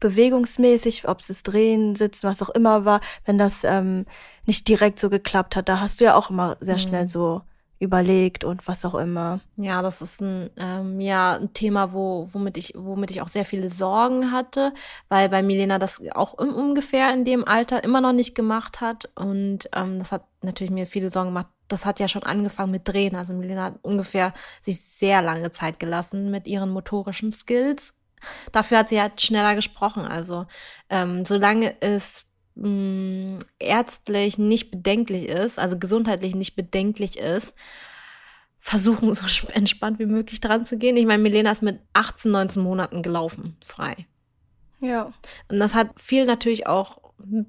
bewegungsmäßig, 0.00 1.08
ob 1.08 1.20
es 1.20 1.28
das 1.28 1.42
Drehen, 1.44 1.94
Sitzen, 1.94 2.28
was 2.28 2.42
auch 2.42 2.48
immer 2.50 2.84
war, 2.84 3.00
wenn 3.24 3.38
das 3.38 3.62
ähm, 3.62 4.04
nicht 4.46 4.66
direkt 4.66 4.98
so 4.98 5.08
geklappt 5.08 5.54
hat. 5.54 5.68
Da 5.68 5.80
hast 5.80 6.00
du 6.00 6.04
ja 6.04 6.16
auch 6.16 6.30
immer 6.30 6.56
sehr 6.60 6.74
mhm. 6.74 6.80
schnell 6.80 7.06
so 7.06 7.42
überlegt 7.82 8.44
und 8.44 8.66
was 8.68 8.84
auch 8.84 8.94
immer. 8.94 9.40
Ja, 9.56 9.82
das 9.82 10.00
ist 10.00 10.20
ein, 10.22 10.50
ähm, 10.56 11.00
ja, 11.00 11.36
ein 11.36 11.52
Thema, 11.52 11.92
wo, 11.92 12.28
womit 12.32 12.56
ich, 12.56 12.74
womit 12.76 13.10
ich 13.10 13.20
auch 13.20 13.28
sehr 13.28 13.44
viele 13.44 13.70
Sorgen 13.70 14.30
hatte, 14.30 14.72
weil 15.08 15.28
bei 15.28 15.42
Milena 15.42 15.78
das 15.78 16.00
auch 16.14 16.34
um, 16.34 16.54
ungefähr 16.54 17.12
in 17.12 17.24
dem 17.24 17.46
Alter 17.46 17.82
immer 17.82 18.00
noch 18.00 18.12
nicht 18.12 18.34
gemacht 18.34 18.80
hat. 18.80 19.10
Und 19.16 19.68
ähm, 19.74 19.98
das 19.98 20.12
hat 20.12 20.24
natürlich 20.42 20.70
mir 20.70 20.86
viele 20.86 21.10
Sorgen 21.10 21.30
gemacht. 21.30 21.48
Das 21.66 21.84
hat 21.84 21.98
ja 21.98 22.06
schon 22.06 22.22
angefangen 22.22 22.70
mit 22.70 22.86
Drehen. 22.86 23.16
Also 23.16 23.32
Milena 23.32 23.64
hat 23.64 23.74
ungefähr 23.82 24.32
sich 24.60 24.80
sehr 24.80 25.20
lange 25.20 25.50
Zeit 25.50 25.80
gelassen 25.80 26.30
mit 26.30 26.46
ihren 26.46 26.70
motorischen 26.70 27.32
Skills. 27.32 27.94
Dafür 28.52 28.78
hat 28.78 28.88
sie 28.90 29.00
halt 29.00 29.20
schneller 29.20 29.56
gesprochen. 29.56 30.04
Also 30.04 30.46
ähm, 30.88 31.24
solange 31.24 31.74
es 31.80 32.26
mh, 32.54 33.40
ärztlich 33.58 34.38
nicht 34.38 34.70
bedenklich 34.70 35.28
ist, 35.28 35.58
also 35.58 35.78
gesundheitlich 35.78 36.34
nicht 36.34 36.56
bedenklich 36.56 37.18
ist, 37.18 37.54
versuchen 38.58 39.12
so 39.14 39.24
entspannt 39.52 39.98
wie 39.98 40.06
möglich 40.06 40.40
dran 40.40 40.64
zu 40.64 40.78
gehen. 40.78 40.96
Ich 40.96 41.06
meine, 41.06 41.22
Milena 41.22 41.50
ist 41.50 41.62
mit 41.62 41.80
18, 41.92 42.30
19 42.30 42.62
Monaten 42.62 43.02
gelaufen, 43.02 43.56
frei. 43.62 44.06
Ja. 44.80 45.12
Und 45.48 45.58
das 45.58 45.74
hat 45.74 45.88
viel 46.00 46.26
natürlich 46.26 46.66
auch 46.66 47.02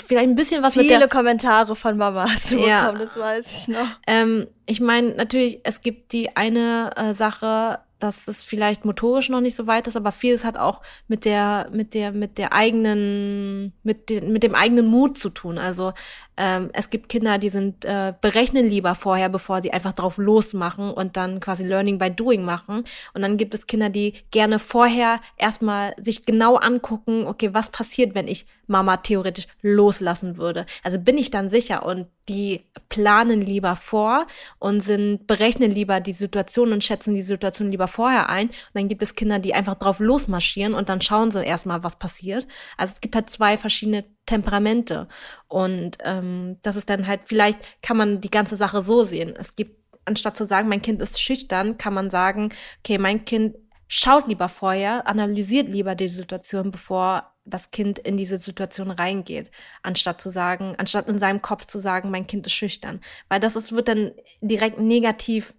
vielleicht 0.05 0.27
ein 0.27 0.35
bisschen 0.35 0.61
was 0.61 0.73
Viele 0.73 0.83
mit 0.83 0.91
der... 0.91 0.99
Viele 0.99 1.09
Kommentare 1.09 1.75
von 1.75 1.97
Mama 1.97 2.27
ja. 2.49 2.81
bekommen, 2.81 2.99
das 2.99 3.17
weiß 3.17 3.51
ich 3.51 3.67
noch. 3.69 3.87
Ähm, 4.07 4.47
ich 4.65 4.79
meine, 4.79 5.15
natürlich, 5.15 5.61
es 5.63 5.81
gibt 5.81 6.13
die 6.13 6.35
eine 6.35 6.91
äh, 6.95 7.13
Sache, 7.13 7.79
dass 8.03 8.27
es 8.27 8.43
vielleicht 8.43 8.83
motorisch 8.83 9.29
noch 9.29 9.39
nicht 9.39 9.55
so 9.55 9.65
weit 9.65 9.87
ist, 9.87 9.95
aber 9.95 10.11
vieles 10.11 10.43
hat 10.43 10.57
auch 10.57 10.81
mit 11.07 11.23
der, 11.23 11.69
mit 11.71 11.93
der, 11.93 12.11
mit 12.11 12.37
der 12.37 12.51
eigenen, 12.51 13.71
mit, 13.81 14.09
den, 14.09 14.33
mit 14.33 14.43
dem 14.43 14.55
eigenen 14.55 14.87
Mut 14.87 15.17
zu 15.17 15.29
tun. 15.29 15.57
Also 15.57 15.93
ähm, 16.35 16.69
es 16.73 16.89
gibt 16.89 17.07
Kinder, 17.07 17.37
die 17.37 17.47
sind 17.47 17.85
äh, 17.85 18.13
berechnen 18.19 18.69
lieber 18.69 18.93
vorher, 18.95 19.29
bevor 19.29 19.61
sie 19.61 19.71
einfach 19.71 19.93
drauf 19.93 20.17
losmachen 20.17 20.91
und 20.91 21.15
dann 21.15 21.39
quasi 21.39 21.63
Learning 21.63 21.97
by 21.97 22.11
Doing 22.11 22.43
machen. 22.43 22.83
Und 23.13 23.21
dann 23.21 23.37
gibt 23.37 23.53
es 23.53 23.67
Kinder, 23.67 23.89
die 23.89 24.15
gerne 24.31 24.59
vorher 24.59 25.21
erstmal 25.37 25.95
sich 26.01 26.25
genau 26.25 26.57
angucken, 26.57 27.25
okay, 27.25 27.53
was 27.53 27.69
passiert, 27.69 28.15
wenn 28.15 28.27
ich 28.27 28.47
Mama 28.67 28.97
theoretisch 28.97 29.47
loslassen 29.61 30.37
würde. 30.37 30.65
Also 30.83 30.99
bin 30.99 31.17
ich 31.17 31.31
dann 31.31 31.49
sicher 31.49 31.85
und 31.85 32.07
die 32.29 32.65
planen 32.87 33.41
lieber 33.41 33.75
vor 33.75 34.27
und 34.59 34.81
sind 34.81 35.27
berechnen 35.27 35.71
lieber 35.71 35.99
die 35.99 36.13
Situation 36.13 36.71
und 36.71 36.83
schätzen 36.83 37.13
die 37.13 37.21
Situation 37.21 37.69
lieber 37.69 37.87
vorher 37.87 38.29
ein. 38.29 38.47
Und 38.47 38.55
dann 38.73 38.87
gibt 38.87 39.03
es 39.03 39.15
Kinder, 39.15 39.39
die 39.39 39.53
einfach 39.53 39.75
drauf 39.75 39.99
losmarschieren 39.99 40.73
und 40.73 40.89
dann 40.89 41.01
schauen 41.01 41.31
sie 41.31 41.43
erstmal, 41.43 41.83
was 41.83 41.97
passiert. 41.99 42.47
Also 42.77 42.93
es 42.93 43.01
gibt 43.01 43.15
halt 43.15 43.29
zwei 43.29 43.57
verschiedene 43.57 44.05
Temperamente. 44.25 45.09
Und 45.49 45.97
ähm, 46.03 46.57
das 46.61 46.77
ist 46.77 46.89
dann 46.89 47.07
halt, 47.07 47.21
vielleicht 47.25 47.59
kann 47.81 47.97
man 47.97 48.21
die 48.21 48.31
ganze 48.31 48.55
Sache 48.55 48.81
so 48.81 49.03
sehen. 49.03 49.33
Es 49.37 49.55
gibt, 49.55 49.77
anstatt 50.05 50.37
zu 50.37 50.45
sagen, 50.45 50.69
mein 50.69 50.81
Kind 50.81 51.01
ist 51.01 51.21
schüchtern, 51.21 51.77
kann 51.77 51.93
man 51.93 52.09
sagen, 52.09 52.53
okay, 52.79 52.97
mein 52.97 53.25
Kind 53.25 53.57
schaut 53.89 54.27
lieber 54.27 54.47
vorher, 54.47 55.07
analysiert 55.07 55.67
lieber 55.67 55.93
die 55.95 56.07
Situation, 56.07 56.71
bevor 56.71 57.32
das 57.45 57.71
Kind 57.71 57.99
in 57.99 58.17
diese 58.17 58.37
Situation 58.37 58.91
reingeht, 58.91 59.51
anstatt 59.81 60.21
zu 60.21 60.29
sagen, 60.29 60.75
anstatt 60.77 61.07
in 61.07 61.19
seinem 61.19 61.41
Kopf 61.41 61.67
zu 61.67 61.79
sagen, 61.79 62.09
mein 62.09 62.27
Kind 62.27 62.45
ist 62.47 62.53
schüchtern. 62.53 63.01
Weil 63.29 63.39
das 63.39 63.55
ist, 63.55 63.71
wird 63.71 63.87
dann 63.87 64.11
direkt 64.41 64.79
negativ, 64.79 65.53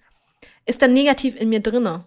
ist 0.64 0.82
dann 0.82 0.94
negativ 0.94 1.34
in 1.34 1.48
mir 1.48 1.60
drinne. 1.60 2.04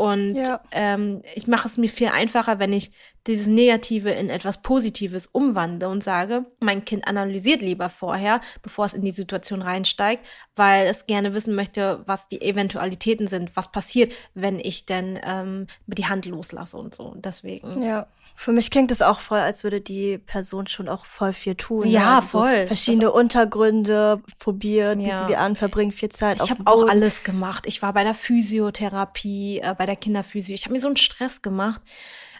Und 0.00 0.34
ja. 0.34 0.62
ähm, 0.70 1.20
ich 1.34 1.46
mache 1.46 1.68
es 1.68 1.76
mir 1.76 1.90
viel 1.90 2.08
einfacher, 2.08 2.58
wenn 2.58 2.72
ich 2.72 2.90
dieses 3.26 3.46
Negative 3.46 4.10
in 4.10 4.30
etwas 4.30 4.62
Positives 4.62 5.26
umwandle 5.26 5.90
und 5.90 6.02
sage, 6.02 6.46
mein 6.58 6.86
Kind 6.86 7.06
analysiert 7.06 7.60
lieber 7.60 7.90
vorher, 7.90 8.40
bevor 8.62 8.86
es 8.86 8.94
in 8.94 9.02
die 9.02 9.10
Situation 9.10 9.60
reinsteigt, 9.60 10.24
weil 10.56 10.86
es 10.86 11.04
gerne 11.04 11.34
wissen 11.34 11.54
möchte, 11.54 12.00
was 12.06 12.28
die 12.28 12.40
Eventualitäten 12.40 13.26
sind, 13.26 13.54
was 13.56 13.72
passiert, 13.72 14.10
wenn 14.32 14.58
ich 14.58 14.86
denn 14.86 15.20
ähm, 15.22 15.66
die 15.86 16.06
Hand 16.06 16.24
loslasse 16.24 16.78
und 16.78 16.94
so. 16.94 17.14
Deswegen. 17.18 17.82
Ja. 17.82 18.06
Für 18.40 18.52
mich 18.52 18.70
klingt 18.70 18.90
es 18.90 19.02
auch 19.02 19.20
voll, 19.20 19.36
als 19.36 19.64
würde 19.64 19.82
die 19.82 20.16
Person 20.16 20.66
schon 20.66 20.88
auch 20.88 21.04
voll 21.04 21.34
viel 21.34 21.56
tun. 21.56 21.86
Ja, 21.86 22.00
ne? 22.00 22.14
also 22.16 22.38
voll. 22.38 22.60
So 22.62 22.66
verschiedene 22.68 23.04
das 23.04 23.12
Untergründe 23.12 24.22
probieren, 24.38 24.98
ja. 24.98 25.18
bieten 25.18 25.28
wir 25.28 25.40
an, 25.40 25.56
verbringen 25.56 25.92
viel 25.92 26.08
Zeit. 26.08 26.40
Ich 26.42 26.50
habe 26.50 26.62
auch 26.64 26.88
alles 26.88 27.22
gemacht. 27.22 27.66
Ich 27.66 27.82
war 27.82 27.92
bei 27.92 28.02
der 28.02 28.14
Physiotherapie, 28.14 29.58
äh, 29.58 29.74
bei 29.76 29.84
der 29.84 29.96
Kinderphysio. 29.96 30.54
Ich 30.54 30.64
habe 30.64 30.72
mir 30.72 30.80
so 30.80 30.86
einen 30.86 30.96
Stress 30.96 31.42
gemacht. 31.42 31.82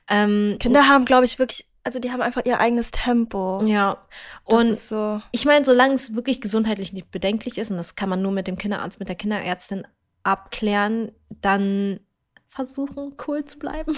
Ähm, 0.09 0.57
Kinder 0.59 0.89
haben, 0.89 1.05
glaube 1.05 1.27
ich, 1.27 1.39
wirklich 1.39 1.67
also 1.85 1.99
die 1.99 2.11
haben 2.11 2.23
einfach 2.23 2.47
ihr 2.47 2.61
eigenes 2.61 2.93
Tempo. 2.93 3.63
Ja. 3.67 3.99
Und 4.45 4.79
so. 4.79 5.21
ich 5.33 5.45
meine, 5.45 5.67
solange 5.67 5.97
es 5.97 6.15
wirklich 6.15 6.41
gesundheitlich 6.41 6.95
nicht 6.95 7.11
bedenklich 7.11 7.59
ist, 7.59 7.71
und 7.71 7.77
das 7.77 7.95
kann 7.95 8.09
man 8.09 8.23
nur 8.23 8.33
mit 8.33 8.47
dem 8.47 8.57
Kinderarzt, 8.57 9.01
mit 9.01 9.09
der 9.11 9.17
Kinderärztin 9.17 9.87
abklären, 10.23 11.13
dann 11.29 12.01
versuchen, 12.49 13.17
cool 13.29 13.45
zu 13.45 13.59
bleiben. 13.59 13.95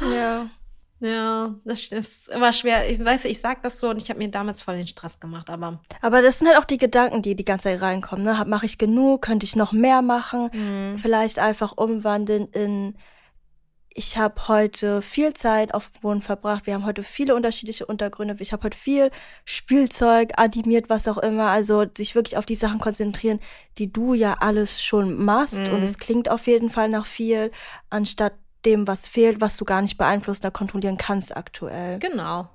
Ja. 0.00 0.48
Ja, 1.00 1.54
das 1.64 1.88
ist 1.88 2.28
immer 2.28 2.52
schwer. 2.52 2.90
Ich 2.90 3.02
weiß, 3.02 3.24
ich 3.24 3.40
sag 3.40 3.62
das 3.62 3.78
so 3.78 3.88
und 3.88 4.02
ich 4.02 4.10
habe 4.10 4.18
mir 4.18 4.30
damals 4.30 4.60
voll 4.60 4.76
den 4.76 4.86
Stress 4.86 5.18
gemacht, 5.18 5.48
aber. 5.48 5.80
Aber 6.02 6.20
das 6.20 6.38
sind 6.38 6.48
halt 6.48 6.58
auch 6.58 6.64
die 6.64 6.76
Gedanken, 6.76 7.22
die 7.22 7.34
die 7.34 7.44
ganze 7.44 7.64
Zeit 7.64 7.80
reinkommen. 7.80 8.24
Ne? 8.24 8.44
Mache 8.46 8.66
ich 8.66 8.76
genug? 8.76 9.22
Könnte 9.22 9.46
ich 9.46 9.56
noch 9.56 9.72
mehr 9.72 10.02
machen? 10.02 10.50
Mhm. 10.52 10.98
Vielleicht 10.98 11.38
einfach 11.38 11.72
umwandeln 11.76 12.48
in. 12.48 12.96
Ich 13.92 14.16
habe 14.16 14.46
heute 14.46 15.02
viel 15.02 15.34
Zeit 15.34 15.74
auf 15.74 15.90
dem 15.90 16.00
Boden 16.02 16.22
verbracht. 16.22 16.66
Wir 16.66 16.74
haben 16.74 16.86
heute 16.86 17.02
viele 17.02 17.34
unterschiedliche 17.34 17.86
Untergründe. 17.86 18.36
Ich 18.38 18.52
habe 18.52 18.62
heute 18.62 18.76
viel 18.76 19.10
Spielzeug 19.44 20.32
animiert, 20.36 20.88
was 20.88 21.08
auch 21.08 21.18
immer. 21.18 21.48
Also 21.48 21.86
sich 21.96 22.14
wirklich 22.14 22.36
auf 22.36 22.46
die 22.46 22.54
Sachen 22.54 22.78
konzentrieren, 22.78 23.40
die 23.78 23.92
du 23.92 24.14
ja 24.14 24.36
alles 24.40 24.82
schon 24.82 25.24
machst. 25.24 25.60
Mhm. 25.60 25.72
Und 25.72 25.82
es 25.82 25.98
klingt 25.98 26.30
auf 26.30 26.46
jeden 26.46 26.70
Fall 26.70 26.88
nach 26.88 27.06
viel, 27.06 27.50
anstatt 27.88 28.34
dem, 28.64 28.86
was 28.86 29.06
fehlt, 29.06 29.40
was 29.40 29.56
du 29.56 29.64
gar 29.64 29.82
nicht 29.82 29.96
beeinflussen 29.96 30.42
oder 30.42 30.50
kontrollieren 30.50 30.96
kannst 30.96 31.36
aktuell. 31.36 31.98
Genau. 31.98 32.48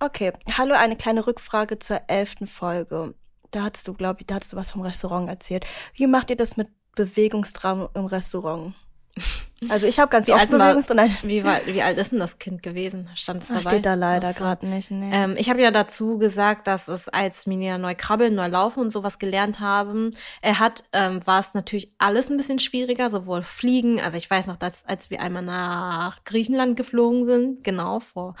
Okay, 0.00 0.32
hallo, 0.56 0.74
eine 0.74 0.96
kleine 0.96 1.26
Rückfrage 1.26 1.78
zur 1.78 2.00
elften 2.08 2.46
Folge. 2.46 3.14
Da 3.52 3.64
hattest 3.64 3.86
du, 3.86 3.94
glaube 3.94 4.20
ich, 4.20 4.26
da 4.26 4.36
hattest 4.36 4.52
du 4.52 4.56
was 4.56 4.72
vom 4.72 4.82
Restaurant 4.82 5.28
erzählt. 5.28 5.64
Wie 5.94 6.06
macht 6.06 6.30
ihr 6.30 6.36
das 6.36 6.56
mit 6.56 6.68
Bewegungsdrang 6.94 7.88
im 7.94 8.06
Restaurant? 8.06 8.74
Also 9.68 9.86
ich 9.86 9.98
habe 10.00 10.10
ganz 10.10 10.26
wie 10.26 10.32
oft 10.32 10.50
Bewegungsdrang. 10.50 11.10
Wie, 11.22 11.44
wie 11.44 11.82
alt 11.82 11.98
ist 11.98 12.12
denn 12.12 12.18
das 12.18 12.38
Kind 12.38 12.62
gewesen? 12.62 13.08
Stand 13.14 13.42
es 13.42 13.48
dabei? 13.48 13.60
Steht 13.60 13.86
da 13.86 13.94
leider 13.94 14.32
gerade 14.32 14.66
nicht. 14.66 14.90
Nee. 14.90 15.10
Ähm, 15.12 15.34
ich 15.38 15.50
habe 15.50 15.62
ja 15.62 15.70
dazu 15.70 16.18
gesagt, 16.18 16.66
dass 16.66 16.88
es 16.88 17.08
als 17.08 17.46
Minia 17.46 17.78
neu 17.78 17.94
krabbeln, 17.94 18.34
neu 18.34 18.48
laufen 18.48 18.80
und 18.80 18.90
sowas 18.90 19.18
gelernt 19.18 19.60
haben. 19.60 20.16
Er 20.40 20.58
hat, 20.58 20.82
ähm, 20.92 21.24
war 21.26 21.40
es 21.40 21.54
natürlich 21.54 21.92
alles 21.98 22.28
ein 22.28 22.36
bisschen 22.36 22.58
schwieriger, 22.58 23.10
sowohl 23.10 23.42
Fliegen. 23.42 24.00
Also 24.00 24.16
ich 24.16 24.28
weiß 24.28 24.48
noch, 24.48 24.56
dass 24.56 24.84
als 24.86 25.10
wir 25.10 25.20
einmal 25.20 25.42
nach 25.42 26.24
Griechenland 26.24 26.76
geflogen 26.76 27.26
sind, 27.26 27.64
genau 27.64 28.00
vor 28.00 28.34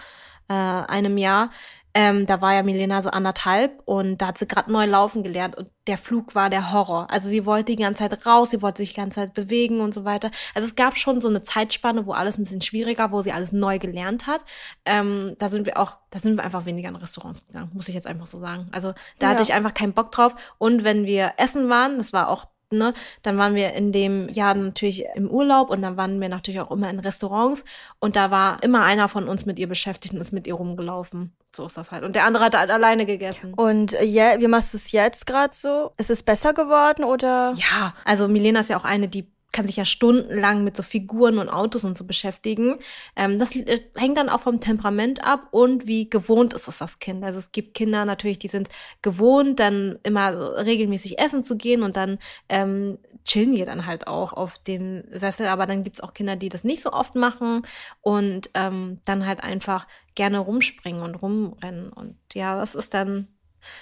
äh, 0.48 0.54
einem 0.54 1.18
Jahr, 1.18 1.50
ähm, 1.94 2.24
da 2.24 2.40
war 2.40 2.54
ja 2.54 2.62
Milena 2.62 3.02
so 3.02 3.10
anderthalb 3.10 3.82
und 3.84 4.18
da 4.18 4.28
hat 4.28 4.38
sie 4.38 4.46
gerade 4.46 4.72
neu 4.72 4.86
laufen 4.86 5.22
gelernt 5.22 5.56
und 5.56 5.68
der 5.86 5.98
Flug 5.98 6.34
war 6.34 6.48
der 6.48 6.72
Horror. 6.72 7.10
Also 7.10 7.28
sie 7.28 7.44
wollte 7.44 7.72
die 7.72 7.82
ganze 7.82 8.08
Zeit 8.08 8.24
raus, 8.24 8.50
sie 8.50 8.62
wollte 8.62 8.78
sich 8.78 8.90
die 8.90 8.96
ganze 8.96 9.16
Zeit 9.16 9.34
bewegen 9.34 9.80
und 9.80 9.92
so 9.92 10.04
weiter. 10.04 10.30
Also 10.54 10.68
es 10.68 10.74
gab 10.74 10.96
schon 10.96 11.20
so 11.20 11.28
eine 11.28 11.42
Zeitspanne, 11.42 12.06
wo 12.06 12.12
alles 12.12 12.38
ein 12.38 12.44
bisschen 12.44 12.62
schwieriger, 12.62 13.12
wo 13.12 13.20
sie 13.20 13.32
alles 13.32 13.52
neu 13.52 13.78
gelernt 13.78 14.26
hat. 14.26 14.42
Ähm, 14.86 15.34
da 15.38 15.50
sind 15.50 15.66
wir 15.66 15.76
auch, 15.76 15.96
da 16.10 16.18
sind 16.18 16.36
wir 16.36 16.44
einfach 16.44 16.64
weniger 16.64 16.88
in 16.88 16.96
Restaurants 16.96 17.46
gegangen, 17.46 17.70
muss 17.74 17.88
ich 17.88 17.94
jetzt 17.94 18.06
einfach 18.06 18.26
so 18.26 18.40
sagen. 18.40 18.68
Also 18.72 18.94
da 19.18 19.26
ja. 19.26 19.32
hatte 19.32 19.42
ich 19.42 19.52
einfach 19.52 19.74
keinen 19.74 19.92
Bock 19.92 20.12
drauf. 20.12 20.34
Und 20.58 20.84
wenn 20.84 21.04
wir 21.04 21.34
essen 21.36 21.68
waren, 21.68 21.98
das 21.98 22.12
war 22.12 22.28
auch 22.28 22.46
Ne? 22.78 22.94
Dann 23.22 23.38
waren 23.38 23.54
wir 23.54 23.72
in 23.74 23.92
dem 23.92 24.28
Jahr 24.28 24.54
natürlich 24.54 25.04
im 25.14 25.30
Urlaub 25.30 25.70
und 25.70 25.82
dann 25.82 25.96
waren 25.96 26.20
wir 26.20 26.28
natürlich 26.28 26.60
auch 26.60 26.70
immer 26.70 26.90
in 26.90 26.98
Restaurants 26.98 27.64
und 27.98 28.16
da 28.16 28.30
war 28.30 28.62
immer 28.62 28.82
einer 28.82 29.08
von 29.08 29.28
uns 29.28 29.46
mit 29.46 29.58
ihr 29.58 29.68
beschäftigt 29.68 30.14
und 30.14 30.20
ist 30.20 30.32
mit 30.32 30.46
ihr 30.46 30.54
rumgelaufen. 30.54 31.32
So 31.54 31.66
ist 31.66 31.76
das 31.76 31.90
halt. 31.90 32.02
Und 32.02 32.16
der 32.16 32.24
andere 32.24 32.44
hat 32.44 32.56
halt 32.56 32.70
alleine 32.70 33.04
gegessen. 33.04 33.52
Und 33.54 33.92
äh, 33.92 34.04
ja, 34.04 34.40
wie 34.40 34.48
machst 34.48 34.72
du 34.72 34.78
es 34.78 34.90
jetzt 34.92 35.26
gerade 35.26 35.54
so? 35.54 35.92
Ist 35.98 36.10
es 36.10 36.22
besser 36.22 36.54
geworden 36.54 37.04
oder? 37.04 37.52
Ja, 37.56 37.94
also 38.04 38.26
Milena 38.26 38.60
ist 38.60 38.70
ja 38.70 38.78
auch 38.78 38.84
eine, 38.84 39.08
die 39.08 39.26
kann 39.52 39.66
sich 39.66 39.76
ja 39.76 39.84
stundenlang 39.84 40.64
mit 40.64 40.76
so 40.76 40.82
Figuren 40.82 41.38
und 41.38 41.48
Autos 41.48 41.84
und 41.84 41.96
so 41.96 42.04
beschäftigen. 42.04 42.78
Ähm, 43.16 43.38
das 43.38 43.54
äh, 43.54 43.80
hängt 43.96 44.16
dann 44.16 44.28
auch 44.28 44.40
vom 44.40 44.60
Temperament 44.60 45.22
ab 45.22 45.48
und 45.50 45.86
wie 45.86 46.08
gewohnt 46.08 46.54
ist 46.54 46.68
es 46.68 46.78
das 46.78 46.98
Kind. 46.98 47.22
Also 47.24 47.38
es 47.38 47.52
gibt 47.52 47.74
Kinder 47.74 48.04
natürlich, 48.04 48.38
die 48.38 48.48
sind 48.48 48.68
gewohnt, 49.02 49.60
dann 49.60 49.98
immer 50.02 50.56
regelmäßig 50.64 51.18
essen 51.18 51.44
zu 51.44 51.56
gehen 51.56 51.82
und 51.82 51.96
dann 51.96 52.18
ähm, 52.48 52.98
chillen 53.24 53.52
die 53.52 53.64
dann 53.64 53.86
halt 53.86 54.06
auch 54.06 54.32
auf 54.32 54.58
den 54.58 55.04
Sessel. 55.10 55.46
Aber 55.46 55.66
dann 55.66 55.84
gibt's 55.84 56.00
auch 56.00 56.14
Kinder, 56.14 56.36
die 56.36 56.48
das 56.48 56.64
nicht 56.64 56.82
so 56.82 56.92
oft 56.92 57.14
machen 57.14 57.62
und 58.00 58.50
ähm, 58.54 59.00
dann 59.04 59.26
halt 59.26 59.42
einfach 59.42 59.86
gerne 60.14 60.38
rumspringen 60.38 61.02
und 61.02 61.16
rumrennen. 61.16 61.92
Und 61.92 62.16
ja, 62.34 62.58
das 62.58 62.74
ist 62.74 62.94
dann, 62.94 63.28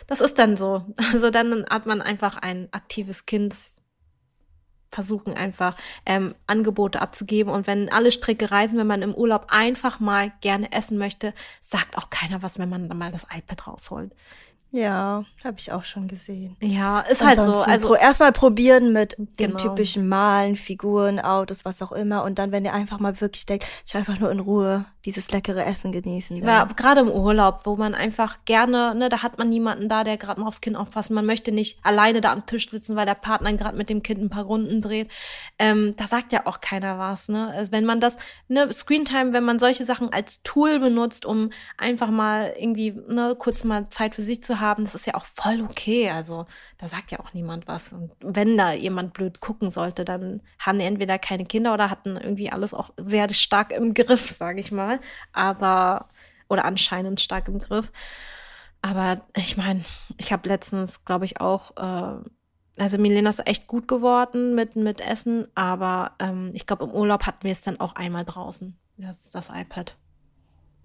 das 0.06 0.20
ist 0.20 0.38
dann 0.38 0.56
so. 0.56 0.84
Also 1.12 1.30
dann 1.30 1.66
hat 1.68 1.86
man 1.86 2.02
einfach 2.02 2.36
ein 2.36 2.68
aktives 2.72 3.26
Kind, 3.26 3.54
versuchen 4.90 5.34
einfach 5.34 5.76
ähm, 6.04 6.34
Angebote 6.46 7.00
abzugeben. 7.00 7.52
Und 7.52 7.66
wenn 7.66 7.88
alle 7.90 8.10
Stricke 8.10 8.50
reisen, 8.50 8.78
wenn 8.78 8.86
man 8.86 9.02
im 9.02 9.14
Urlaub 9.14 9.46
einfach 9.48 10.00
mal 10.00 10.32
gerne 10.40 10.72
essen 10.72 10.98
möchte, 10.98 11.32
sagt 11.60 11.96
auch 11.96 12.10
keiner 12.10 12.42
was, 12.42 12.58
wenn 12.58 12.68
man 12.68 12.88
dann 12.88 12.98
mal 12.98 13.12
das 13.12 13.26
iPad 13.34 13.66
rausholt. 13.66 14.12
Ja, 14.72 15.24
habe 15.44 15.56
ich 15.58 15.72
auch 15.72 15.82
schon 15.82 16.06
gesehen. 16.06 16.56
Ja, 16.60 17.00
ist 17.00 17.24
halt 17.24 17.42
so. 17.42 17.62
Also 17.62 17.96
erstmal 17.96 18.30
probieren 18.30 18.92
mit 18.92 19.16
genau. 19.16 19.32
den 19.36 19.56
typischen 19.56 20.08
Malen, 20.08 20.56
Figuren, 20.56 21.18
Autos, 21.18 21.64
was 21.64 21.82
auch 21.82 21.90
immer. 21.90 22.22
Und 22.22 22.38
dann, 22.38 22.52
wenn 22.52 22.64
ihr 22.64 22.72
einfach 22.72 23.00
mal 23.00 23.20
wirklich 23.20 23.46
denkt, 23.46 23.66
ich 23.84 23.94
will 23.94 23.98
einfach 23.98 24.20
nur 24.20 24.30
in 24.30 24.38
Ruhe 24.38 24.86
dieses 25.04 25.32
leckere 25.32 25.64
Essen 25.64 25.90
genießen. 25.90 26.36
Ja, 26.36 26.64
gerade 26.64 27.00
im 27.00 27.10
Urlaub, 27.10 27.62
wo 27.64 27.74
man 27.74 27.94
einfach 27.94 28.38
gerne, 28.44 28.94
ne, 28.94 29.08
da 29.08 29.22
hat 29.22 29.38
man 29.38 29.48
niemanden 29.48 29.88
da, 29.88 30.04
der 30.04 30.18
gerade 30.18 30.40
mal 30.40 30.46
aufs 30.46 30.60
Kind 30.60 30.76
aufpasst. 30.76 31.10
Man 31.10 31.26
möchte 31.26 31.50
nicht 31.50 31.78
alleine 31.82 32.20
da 32.20 32.30
am 32.32 32.46
Tisch 32.46 32.68
sitzen, 32.68 32.94
weil 32.94 33.06
der 33.06 33.14
Partner 33.14 33.52
gerade 33.54 33.76
mit 33.76 33.88
dem 33.88 34.04
Kind 34.04 34.20
ein 34.20 34.28
paar 34.28 34.44
Runden 34.44 34.82
dreht. 34.82 35.10
Ähm, 35.58 35.94
da 35.96 36.06
sagt 36.06 36.32
ja 36.32 36.46
auch 36.46 36.60
keiner 36.60 36.98
was. 36.98 37.28
Ne? 37.28 37.48
Also 37.48 37.72
wenn 37.72 37.86
man 37.86 37.98
das, 37.98 38.18
ne, 38.46 38.72
Screentime, 38.72 39.32
wenn 39.32 39.44
man 39.44 39.58
solche 39.58 39.84
Sachen 39.84 40.12
als 40.12 40.42
Tool 40.42 40.78
benutzt, 40.78 41.24
um 41.26 41.50
einfach 41.76 42.10
mal 42.10 42.54
irgendwie 42.56 42.92
ne, 43.08 43.34
kurz 43.36 43.64
mal 43.64 43.88
Zeit 43.88 44.14
für 44.14 44.22
sich 44.22 44.44
zu 44.44 44.59
haben, 44.59 44.59
das 44.60 44.94
ist 44.94 45.06
ja 45.06 45.14
auch 45.14 45.24
voll 45.24 45.62
okay. 45.62 46.10
Also 46.10 46.46
da 46.78 46.88
sagt 46.88 47.12
ja 47.12 47.20
auch 47.20 47.32
niemand 47.32 47.66
was. 47.66 47.92
Und 47.92 48.12
wenn 48.20 48.56
da 48.56 48.72
jemand 48.72 49.14
blöd 49.14 49.40
gucken 49.40 49.70
sollte, 49.70 50.04
dann 50.04 50.42
haben 50.58 50.80
entweder 50.80 51.18
keine 51.18 51.44
Kinder 51.44 51.74
oder 51.74 51.90
hatten 51.90 52.16
irgendwie 52.16 52.50
alles 52.50 52.74
auch 52.74 52.90
sehr 52.96 53.32
stark 53.32 53.72
im 53.72 53.94
Griff, 53.94 54.30
sage 54.30 54.60
ich 54.60 54.72
mal. 54.72 55.00
Aber, 55.32 56.08
oder 56.48 56.64
anscheinend 56.64 57.20
stark 57.20 57.48
im 57.48 57.58
Griff. 57.58 57.92
Aber 58.82 59.22
ich 59.36 59.56
meine, 59.56 59.84
ich 60.16 60.32
habe 60.32 60.48
letztens, 60.48 61.04
glaube 61.04 61.24
ich, 61.26 61.40
auch 61.40 61.76
äh, 61.76 62.20
also 62.78 62.96
Milena 62.96 63.28
ist 63.28 63.46
echt 63.46 63.66
gut 63.66 63.88
geworden 63.88 64.54
mit, 64.54 64.74
mit 64.74 65.00
Essen, 65.00 65.46
aber 65.54 66.12
ähm, 66.18 66.50
ich 66.54 66.66
glaube, 66.66 66.84
im 66.84 66.92
Urlaub 66.92 67.26
hatten 67.26 67.44
wir 67.44 67.52
es 67.52 67.60
dann 67.60 67.78
auch 67.78 67.94
einmal 67.94 68.24
draußen, 68.24 68.78
das, 68.96 69.30
das 69.30 69.50
iPad 69.50 69.96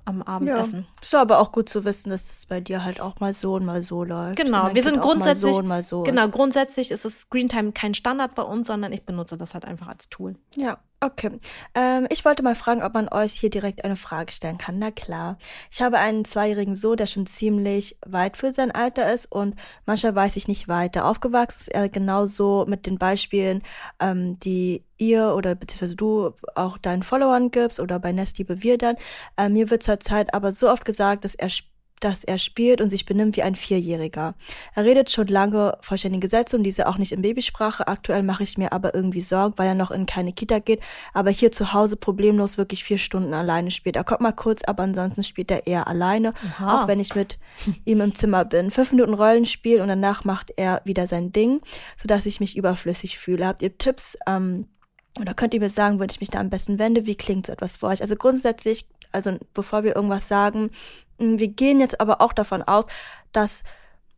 am 0.05 0.21
Abendessen. 0.21 0.87
Ja, 0.87 1.01
ist 1.01 1.15
aber 1.15 1.39
auch 1.39 1.51
gut 1.51 1.67
zu 1.67 1.83
wissen, 1.83 2.09
dass 2.09 2.29
es 2.29 2.45
bei 2.45 2.61
dir 2.61 2.83
halt 2.83 3.01
auch 3.01 3.19
mal 3.19 3.33
so 3.33 3.55
und 3.55 3.65
mal 3.65 3.83
so 3.83 4.03
läuft. 4.03 4.37
Genau, 4.37 4.73
wir 4.73 4.83
sind 4.83 5.01
grundsätzlich. 5.01 5.53
Mal 5.55 5.61
so 5.61 5.67
mal 5.67 5.83
so 5.83 6.03
genau, 6.03 6.25
ist. 6.25 6.31
grundsätzlich 6.31 6.91
ist 6.91 7.05
es 7.05 7.21
Screentime 7.21 7.71
kein 7.71 7.93
Standard 7.93 8.35
bei 8.35 8.43
uns, 8.43 8.67
sondern 8.67 8.93
ich 8.93 9.03
benutze 9.03 9.37
das 9.37 9.53
halt 9.53 9.65
einfach 9.65 9.87
als 9.87 10.09
Tool. 10.09 10.35
Ja, 10.55 10.77
Okay. 11.05 11.39
Ähm, 11.75 12.07
ich 12.09 12.25
wollte 12.25 12.41
mal 12.41 12.55
fragen, 12.55 12.81
ob 12.81 12.95
man 12.95 13.07
euch 13.09 13.33
hier 13.33 13.51
direkt 13.51 13.83
eine 13.85 13.95
Frage 13.95 14.31
stellen 14.31 14.57
kann. 14.57 14.79
Na 14.79 14.89
klar. 14.89 15.37
Ich 15.69 15.83
habe 15.83 15.99
einen 15.99 16.25
zweijährigen 16.25 16.75
Sohn, 16.75 16.97
der 16.97 17.05
schon 17.05 17.27
ziemlich 17.27 17.95
weit 18.03 18.37
für 18.37 18.53
sein 18.53 18.71
Alter 18.71 19.13
ist 19.13 19.31
und 19.31 19.55
manchmal 19.85 20.15
weiß 20.15 20.35
ich 20.35 20.47
nicht 20.47 20.67
weiter. 20.67 21.05
Aufgewachsen 21.05 21.59
ist 21.59 21.67
er 21.67 21.89
genauso 21.89 22.65
mit 22.67 22.87
den 22.87 22.97
Beispielen, 22.97 23.61
ähm, 23.99 24.39
die 24.39 24.83
ihr 24.97 25.35
oder 25.35 25.53
beziehungsweise 25.53 25.95
du 25.95 26.33
auch 26.55 26.79
deinen 26.79 27.03
Followern 27.03 27.51
gibst 27.51 27.79
oder 27.79 27.99
bei 27.99 28.11
Nestliebe 28.11 28.63
wir 28.63 28.79
dann. 28.79 28.95
Äh, 29.37 29.49
mir 29.49 29.69
wird 29.69 29.83
zurzeit 29.83 30.33
aber 30.33 30.53
so 30.53 30.71
oft 30.71 30.85
gesagt, 30.85 31.23
dass 31.23 31.35
er 31.35 31.49
dass 32.05 32.23
er 32.23 32.37
spielt 32.37 32.81
und 32.81 32.91
sich 32.91 33.05
benimmt 33.05 33.35
wie 33.35 33.41
ein 33.41 33.55
Vierjähriger. 33.55 34.35
Er 34.75 34.83
redet 34.83 35.09
schon 35.09 35.25
lange 35.25 35.75
vollständige 35.81 36.29
Sätze 36.29 36.55
und 36.55 36.63
diese 36.63 36.87
auch 36.87 36.99
nicht 36.99 37.11
in 37.11 37.23
Babysprache. 37.23 37.87
Aktuell 37.87 38.21
mache 38.21 38.43
ich 38.43 38.59
mir 38.59 38.71
aber 38.73 38.93
irgendwie 38.93 39.21
Sorgen, 39.21 39.55
weil 39.57 39.69
er 39.69 39.73
noch 39.73 39.89
in 39.89 40.05
keine 40.05 40.31
Kita 40.31 40.59
geht, 40.59 40.81
aber 41.13 41.31
hier 41.31 41.51
zu 41.51 41.73
Hause 41.73 41.95
problemlos 41.95 42.59
wirklich 42.59 42.83
vier 42.83 42.99
Stunden 42.99 43.33
alleine 43.33 43.71
spielt. 43.71 43.95
Er 43.95 44.03
kommt 44.03 44.21
mal 44.21 44.33
kurz, 44.33 44.63
aber 44.63 44.83
ansonsten 44.83 45.23
spielt 45.23 45.49
er 45.49 45.65
eher 45.65 45.87
alleine, 45.87 46.33
Aha. 46.59 46.83
auch 46.83 46.87
wenn 46.87 46.99
ich 46.99 47.15
mit 47.15 47.39
ihm 47.85 48.01
im 48.01 48.13
Zimmer 48.13 48.45
bin. 48.45 48.69
Fünf 48.69 48.91
Minuten 48.91 49.15
Rollenspiel 49.15 49.81
und 49.81 49.87
danach 49.87 50.23
macht 50.25 50.53
er 50.55 50.81
wieder 50.85 51.07
sein 51.07 51.31
Ding, 51.31 51.61
sodass 51.99 52.27
ich 52.27 52.39
mich 52.39 52.55
überflüssig 52.55 53.17
fühle. 53.17 53.47
Habt 53.47 53.63
ihr 53.63 53.75
Tipps? 53.75 54.15
Ähm, 54.27 54.67
oder 55.19 55.33
könnt 55.33 55.53
ihr 55.53 55.61
mir 55.61 55.69
sagen, 55.69 55.99
wo 55.99 56.03
ich 56.03 56.19
mich 56.19 56.29
da 56.29 56.39
am 56.39 56.49
besten 56.49 56.77
wende? 56.77 57.05
Wie 57.05 57.15
klingt 57.15 57.47
so 57.47 57.53
etwas 57.53 57.77
für 57.77 57.87
euch? 57.87 58.01
Also 58.01 58.15
grundsätzlich, 58.17 58.85
also 59.15 59.37
bevor 59.53 59.83
wir 59.83 59.95
irgendwas 59.95 60.27
sagen, 60.27 60.71
hm, 61.19 61.39
wir 61.39 61.47
gehen 61.47 61.79
jetzt 61.79 61.99
aber 61.99 62.21
auch 62.21 62.33
davon 62.33 62.61
aus, 62.61 62.85
dass 63.31 63.63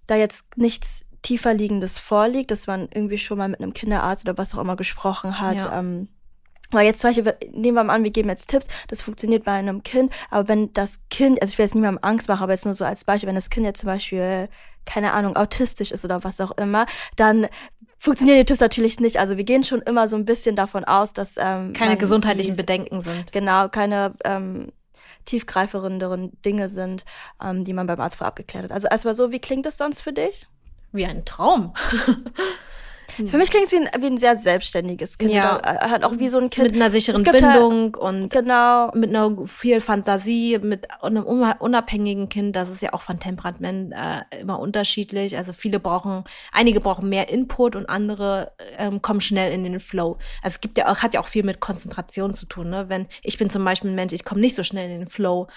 da 0.08 0.16
jetzt 0.16 0.46
nichts 0.58 1.04
tiefer 1.22 1.54
liegendes 1.54 1.98
vorliegt, 1.98 2.52
dass 2.52 2.68
man 2.68 2.88
irgendwie 2.94 3.18
schon 3.18 3.38
mal 3.38 3.50
mit 3.50 3.62
einem 3.62 3.74
Kinderarzt 3.74 4.26
oder 4.26 4.38
was 4.38 4.54
auch 4.54 4.60
immer 4.60 4.76
gesprochen 4.76 5.40
hat. 5.40 5.58
Ja. 5.58 5.80
Ähm, 5.80 6.08
weil 6.72 6.86
jetzt 6.86 7.00
zum 7.00 7.10
Beispiel, 7.10 7.34
nehmen 7.52 7.76
wir 7.76 7.84
mal 7.84 7.94
an, 7.94 8.04
wir 8.04 8.12
geben 8.12 8.30
jetzt 8.30 8.50
Tipps, 8.50 8.68
das 8.90 9.02
funktioniert 9.02 9.46
bei 9.46 9.54
einem 9.54 9.84
Kind, 9.84 10.12
aber 10.30 10.50
wenn 10.50 10.74
das 10.74 11.00
Kind, 11.10 11.42
also 11.42 11.54
ich 11.54 11.58
will 11.58 11.66
jetzt 11.66 11.76
niemandem 11.76 12.00
Angst 12.02 12.28
machen, 12.28 12.44
aber 12.44 12.52
jetzt 12.52 12.66
nur 12.66 12.76
so 12.76 12.84
als 12.84 13.06
Beispiel, 13.06 13.28
wenn 13.28 13.36
das 13.36 13.50
Kind 13.50 13.66
jetzt 13.66 13.80
zum 13.80 13.88
Beispiel, 13.88 14.50
keine 14.86 15.14
Ahnung, 15.14 15.38
autistisch 15.38 15.92
ist 15.92 16.04
oder 16.04 16.24
was 16.26 16.42
auch 16.42 16.52
immer, 16.52 16.86
dann 17.16 17.48
funktionieren 17.98 18.40
die 18.40 18.46
Tipps 18.46 18.60
natürlich 18.60 19.00
nicht. 19.00 19.18
Also 19.18 19.38
wir 19.38 19.44
gehen 19.44 19.64
schon 19.64 19.82
immer 19.82 20.08
so 20.08 20.16
ein 20.18 20.26
bisschen 20.26 20.56
davon 20.56 20.84
aus, 20.84 21.14
dass 21.14 21.36
ähm, 21.38 21.74
keine 21.74 21.98
gesundheitlichen 21.98 22.52
dies, 22.52 22.58
Bedenken 22.58 23.02
sind. 23.02 23.32
Genau, 23.32 23.70
keine 23.70 24.14
ähm, 24.26 24.72
tiefgreifenderen 25.28 26.32
Dinge 26.44 26.70
sind, 26.70 27.06
ähm, 27.44 27.64
die 27.64 27.74
man 27.74 27.86
beim 27.86 28.00
Arzt 28.00 28.18
vorab 28.18 28.36
geklärt 28.36 28.66
hat. 28.66 28.72
Also 28.72 28.88
erstmal 28.88 29.14
so, 29.14 29.32
wie 29.32 29.40
klingt 29.40 29.66
es 29.66 29.78
sonst 29.78 30.02
für 30.02 30.14
dich? 30.14 30.48
Wie 30.92 31.06
ein 31.06 31.26
Traum. 31.26 31.74
Für 33.16 33.38
mich 33.38 33.50
klingt 33.50 33.66
es 33.66 33.72
wie 33.72 33.78
ein, 33.78 34.02
wie 34.02 34.08
ein 34.08 34.18
sehr 34.18 34.36
selbstständiges 34.36 35.18
Kind. 35.18 35.32
Ja. 35.32 35.58
Er 35.58 35.90
hat 35.90 36.04
auch 36.04 36.20
wie 36.20 36.30
so 36.30 36.38
ein 36.38 36.50
Kind. 36.50 36.68
Mit 36.68 36.76
einer 36.76 36.90
sicheren 36.90 37.24
Bindung 37.24 37.84
halt, 37.84 37.98
und 37.98 38.30
genau. 38.30 38.92
mit 38.94 39.10
einer 39.10 39.46
viel 39.46 39.82
Fantasie, 39.82 40.60
mit 40.62 40.88
einem 41.02 41.24
unabhängigen 41.24 42.30
Kind. 42.30 42.56
Das 42.56 42.70
ist 42.70 42.82
ja 42.82 42.94
auch 42.94 43.02
von 43.02 43.20
Temperament 43.20 43.94
äh, 43.94 44.42
immer 44.42 44.60
unterschiedlich. 44.60 45.38
Also 45.38 45.54
viele 45.54 45.80
brauchen, 45.80 46.24
einige 46.52 46.80
brauchen 46.80 47.10
mehr 47.10 47.30
Input 47.30 47.76
und 47.76 47.88
andere 47.88 48.52
ähm, 48.78 49.02
kommen 49.02 49.22
schnell 49.22 49.54
in 49.54 49.64
den 49.64 49.80
Flow. 49.80 50.18
Also 50.42 50.56
es 50.56 50.62
gibt 50.62 50.78
ja 50.78 50.92
auch, 50.92 50.98
hat 50.98 51.14
ja 51.14 51.20
auch 51.20 51.28
viel 51.28 51.44
mit 51.44 51.60
Konzentration 51.60 52.34
zu 52.34 52.46
tun. 52.46 52.70
Ne? 52.70 52.90
Wenn 52.90 53.08
ich 53.24 53.38
bin 53.38 53.50
zum 53.50 53.64
Beispiel 53.64 53.92
ein 53.92 53.96
Mensch, 53.96 54.14
ich 54.14 54.26
komme 54.26 54.42
nicht 54.42 54.56
so 54.56 54.64
schnell 54.64 54.90
in 54.90 55.00
den 55.00 55.08
Flow 55.08 55.48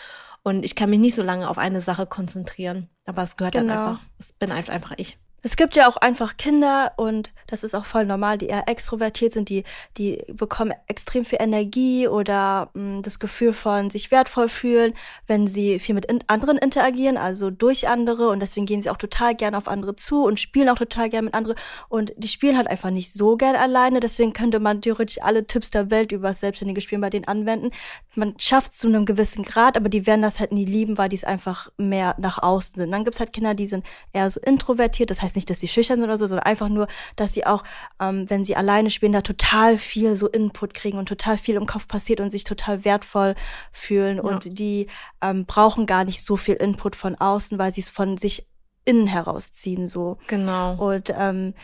und 0.43 0.65
ich 0.65 0.75
kann 0.75 0.91
mich 0.91 1.01
nicht 1.01 1.15
so 1.15 1.23
lange 1.23 1.49
auf 1.49 1.59
eine 1.59 1.81
Sache 1.81 2.07
konzentrieren. 2.07 2.89
Aber 3.05 3.23
es 3.23 3.37
gehört 3.37 3.55
genau. 3.55 3.75
dann 3.75 3.79
einfach, 3.79 4.01
es 4.19 4.33
bin 4.33 4.53
einfach 4.53 4.93
ich. 4.97 5.19
Es 5.43 5.57
gibt 5.57 5.75
ja 5.75 5.89
auch 5.89 5.97
einfach 5.97 6.37
Kinder 6.37 6.93
und 6.97 7.33
das 7.47 7.65
ist 7.65 7.75
auch 7.75 7.87
voll 7.87 8.05
normal, 8.05 8.37
die 8.39 8.47
eher 8.49 8.69
extrovertiert 8.69 9.33
sind, 9.33 9.49
die, 9.49 9.65
die 9.97 10.23
bekommen 10.29 10.73
extrem 10.87 11.25
viel 11.25 11.39
Energie 11.41 12.09
oder 12.09 12.71
mh, 12.75 12.99
mm, 12.99 13.03
das 13.03 13.19
Gefühl 13.19 13.53
von 13.53 13.91
sich 13.91 14.11
wertvoll 14.11 14.49
fühlen, 14.49 14.93
wenn 15.27 15.49
sie 15.49 15.79
viel 15.79 15.95
mit 15.95 16.05
in 16.07 16.23
anderen 16.27 16.59
interagieren, 16.59 17.17
also 17.17 17.51
durch 17.51 17.89
andere 17.89 18.29
und 18.29 18.41
deswegen 18.41 18.67
gehen 18.67 18.83
sie 18.83 18.91
auch 18.91 18.99
total 18.99 19.35
gern 19.35 19.55
auf 19.55 19.69
andere 19.69 19.97
zu 19.97 20.25
und 20.25 20.39
spielen 20.39 20.69
auch 20.69 20.79
total 20.79 21.09
gern 21.09 21.25
mit 21.25 21.35
anderen 21.35 21.57
und 21.89 22.13
die 22.17 22.29
spielen 22.29 22.57
halt 22.57 22.67
einfach 22.67 22.91
nicht 22.91 23.13
so 23.13 23.37
gern 23.37 23.57
alleine, 23.57 24.01
deswegen 24.01 24.33
könnte 24.33 24.61
man 24.61 24.83
theoretisch 24.83 25.23
alle 25.23 25.47
Tipps 25.47 25.71
der 25.71 25.91
Welt 25.91 26.13
über 26.13 26.29
das 26.29 26.41
selbstständige 26.41 26.81
Spielen 26.81 27.01
bei 27.01 27.11
denen 27.11 27.27
anwenden. 27.27 27.71
Man 28.15 28.35
schafft 28.39 28.73
es 28.73 28.79
zu 28.79 28.89
einem 28.89 29.07
gewissen 29.07 29.45
Grad, 29.45 29.77
aber 29.77 29.89
die 29.89 30.07
werden 30.07 30.23
das 30.23 30.39
halt 30.39 30.53
nie 30.53 30.65
lieben, 30.65 30.99
weil 30.99 31.09
die 31.09 31.17
es 31.17 31.25
einfach 31.25 31.71
mehr 31.79 32.15
nach 32.19 32.43
außen 32.43 32.77
sind. 32.77 32.91
Dann 32.91 33.05
gibt's 33.05 33.21
halt 33.21 33.33
Kinder, 33.33 33.55
die 33.55 33.67
sind 33.67 33.87
eher 34.13 34.29
so 34.31 34.41
introvertiert, 34.41 35.11
das 35.11 35.23
heißt 35.23 35.30
heißt 35.31 35.37
nicht, 35.37 35.51
dass 35.51 35.61
sie 35.61 35.69
schüchtern 35.69 36.01
sind 36.01 36.09
oder 36.09 36.19
so, 36.19 36.27
sondern 36.27 36.47
einfach 36.47 36.69
nur, 36.69 36.89
dass 37.17 37.33
sie 37.33 37.47
auch, 37.47 37.63
ähm, 38.01 38.29
wenn 38.29 38.45
sie 38.45 38.57
alleine 38.57 38.91
spielen, 38.91 39.13
da 39.13 39.23
total 39.23 39.79
viel 39.79 40.17
so 40.17 40.29
Input 40.29 40.75
kriegen 40.75 40.99
und 40.99 41.09
total 41.09 41.39
viel 41.39 41.55
im 41.55 41.67
Kopf 41.67 41.87
passiert 41.87 42.21
und 42.21 42.31
sich 42.31 42.45
total 42.45 42.85
wertvoll 42.85 43.35
fühlen. 43.73 44.17
Ja. 44.19 44.23
Und 44.23 44.59
die 44.59 44.89
ähm, 45.23 45.47
brauchen 45.47 45.87
gar 45.87 46.05
nicht 46.05 46.25
so 46.25 46.37
viel 46.37 46.55
Input 46.55 46.97
von 46.97 47.15
außen, 47.15 47.59
weil 47.59 47.73
sie 47.73 47.81
es 47.81 47.89
von 47.89 48.17
sich 48.17 48.47
innen 48.85 49.07
herausziehen. 49.07 49.87
So. 49.87 50.19
Genau. 50.27 50.75
Und 50.75 51.13
ähm, 51.17 51.55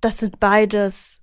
das 0.00 0.18
sind 0.18 0.40
beides 0.40 1.20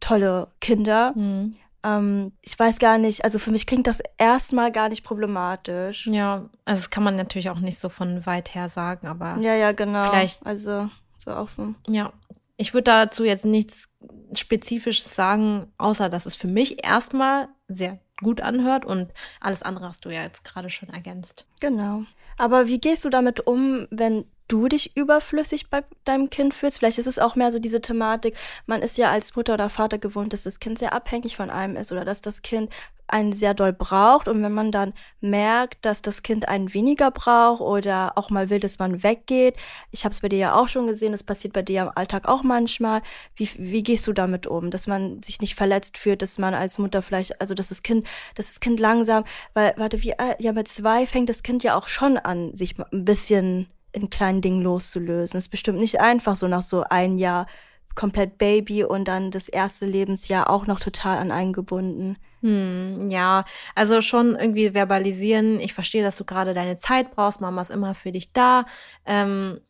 tolle 0.00 0.52
Kinder. 0.60 1.12
Mhm. 1.14 1.56
Ähm, 1.84 2.32
ich 2.42 2.58
weiß 2.58 2.78
gar 2.78 2.98
nicht, 2.98 3.24
also 3.24 3.38
für 3.38 3.50
mich 3.50 3.66
klingt 3.66 3.86
das 3.86 4.02
erstmal 4.16 4.72
gar 4.72 4.88
nicht 4.88 5.04
problematisch. 5.04 6.06
Ja, 6.06 6.48
also 6.64 6.82
das 6.82 6.90
kann 6.90 7.04
man 7.04 7.16
natürlich 7.16 7.50
auch 7.50 7.60
nicht 7.60 7.78
so 7.78 7.88
von 7.88 8.26
weit 8.26 8.54
her 8.54 8.68
sagen, 8.68 9.06
aber. 9.06 9.36
Ja, 9.40 9.54
ja, 9.54 9.72
genau. 9.72 10.10
Vielleicht. 10.10 10.44
Also 10.44 10.90
so 11.16 11.32
offen. 11.32 11.76
Ja. 11.86 12.12
Ich 12.56 12.74
würde 12.74 12.84
dazu 12.84 13.24
jetzt 13.24 13.44
nichts 13.44 13.88
Spezifisches 14.34 15.14
sagen, 15.14 15.72
außer 15.78 16.08
dass 16.08 16.26
es 16.26 16.34
für 16.34 16.48
mich 16.48 16.84
erstmal 16.84 17.48
sehr 17.68 18.00
gut 18.20 18.40
anhört 18.40 18.84
und 18.84 19.12
alles 19.40 19.62
andere 19.62 19.86
hast 19.86 20.04
du 20.04 20.10
ja 20.10 20.22
jetzt 20.22 20.44
gerade 20.44 20.70
schon 20.70 20.88
ergänzt. 20.88 21.46
Genau. 21.60 22.02
Aber 22.36 22.66
wie 22.66 22.80
gehst 22.80 23.04
du 23.04 23.10
damit 23.10 23.46
um, 23.46 23.86
wenn 23.90 24.24
du 24.48 24.68
dich 24.68 24.96
überflüssig 24.96 25.70
bei 25.70 25.84
deinem 26.04 26.30
Kind 26.30 26.54
fühlst. 26.54 26.78
Vielleicht 26.78 26.98
ist 26.98 27.06
es 27.06 27.18
auch 27.18 27.36
mehr 27.36 27.52
so 27.52 27.58
diese 27.58 27.80
Thematik, 27.80 28.36
man 28.66 28.82
ist 28.82 28.98
ja 28.98 29.10
als 29.10 29.36
Mutter 29.36 29.54
oder 29.54 29.70
Vater 29.70 29.98
gewohnt, 29.98 30.32
dass 30.32 30.42
das 30.44 30.58
Kind 30.58 30.78
sehr 30.78 30.92
abhängig 30.92 31.36
von 31.36 31.50
einem 31.50 31.76
ist 31.76 31.92
oder 31.92 32.04
dass 32.04 32.20
das 32.20 32.42
Kind 32.42 32.70
einen 33.08 33.32
sehr 33.32 33.54
doll 33.54 33.72
braucht 33.72 34.28
und 34.28 34.42
wenn 34.42 34.52
man 34.52 34.70
dann 34.70 34.92
merkt, 35.20 35.84
dass 35.84 36.02
das 36.02 36.22
Kind 36.22 36.46
einen 36.46 36.72
weniger 36.74 37.10
braucht 37.10 37.60
oder 37.60 38.12
auch 38.16 38.30
mal 38.30 38.50
will, 38.50 38.60
dass 38.60 38.78
man 38.78 39.02
weggeht, 39.02 39.56
ich 39.90 40.04
habe 40.04 40.12
es 40.12 40.20
bei 40.20 40.28
dir 40.28 40.38
ja 40.38 40.54
auch 40.54 40.68
schon 40.68 40.86
gesehen, 40.86 41.12
das 41.12 41.22
passiert 41.22 41.54
bei 41.54 41.62
dir 41.62 41.82
im 41.82 41.90
Alltag 41.94 42.28
auch 42.28 42.42
manchmal. 42.42 43.02
Wie, 43.34 43.48
wie 43.56 43.82
gehst 43.82 44.06
du 44.06 44.12
damit 44.12 44.46
um, 44.46 44.70
dass 44.70 44.86
man 44.86 45.22
sich 45.22 45.40
nicht 45.40 45.54
verletzt 45.54 45.96
fühlt, 45.98 46.22
dass 46.22 46.38
man 46.38 46.54
als 46.54 46.78
Mutter 46.78 47.02
vielleicht, 47.02 47.40
also 47.40 47.54
dass 47.54 47.70
das 47.70 47.82
Kind, 47.82 48.06
dass 48.34 48.48
das 48.48 48.60
Kind 48.60 48.78
langsam, 48.78 49.24
weil 49.54 49.72
warte, 49.76 50.02
wie 50.02 50.14
ja 50.38 50.52
mit 50.52 50.68
zwei 50.68 51.06
fängt 51.06 51.28
das 51.30 51.42
Kind 51.42 51.62
ja 51.62 51.76
auch 51.76 51.88
schon 51.88 52.18
an, 52.18 52.54
sich 52.54 52.76
ein 52.78 53.04
bisschen 53.04 53.68
in 54.00 54.10
kleinen 54.10 54.40
Dingen 54.40 54.62
loszulösen. 54.62 55.38
ist 55.38 55.48
bestimmt 55.48 55.78
nicht 55.78 56.00
einfach, 56.00 56.36
so 56.36 56.48
nach 56.48 56.62
so 56.62 56.84
ein 56.88 57.18
Jahr 57.18 57.46
komplett 57.94 58.38
Baby 58.38 58.84
und 58.84 59.08
dann 59.08 59.32
das 59.32 59.48
erste 59.48 59.84
Lebensjahr 59.84 60.48
auch 60.48 60.66
noch 60.66 60.78
total 60.78 61.18
an 61.18 61.32
einen 61.32 61.52
gebunden. 61.52 62.16
Hm, 62.42 63.10
ja, 63.10 63.44
also 63.74 64.00
schon 64.00 64.36
irgendwie 64.36 64.70
verbalisieren. 64.70 65.58
Ich 65.58 65.74
verstehe, 65.74 66.04
dass 66.04 66.16
du 66.16 66.24
gerade 66.24 66.54
deine 66.54 66.76
Zeit 66.78 67.10
brauchst. 67.10 67.40
Mama 67.40 67.60
ist 67.60 67.70
immer 67.70 67.96
für 67.96 68.12
dich 68.12 68.32
da. 68.32 68.66
Ähm, 69.04 69.60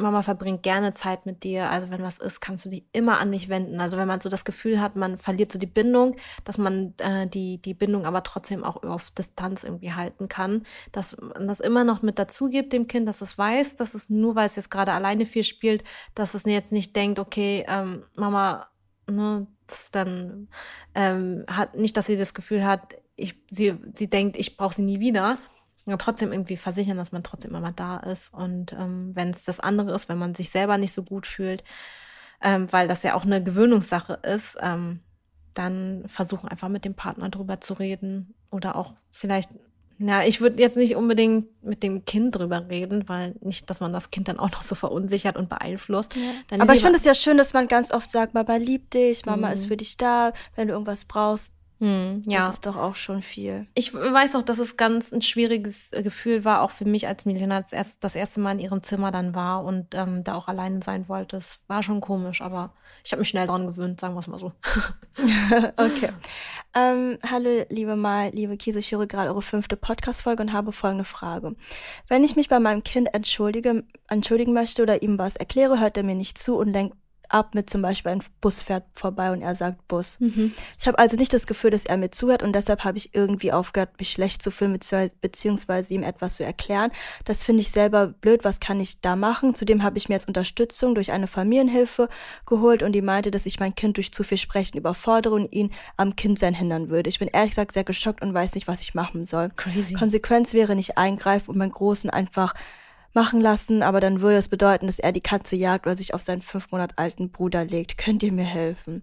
Mama 0.00 0.22
verbringt 0.22 0.62
gerne 0.62 0.92
Zeit 0.92 1.26
mit 1.26 1.42
dir. 1.42 1.70
Also 1.70 1.90
wenn 1.90 2.02
was 2.02 2.18
ist, 2.18 2.40
kannst 2.40 2.64
du 2.64 2.70
dich 2.70 2.84
immer 2.92 3.18
an 3.18 3.30
mich 3.30 3.48
wenden. 3.48 3.80
Also 3.80 3.96
wenn 3.96 4.06
man 4.06 4.20
so 4.20 4.28
das 4.28 4.44
Gefühl 4.44 4.80
hat, 4.80 4.94
man 4.94 5.18
verliert 5.18 5.50
so 5.50 5.58
die 5.58 5.66
Bindung, 5.66 6.16
dass 6.44 6.56
man 6.56 6.94
äh, 6.98 7.26
die, 7.26 7.60
die 7.60 7.74
Bindung 7.74 8.06
aber 8.06 8.22
trotzdem 8.22 8.62
auch 8.62 8.82
auf 8.84 9.10
Distanz 9.10 9.64
irgendwie 9.64 9.92
halten 9.92 10.28
kann. 10.28 10.62
Dass 10.92 11.16
man 11.20 11.48
das 11.48 11.58
immer 11.58 11.82
noch 11.82 12.02
mit 12.02 12.18
dazu 12.18 12.48
gibt 12.48 12.72
dem 12.72 12.86
Kind, 12.86 13.08
dass 13.08 13.20
es 13.22 13.36
weiß, 13.36 13.74
dass 13.74 13.94
es 13.94 14.08
nur, 14.08 14.36
weil 14.36 14.46
es 14.46 14.56
jetzt 14.56 14.70
gerade 14.70 14.92
alleine 14.92 15.26
viel 15.26 15.42
spielt, 15.42 15.82
dass 16.14 16.34
es 16.34 16.44
jetzt 16.44 16.72
nicht 16.72 16.94
denkt, 16.94 17.18
okay, 17.18 17.64
ähm, 17.68 18.04
Mama, 18.14 18.68
ne, 19.08 19.48
dann 19.90 20.48
ähm, 20.94 21.44
hat 21.48 21.74
nicht, 21.76 21.96
dass 21.96 22.06
sie 22.06 22.16
das 22.16 22.34
Gefühl 22.34 22.64
hat, 22.64 22.94
ich, 23.16 23.34
sie, 23.50 23.74
sie 23.96 24.08
denkt, 24.08 24.36
ich 24.38 24.56
brauche 24.56 24.74
sie 24.74 24.82
nie 24.82 25.00
wieder 25.00 25.38
ja, 25.88 25.96
trotzdem 25.96 26.32
irgendwie 26.32 26.56
versichern, 26.56 26.96
dass 26.96 27.12
man 27.12 27.22
trotzdem 27.22 27.54
immer 27.54 27.72
da 27.72 27.96
ist. 27.96 28.32
Und 28.32 28.72
ähm, 28.72 29.10
wenn 29.14 29.30
es 29.30 29.44
das 29.44 29.58
andere 29.60 29.94
ist, 29.94 30.08
wenn 30.08 30.18
man 30.18 30.34
sich 30.34 30.50
selber 30.50 30.78
nicht 30.78 30.92
so 30.92 31.02
gut 31.02 31.26
fühlt, 31.26 31.64
ähm, 32.42 32.70
weil 32.72 32.88
das 32.88 33.02
ja 33.02 33.14
auch 33.14 33.24
eine 33.24 33.42
Gewöhnungssache 33.42 34.20
ist, 34.22 34.56
ähm, 34.60 35.00
dann 35.54 36.04
versuchen 36.06 36.48
einfach 36.48 36.68
mit 36.68 36.84
dem 36.84 36.94
Partner 36.94 37.30
drüber 37.30 37.60
zu 37.60 37.74
reden 37.74 38.34
oder 38.50 38.76
auch 38.76 38.92
vielleicht 39.10 39.50
Ja, 39.98 40.22
ich 40.22 40.40
würde 40.40 40.62
jetzt 40.62 40.76
nicht 40.76 40.94
unbedingt 40.94 41.46
mit 41.64 41.82
dem 41.82 42.04
Kind 42.04 42.36
drüber 42.36 42.68
reden, 42.68 43.08
weil 43.08 43.34
nicht, 43.40 43.68
dass 43.68 43.80
man 43.80 43.92
das 43.92 44.12
Kind 44.12 44.28
dann 44.28 44.38
auch 44.38 44.52
noch 44.52 44.62
so 44.62 44.76
verunsichert 44.76 45.36
und 45.36 45.48
beeinflusst. 45.48 46.14
Ja. 46.14 46.60
Aber 46.60 46.74
ich 46.74 46.82
finde 46.82 46.98
es 46.98 47.04
ja 47.04 47.14
schön, 47.14 47.36
dass 47.36 47.52
man 47.52 47.66
ganz 47.66 47.90
oft 47.90 48.10
sagt, 48.10 48.34
Mama 48.34 48.56
liebt 48.56 48.94
dich, 48.94 49.26
Mama 49.26 49.48
mhm. 49.48 49.52
ist 49.54 49.66
für 49.66 49.76
dich 49.76 49.96
da, 49.96 50.32
wenn 50.54 50.68
du 50.68 50.74
irgendwas 50.74 51.04
brauchst, 51.04 51.52
hm, 51.80 52.22
ja. 52.26 52.46
Das 52.46 52.54
ist 52.54 52.66
doch 52.66 52.76
auch 52.76 52.96
schon 52.96 53.22
viel. 53.22 53.68
Ich 53.74 53.94
weiß 53.94 54.34
auch, 54.34 54.42
dass 54.42 54.58
es 54.58 54.76
ganz 54.76 55.12
ein 55.12 55.22
schwieriges 55.22 55.92
äh, 55.92 56.02
Gefühl 56.02 56.44
war, 56.44 56.62
auch 56.62 56.70
für 56.70 56.84
mich, 56.84 57.06
als 57.06 57.24
Milena 57.24 57.60
das, 57.60 57.72
erst, 57.72 58.02
das 58.02 58.16
erste 58.16 58.40
Mal 58.40 58.52
in 58.52 58.58
ihrem 58.58 58.82
Zimmer 58.82 59.12
dann 59.12 59.34
war 59.34 59.64
und 59.64 59.94
ähm, 59.94 60.24
da 60.24 60.34
auch 60.34 60.48
alleine 60.48 60.82
sein 60.82 61.08
wollte. 61.08 61.36
Es 61.36 61.60
war 61.68 61.84
schon 61.84 62.00
komisch, 62.00 62.40
aber 62.42 62.72
ich 63.04 63.12
habe 63.12 63.20
mich 63.20 63.28
schnell 63.28 63.46
dran 63.46 63.68
gewöhnt, 63.68 64.00
sagen 64.00 64.14
wir 64.14 64.20
es 64.20 64.26
mal 64.26 64.40
so. 64.40 64.52
okay. 65.76 66.10
Ähm, 66.74 67.18
hallo, 67.24 67.64
liebe 67.68 67.94
Mal, 67.94 68.30
liebe 68.30 68.56
Kiese, 68.56 68.80
ich 68.80 68.90
höre 68.90 69.06
gerade 69.06 69.30
eure 69.30 69.42
fünfte 69.42 69.76
Podcast-Folge 69.76 70.42
und 70.42 70.52
habe 70.52 70.72
folgende 70.72 71.04
Frage. 71.04 71.54
Wenn 72.08 72.24
ich 72.24 72.34
mich 72.34 72.48
bei 72.48 72.58
meinem 72.58 72.82
Kind 72.82 73.14
entschuldige, 73.14 73.84
entschuldigen 74.08 74.52
möchte 74.52 74.82
oder 74.82 75.00
ihm 75.02 75.16
was 75.16 75.36
erkläre, 75.36 75.78
hört 75.78 75.96
er 75.96 76.02
mir 76.02 76.16
nicht 76.16 76.38
zu 76.38 76.56
und 76.56 76.72
lenkt 76.72 76.96
ab 77.28 77.54
mit 77.54 77.70
zum 77.70 77.82
Beispiel 77.82 78.12
ein 78.12 78.22
Bus 78.40 78.62
fährt 78.62 78.84
vorbei 78.92 79.30
und 79.32 79.42
er 79.42 79.54
sagt 79.54 79.86
Bus. 79.88 80.18
Mhm. 80.20 80.52
Ich 80.78 80.86
habe 80.86 80.98
also 80.98 81.16
nicht 81.16 81.32
das 81.32 81.46
Gefühl, 81.46 81.70
dass 81.70 81.84
er 81.84 81.96
mir 81.96 82.10
zuhört 82.10 82.42
und 82.42 82.54
deshalb 82.54 82.84
habe 82.84 82.98
ich 82.98 83.14
irgendwie 83.14 83.52
aufgehört, 83.52 83.98
mich 83.98 84.10
schlecht 84.10 84.42
zu 84.42 84.50
fühlen 84.50 84.78
beziehungsweise 85.20 85.94
ihm 85.94 86.02
etwas 86.02 86.36
zu 86.36 86.44
erklären. 86.44 86.90
Das 87.24 87.44
finde 87.44 87.62
ich 87.62 87.70
selber 87.70 88.08
blöd. 88.08 88.44
Was 88.44 88.60
kann 88.60 88.80
ich 88.80 89.00
da 89.00 89.16
machen? 89.16 89.54
Zudem 89.54 89.82
habe 89.82 89.98
ich 89.98 90.08
mir 90.08 90.14
jetzt 90.14 90.28
Unterstützung 90.28 90.94
durch 90.94 91.12
eine 91.12 91.26
Familienhilfe 91.26 92.08
geholt 92.46 92.82
und 92.82 92.92
die 92.92 93.02
meinte, 93.02 93.30
dass 93.30 93.46
ich 93.46 93.60
mein 93.60 93.74
Kind 93.74 93.96
durch 93.96 94.12
zu 94.12 94.24
viel 94.24 94.38
Sprechen 94.38 94.78
überfordere 94.78 95.34
und 95.34 95.52
ihn 95.52 95.72
am 95.96 96.16
Kindsein 96.16 96.54
hindern 96.54 96.88
würde. 96.88 97.08
Ich 97.08 97.18
bin 97.18 97.28
ehrlich 97.28 97.50
gesagt 97.50 97.72
sehr 97.72 97.84
geschockt 97.84 98.22
und 98.22 98.34
weiß 98.34 98.54
nicht, 98.54 98.68
was 98.68 98.82
ich 98.82 98.94
machen 98.94 99.26
soll. 99.26 99.50
Crazy. 99.56 99.94
Konsequenz 99.94 100.52
wäre 100.54 100.74
nicht 100.74 100.98
eingreifen 100.98 101.50
und 101.50 101.58
meinen 101.58 101.72
Großen 101.72 102.10
einfach 102.10 102.54
machen 103.14 103.40
lassen, 103.40 103.82
aber 103.82 104.00
dann 104.00 104.20
würde 104.20 104.38
es 104.38 104.48
bedeuten, 104.48 104.86
dass 104.86 104.98
er 104.98 105.12
die 105.12 105.20
Katze 105.20 105.56
jagt 105.56 105.86
oder 105.86 105.96
sich 105.96 106.14
auf 106.14 106.22
seinen 106.22 106.42
fünf 106.42 106.70
Monat 106.70 106.92
alten 106.96 107.30
Bruder 107.30 107.64
legt. 107.64 107.98
Könnt 107.98 108.22
ihr 108.22 108.32
mir 108.32 108.44
helfen? 108.44 109.02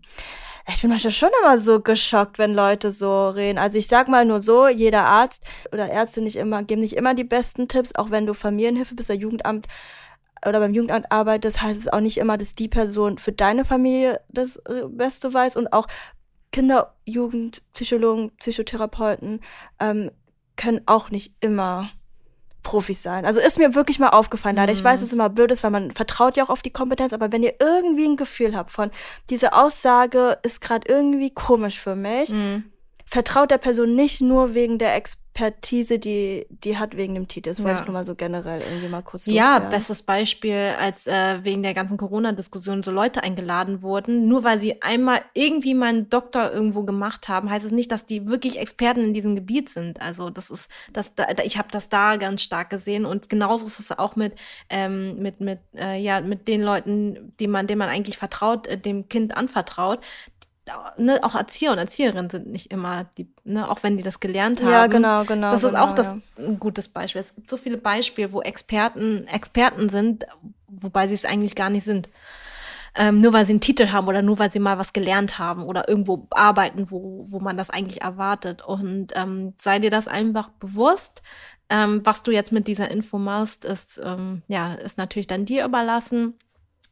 Ich 0.67 0.81
bin 0.81 0.89
manchmal 0.89 1.11
schon 1.11 1.29
immer 1.43 1.59
so 1.59 1.79
geschockt, 1.79 2.39
wenn 2.39 2.53
Leute 2.53 2.91
so 2.91 3.29
reden. 3.29 3.59
Also 3.59 3.77
ich 3.77 3.87
sag 3.87 4.07
mal 4.07 4.25
nur 4.25 4.41
so, 4.41 4.67
jeder 4.67 5.05
Arzt 5.05 5.43
oder 5.71 5.91
Ärzte 5.91 6.21
nicht 6.21 6.37
immer, 6.37 6.63
geben 6.63 6.81
nicht 6.81 6.95
immer 6.95 7.13
die 7.13 7.23
besten 7.23 7.67
Tipps, 7.67 7.93
auch 7.95 8.09
wenn 8.09 8.25
du 8.25 8.33
Familienhilfe 8.33 8.95
bist 8.95 9.09
oder 9.09 9.19
Jugendamt 9.19 9.67
oder 10.45 10.59
beim 10.59 10.73
Jugendamt 10.73 11.11
arbeitest, 11.11 11.61
heißt 11.61 11.79
es 11.79 11.87
auch 11.87 11.99
nicht 11.99 12.17
immer, 12.17 12.37
dass 12.37 12.55
die 12.55 12.67
Person 12.67 13.17
für 13.17 13.31
deine 13.31 13.65
Familie 13.65 14.21
das 14.29 14.57
äh, 14.67 14.83
Beste 14.87 15.33
weiß 15.33 15.55
und 15.55 15.71
auch 15.73 15.87
Kinder, 16.51 16.95
Jugend, 17.05 17.61
Psychologen, 17.73 18.31
Psychotherapeuten 18.37 19.41
ähm, 19.79 20.11
können 20.55 20.81
auch 20.85 21.09
nicht 21.09 21.33
immer 21.41 21.89
Profis 22.65 23.01
sein. 23.01 23.25
Also 23.25 23.39
ist 23.39 23.57
mir 23.57 23.75
wirklich 23.75 23.99
mal 23.99 24.09
aufgefallen, 24.09 24.57
leider. 24.57 24.73
Mhm. 24.73 24.77
Ich 24.77 24.83
weiß, 24.83 24.99
es 24.99 25.07
ist 25.07 25.13
immer 25.13 25.29
blöd 25.29 25.51
ist, 25.53 25.63
weil 25.63 25.71
man 25.71 25.91
vertraut 25.91 26.35
ja 26.35 26.43
auch 26.43 26.49
auf 26.49 26.61
die 26.61 26.71
Kompetenz, 26.71 27.13
aber 27.13 27.31
wenn 27.31 27.43
ihr 27.43 27.53
irgendwie 27.61 28.05
ein 28.05 28.17
Gefühl 28.17 28.57
habt 28.57 28.71
von, 28.71 28.91
diese 29.29 29.53
Aussage 29.53 30.39
ist 30.43 30.59
gerade 30.59 30.91
irgendwie 30.91 31.33
komisch 31.33 31.79
für 31.79 31.95
mich, 31.95 32.31
mhm. 32.31 32.65
vertraut 33.05 33.51
der 33.51 33.59
Person 33.59 33.95
nicht 33.95 34.19
nur 34.19 34.53
wegen 34.53 34.79
der 34.79 34.95
Expertise 34.95 35.24
Expertise, 35.35 35.99
die 35.99 36.45
die 36.49 36.77
hat 36.77 36.95
wegen 36.95 37.13
dem 37.13 37.27
Titel. 37.27 37.49
Das 37.49 37.59
wollte 37.61 37.75
ja. 37.75 37.81
ich 37.81 37.87
nur 37.87 37.93
mal 37.93 38.05
so 38.05 38.15
generell 38.15 38.61
irgendwie 38.61 38.87
mal 38.87 39.01
kurz 39.01 39.25
Ja, 39.25 39.59
bestes 39.59 40.01
Beispiel, 40.01 40.75
als 40.79 41.07
äh, 41.07 41.43
wegen 41.43 41.61
der 41.61 41.73
ganzen 41.73 41.97
Corona-Diskussion 41.97 42.83
so 42.83 42.91
Leute 42.91 43.21
eingeladen 43.21 43.81
wurden. 43.81 44.29
Nur 44.29 44.45
weil 44.45 44.59
sie 44.59 44.81
einmal 44.81 45.21
irgendwie 45.33 45.73
mal 45.73 45.87
einen 45.87 46.09
Doktor 46.09 46.53
irgendwo 46.53 46.83
gemacht 46.83 47.27
haben, 47.27 47.49
heißt 47.49 47.65
es 47.65 47.71
nicht, 47.71 47.91
dass 47.91 48.05
die 48.05 48.29
wirklich 48.29 48.59
Experten 48.59 49.01
in 49.01 49.13
diesem 49.13 49.35
Gebiet 49.35 49.67
sind. 49.67 50.01
Also 50.01 50.29
das 50.29 50.49
ist, 50.49 50.69
das, 50.93 51.13
da, 51.15 51.27
ich 51.43 51.57
habe 51.57 51.67
das 51.69 51.89
da 51.89 52.15
ganz 52.15 52.41
stark 52.41 52.69
gesehen 52.69 53.05
und 53.05 53.27
genauso 53.27 53.65
ist 53.65 53.79
es 53.79 53.91
auch 53.91 54.15
mit 54.15 54.35
ähm, 54.69 55.21
mit 55.21 55.41
mit 55.41 55.59
äh, 55.75 56.01
ja 56.01 56.21
mit 56.21 56.47
den 56.47 56.61
Leuten, 56.61 57.33
die 57.41 57.47
man, 57.47 57.67
denen 57.67 57.79
man 57.79 57.89
eigentlich 57.89 58.17
vertraut, 58.17 58.67
äh, 58.67 58.77
dem 58.77 59.09
Kind 59.09 59.35
anvertraut 59.35 59.99
ne, 60.97 61.19
auch 61.23 61.35
Erzieher 61.35 61.71
und 61.71 61.77
Erzieherinnen 61.77 62.29
sind 62.29 62.47
nicht 62.47 62.71
immer 62.71 63.05
die, 63.17 63.27
ne, 63.43 63.69
auch 63.69 63.83
wenn 63.83 63.97
die 63.97 64.03
das 64.03 64.19
gelernt 64.19 64.61
haben. 64.61 64.71
Ja, 64.71 64.87
genau, 64.87 65.23
genau. 65.23 65.51
Das 65.51 65.63
ist 65.63 65.71
genau, 65.71 65.85
auch 65.85 65.95
das 65.95 66.07
ja. 66.07 66.19
ein 66.37 66.59
gutes 66.59 66.87
Beispiel. 66.87 67.21
Es 67.21 67.35
gibt 67.35 67.49
so 67.49 67.57
viele 67.57 67.77
Beispiele, 67.77 68.31
wo 68.31 68.41
Experten 68.41 69.27
Experten 69.27 69.89
sind, 69.89 70.25
wobei 70.67 71.07
sie 71.07 71.15
es 71.15 71.25
eigentlich 71.25 71.55
gar 71.55 71.69
nicht 71.69 71.83
sind. 71.83 72.09
Ähm, 72.97 73.19
nur 73.19 73.33
weil 73.33 73.45
sie 73.45 73.51
einen 73.51 73.61
Titel 73.61 73.91
haben 73.91 74.07
oder 74.07 74.21
nur 74.21 74.39
weil 74.39 74.51
sie 74.51 74.59
mal 74.59 74.77
was 74.77 74.93
gelernt 74.93 75.37
haben 75.37 75.63
oder 75.63 75.89
irgendwo 75.89 76.27
arbeiten, 76.29 76.89
wo, 76.89 77.25
wo 77.27 77.39
man 77.39 77.57
das 77.57 77.69
eigentlich 77.69 78.01
erwartet. 78.01 78.63
Und 78.63 79.11
ähm, 79.15 79.53
sei 79.61 79.79
dir 79.79 79.91
das 79.91 80.07
einfach 80.07 80.47
bewusst. 80.49 81.21
Ähm, 81.69 82.01
was 82.03 82.23
du 82.23 82.31
jetzt 82.31 82.51
mit 82.51 82.67
dieser 82.67 82.89
Info 82.91 83.17
machst, 83.17 83.65
ist, 83.65 83.99
ähm, 84.03 84.43
ja, 84.47 84.75
ist 84.75 84.97
natürlich 84.97 85.27
dann 85.27 85.45
dir 85.45 85.65
überlassen. 85.65 86.35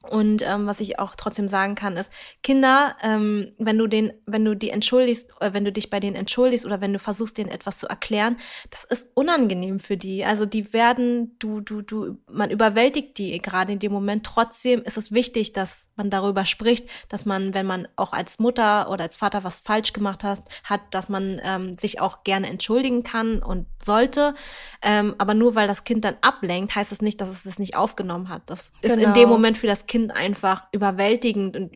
Und 0.09 0.41
ähm, 0.41 0.67
was 0.67 0.81
ich 0.81 0.99
auch 0.99 1.15
trotzdem 1.15 1.47
sagen 1.47 1.75
kann, 1.75 1.95
ist, 1.95 2.11
Kinder, 2.43 2.97
ähm, 3.01 3.53
wenn 3.57 3.77
du 3.77 3.87
den, 3.87 4.11
wenn 4.25 4.43
du 4.43 4.53
die 4.53 4.69
entschuldigst, 4.69 5.29
äh, 5.39 5.53
wenn 5.53 5.63
du 5.63 5.71
dich 5.71 5.89
bei 5.89 6.01
denen 6.01 6.17
entschuldigst 6.17 6.65
oder 6.65 6.81
wenn 6.81 6.91
du 6.91 6.99
versuchst, 6.99 7.37
denen 7.37 7.49
etwas 7.49 7.77
zu 7.77 7.87
erklären, 7.87 8.37
das 8.69 8.83
ist 8.83 9.07
unangenehm 9.13 9.79
für 9.79 9.95
die. 9.95 10.25
Also 10.25 10.45
die 10.45 10.73
werden, 10.73 11.37
du, 11.39 11.61
du, 11.61 11.81
du, 11.81 12.17
man 12.29 12.51
überwältigt 12.51 13.17
die 13.17 13.41
gerade 13.41 13.71
in 13.71 13.79
dem 13.79 13.93
Moment. 13.93 14.25
Trotzdem 14.25 14.81
ist 14.81 14.97
es 14.97 15.13
wichtig, 15.13 15.53
dass 15.53 15.87
man 15.95 16.09
darüber 16.09 16.43
spricht, 16.43 16.89
dass 17.07 17.25
man, 17.25 17.53
wenn 17.53 17.65
man 17.65 17.87
auch 17.95 18.11
als 18.11 18.39
Mutter 18.39 18.89
oder 18.89 19.03
als 19.03 19.15
Vater 19.15 19.45
was 19.45 19.61
falsch 19.61 19.93
gemacht 19.93 20.25
hat, 20.25 20.41
hat, 20.65 20.81
dass 20.91 21.07
man 21.07 21.39
ähm, 21.43 21.77
sich 21.77 22.01
auch 22.01 22.25
gerne 22.25 22.49
entschuldigen 22.49 23.03
kann 23.03 23.41
und 23.41 23.67
sollte. 23.81 24.35
Ähm, 24.81 25.15
aber 25.17 25.33
nur 25.33 25.55
weil 25.55 25.67
das 25.69 25.85
Kind 25.85 26.03
dann 26.03 26.17
ablenkt, 26.19 26.75
heißt 26.75 26.91
es 26.91 26.97
das 26.97 27.01
nicht, 27.01 27.21
dass 27.21 27.29
es 27.29 27.43
das 27.43 27.57
nicht 27.57 27.77
aufgenommen 27.77 28.27
hat. 28.27 28.41
Das 28.47 28.71
genau. 28.81 28.95
ist 28.95 28.99
in 28.99 29.13
dem 29.13 29.13
genau. 29.13 29.27
Moment 29.29 29.57
für 29.57 29.67
das 29.67 29.85
Kind 29.85 29.92
einfach 30.11 30.63
überwältigend 30.71 31.55
und 31.55 31.71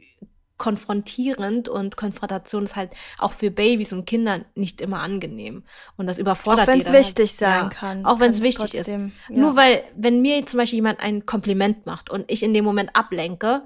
konfrontierend 0.57 1.69
und 1.69 1.97
Konfrontation 1.97 2.63
ist 2.63 2.75
halt 2.75 2.91
auch 3.19 3.33
für 3.33 3.51
Babys 3.51 3.93
und 3.93 4.05
Kinder 4.05 4.41
nicht 4.55 4.81
immer 4.81 5.01
angenehm 5.01 5.63
und 5.97 6.07
das 6.07 6.17
überfordert 6.17 6.67
Auch 6.67 6.73
wenn 6.73 6.79
es 6.79 6.91
wichtig 6.91 7.29
halt. 7.29 7.37
sein 7.37 7.63
ja, 7.63 7.69
kann. 7.69 8.05
Auch 8.05 8.19
wenn 8.19 8.31
es 8.31 8.41
wichtig 8.41 8.71
trotzdem, 8.71 9.07
ist. 9.07 9.35
Ja. 9.35 9.41
Nur 9.41 9.55
weil, 9.55 9.83
wenn 9.95 10.21
mir 10.21 10.45
zum 10.45 10.57
Beispiel 10.57 10.77
jemand 10.77 10.99
ein 10.99 11.25
Kompliment 11.25 11.85
macht 11.85 12.09
und 12.09 12.29
ich 12.31 12.43
in 12.43 12.53
dem 12.53 12.65
Moment 12.65 12.95
ablenke, 12.95 13.61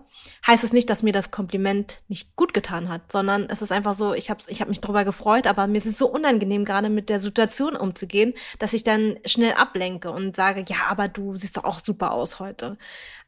heißt 0.46 0.64
es 0.64 0.74
nicht, 0.74 0.90
dass 0.90 1.02
mir 1.02 1.14
das 1.14 1.32
Kompliment 1.32 2.04
nicht 2.08 2.36
gut 2.36 2.54
getan 2.54 2.90
hat, 2.90 3.12
sondern 3.12 3.48
es 3.50 3.62
ist 3.62 3.72
einfach 3.72 3.94
so, 3.94 4.14
ich 4.14 4.30
habe 4.30 4.42
ich 4.48 4.62
hab 4.62 4.68
mich 4.68 4.82
darüber 4.82 5.04
gefreut, 5.06 5.48
aber 5.48 5.68
mir 5.68 5.78
ist 5.78 5.88
es 5.88 5.98
so 5.98 6.08
unangenehm, 6.08 6.66
gerade 6.66 6.90
mit 6.90 7.10
der 7.10 7.20
Situation 7.20 7.76
umzugehen, 7.76 8.34
dass 8.60 8.74
ich 8.74 8.84
dann 8.84 9.18
schnell 9.26 9.54
ablenke 9.54 10.12
und 10.12 10.36
sage, 10.36 10.64
ja, 10.68 10.88
aber 10.90 11.08
du 11.08 11.36
siehst 11.36 11.58
doch 11.58 11.64
auch 11.64 11.80
super 11.80 12.12
aus 12.12 12.40
heute. 12.40 12.78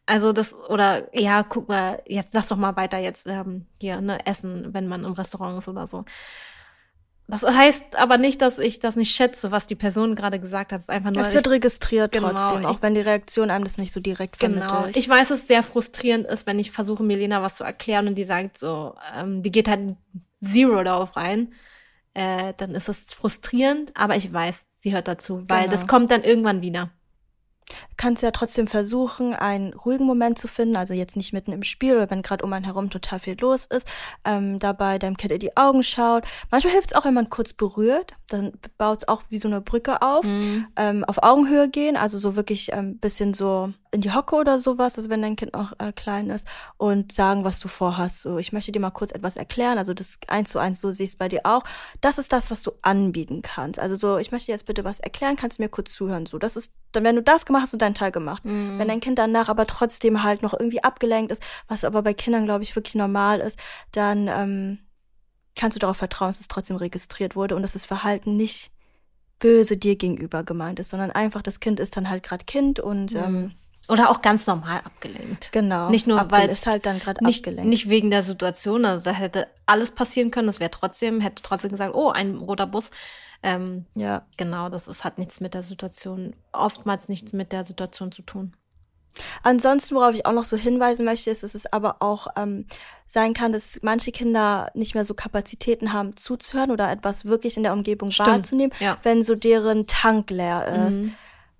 Also 0.05 0.33
das, 0.33 0.53
oder 0.53 1.07
ja, 1.17 1.43
guck 1.43 1.69
mal, 1.69 2.01
jetzt 2.05 2.33
lass 2.33 2.49
doch 2.49 2.57
mal 2.57 2.75
weiter 2.75 2.97
jetzt 2.97 3.25
ähm, 3.25 3.67
hier, 3.79 4.01
ne, 4.01 4.25
essen, 4.25 4.73
wenn 4.73 4.87
man 4.87 5.05
im 5.05 5.13
Restaurant 5.13 5.57
ist 5.57 5.67
oder 5.67 5.87
so. 5.87 6.03
Das 7.27 7.43
heißt 7.43 7.95
aber 7.95 8.17
nicht, 8.17 8.41
dass 8.41 8.59
ich 8.59 8.79
das 8.79 8.97
nicht 8.97 9.15
schätze, 9.15 9.49
was 9.51 9.65
die 9.65 9.75
Person 9.75 10.15
gerade 10.15 10.39
gesagt 10.41 10.73
hat. 10.73 10.79
Es 10.79 10.85
ist 10.85 10.89
einfach 10.89 11.11
nur. 11.11 11.25
Es 11.25 11.33
wird 11.33 11.47
registriert 11.47 12.11
genau, 12.11 12.31
trotzdem, 12.31 12.65
auch 12.65 12.81
wenn 12.81 12.95
die 12.95 13.01
Reaktion 13.01 13.49
einem 13.49 13.63
das 13.63 13.77
nicht 13.77 13.93
so 13.93 14.01
direkt 14.01 14.37
vermittelt. 14.37 14.69
Genau. 14.69 14.87
Ich 14.93 15.07
weiß, 15.07 15.29
dass 15.29 15.39
es 15.39 15.47
sehr 15.47 15.63
frustrierend 15.63 16.27
ist, 16.27 16.45
wenn 16.45 16.59
ich 16.59 16.71
versuche, 16.71 17.01
Milena 17.01 17.41
was 17.41 17.55
zu 17.55 17.63
erklären 17.63 18.07
und 18.07 18.15
die 18.15 18.25
sagt 18.25 18.57
so, 18.57 18.95
ähm, 19.17 19.41
die 19.41 19.51
geht 19.51 19.69
halt 19.69 19.95
zero 20.41 20.83
darauf 20.83 21.15
rein. 21.15 21.53
Äh, 22.13 22.53
dann 22.57 22.75
ist 22.75 22.89
es 22.89 23.11
frustrierend, 23.13 23.91
aber 23.95 24.17
ich 24.17 24.31
weiß, 24.31 24.65
sie 24.75 24.93
hört 24.93 25.07
dazu, 25.07 25.43
weil 25.47 25.63
genau. 25.63 25.71
das 25.71 25.87
kommt 25.87 26.11
dann 26.11 26.23
irgendwann 26.23 26.61
wieder 26.61 26.91
kannst 27.97 28.23
ja 28.23 28.31
trotzdem 28.31 28.67
versuchen, 28.67 29.33
einen 29.33 29.73
ruhigen 29.73 30.05
Moment 30.05 30.39
zu 30.39 30.47
finden, 30.47 30.75
also 30.75 30.93
jetzt 30.93 31.15
nicht 31.15 31.33
mitten 31.33 31.51
im 31.51 31.63
Spiel 31.63 31.95
oder 31.95 32.09
wenn 32.09 32.21
gerade 32.21 32.43
um 32.43 32.53
einen 32.53 32.65
herum 32.65 32.89
total 32.89 33.19
viel 33.19 33.37
los 33.39 33.65
ist, 33.65 33.87
ähm, 34.25 34.59
dabei 34.59 34.99
deinem 34.99 35.17
Kind 35.17 35.31
in 35.31 35.39
die 35.39 35.55
Augen 35.57 35.83
schaut. 35.83 36.25
Manchmal 36.51 36.73
hilft 36.73 36.91
es 36.91 36.95
auch, 36.95 37.05
wenn 37.05 37.13
man 37.13 37.29
kurz 37.29 37.53
berührt, 37.53 38.13
dann 38.27 38.53
baut 38.77 38.99
es 38.99 39.07
auch 39.07 39.23
wie 39.29 39.37
so 39.37 39.47
eine 39.47 39.61
Brücke 39.61 40.01
auf, 40.01 40.25
mhm. 40.25 40.67
ähm, 40.75 41.03
auf 41.03 41.21
Augenhöhe 41.21 41.69
gehen, 41.69 41.97
also 41.97 42.17
so 42.17 42.35
wirklich 42.35 42.73
ein 42.73 42.85
ähm, 42.85 42.97
bisschen 42.97 43.33
so 43.33 43.73
in 43.93 44.01
die 44.01 44.11
Hocke 44.11 44.35
oder 44.35 44.59
sowas, 44.59 44.97
also 44.97 45.09
wenn 45.09 45.21
dein 45.21 45.35
Kind 45.35 45.53
noch 45.53 45.73
äh, 45.77 45.93
klein 45.93 46.31
ist 46.31 46.47
und 46.77 47.11
sagen, 47.13 47.43
was 47.43 47.59
du 47.59 47.67
vorhast. 47.67 48.21
So, 48.21 48.39
ich 48.39 48.51
möchte 48.51 48.71
dir 48.71 48.79
mal 48.79 48.89
kurz 48.89 49.11
etwas 49.11 49.37
erklären, 49.37 49.77
also 49.77 49.93
das 49.93 50.17
eins 50.27 50.49
zu 50.49 50.57
eins, 50.57 50.81
so 50.81 50.91
siehst 50.91 51.19
bei 51.19 51.29
dir 51.29 51.41
auch. 51.43 51.63
Das 52.01 52.17
ist 52.17 52.33
das, 52.33 52.49
was 52.49 52.63
du 52.63 52.71
anbieten 52.81 53.43
kannst. 53.43 53.79
Also 53.79 53.95
so, 53.95 54.17
ich 54.17 54.31
möchte 54.31 54.47
dir 54.47 54.53
jetzt 54.53 54.65
bitte 54.65 54.83
was 54.83 54.99
erklären, 54.99 55.35
kannst 55.35 55.59
du 55.59 55.63
mir 55.63 55.69
kurz 55.69 55.93
zuhören. 55.93 56.25
So, 56.25 56.39
das 56.39 56.55
ist, 56.55 56.75
dann 56.91 57.03
wenn 57.03 57.15
du 57.15 57.21
das 57.21 57.45
gemacht 57.45 57.63
hast, 57.63 57.73
du 57.73 57.77
deinen 57.77 57.93
Teil 57.93 58.11
gemacht. 58.11 58.43
Mhm. 58.43 58.79
Wenn 58.79 58.87
dein 58.87 58.99
Kind 58.99 59.19
danach 59.19 59.47
aber 59.47 59.67
trotzdem 59.67 60.23
halt 60.23 60.41
noch 60.41 60.53
irgendwie 60.53 60.83
abgelenkt 60.83 61.31
ist, 61.31 61.43
was 61.67 61.85
aber 61.85 62.01
bei 62.01 62.15
Kindern, 62.15 62.45
glaube 62.45 62.63
ich, 62.63 62.75
wirklich 62.75 62.95
normal 62.95 63.41
ist, 63.41 63.59
dann 63.91 64.27
ähm, 64.27 64.79
kannst 65.55 65.75
du 65.75 65.79
darauf 65.79 65.97
vertrauen, 65.97 66.29
dass 66.29 66.39
es 66.39 66.47
trotzdem 66.47 66.77
registriert 66.77 67.35
wurde 67.35 67.55
und 67.55 67.61
dass 67.61 67.73
das 67.73 67.85
Verhalten 67.85 68.37
nicht 68.37 68.71
böse 69.37 69.77
dir 69.77 69.97
gegenüber 69.97 70.43
gemeint 70.43 70.79
ist, 70.79 70.89
sondern 70.89 71.11
einfach 71.11 71.43
das 71.43 71.59
Kind 71.59 71.79
ist 71.79 71.95
dann 71.95 72.09
halt 72.09 72.23
gerade 72.23 72.45
Kind 72.45 72.79
und 72.79 73.13
mhm. 73.13 73.19
ähm, 73.19 73.51
Oder 73.89 74.09
auch 74.09 74.21
ganz 74.21 74.47
normal 74.47 74.79
abgelenkt. 74.83 75.51
Genau. 75.51 75.89
Nicht 75.89 76.07
nur, 76.07 76.31
weil 76.31 76.49
es 76.49 76.65
halt 76.65 76.85
dann 76.85 76.99
gerade 76.99 77.23
nicht, 77.23 77.39
abgelenkt. 77.39 77.69
nicht 77.69 77.89
wegen 77.89 78.11
der 78.11 78.23
Situation, 78.23 78.85
also 78.85 79.03
da 79.03 79.11
hätte 79.11 79.47
alles 79.65 79.91
passieren 79.91 80.31
können, 80.31 80.47
das 80.47 80.61
wäre 80.61 80.71
trotzdem, 80.71 81.19
hätte 81.19 81.43
trotzdem 81.43 81.71
gesagt, 81.71 81.93
oh, 81.93 82.09
ein 82.09 82.37
roter 82.37 82.67
Bus. 82.67 82.91
Ähm, 83.45 83.85
ja. 83.95 84.25
genau, 84.37 84.69
das 84.69 84.87
ist, 84.87 85.03
hat 85.03 85.17
nichts 85.17 85.41
mit 85.41 85.53
der 85.53 85.63
Situation, 85.63 86.33
oftmals 86.53 87.09
nichts 87.09 87.33
mit 87.33 87.51
der 87.51 87.65
Situation 87.65 88.13
zu 88.13 88.21
tun. 88.21 88.55
Ansonsten, 89.43 89.95
worauf 89.95 90.15
ich 90.15 90.25
auch 90.25 90.33
noch 90.33 90.43
so 90.43 90.57
hinweisen 90.57 91.05
möchte, 91.05 91.29
ist, 91.29 91.43
dass 91.43 91.53
es 91.53 91.71
aber 91.71 91.97
auch 91.99 92.27
ähm, 92.35 92.65
sein 93.05 93.33
kann, 93.33 93.51
dass 93.51 93.79
manche 93.83 94.11
Kinder 94.11 94.71
nicht 94.73 94.95
mehr 94.95 95.05
so 95.05 95.13
Kapazitäten 95.13 95.93
haben, 95.93 96.15
zuzuhören 96.15 96.71
oder 96.71 96.89
etwas 96.89 97.25
wirklich 97.25 97.57
in 97.57 97.63
der 97.63 97.73
Umgebung 97.73 98.11
Stimmt, 98.11 98.29
wahrzunehmen, 98.29 98.73
ja. 98.79 98.97
wenn 99.03 99.23
so 99.23 99.35
deren 99.35 99.85
Tank 99.87 100.29
leer 100.31 100.87
ist. 100.87 101.01
Mhm. 101.01 101.15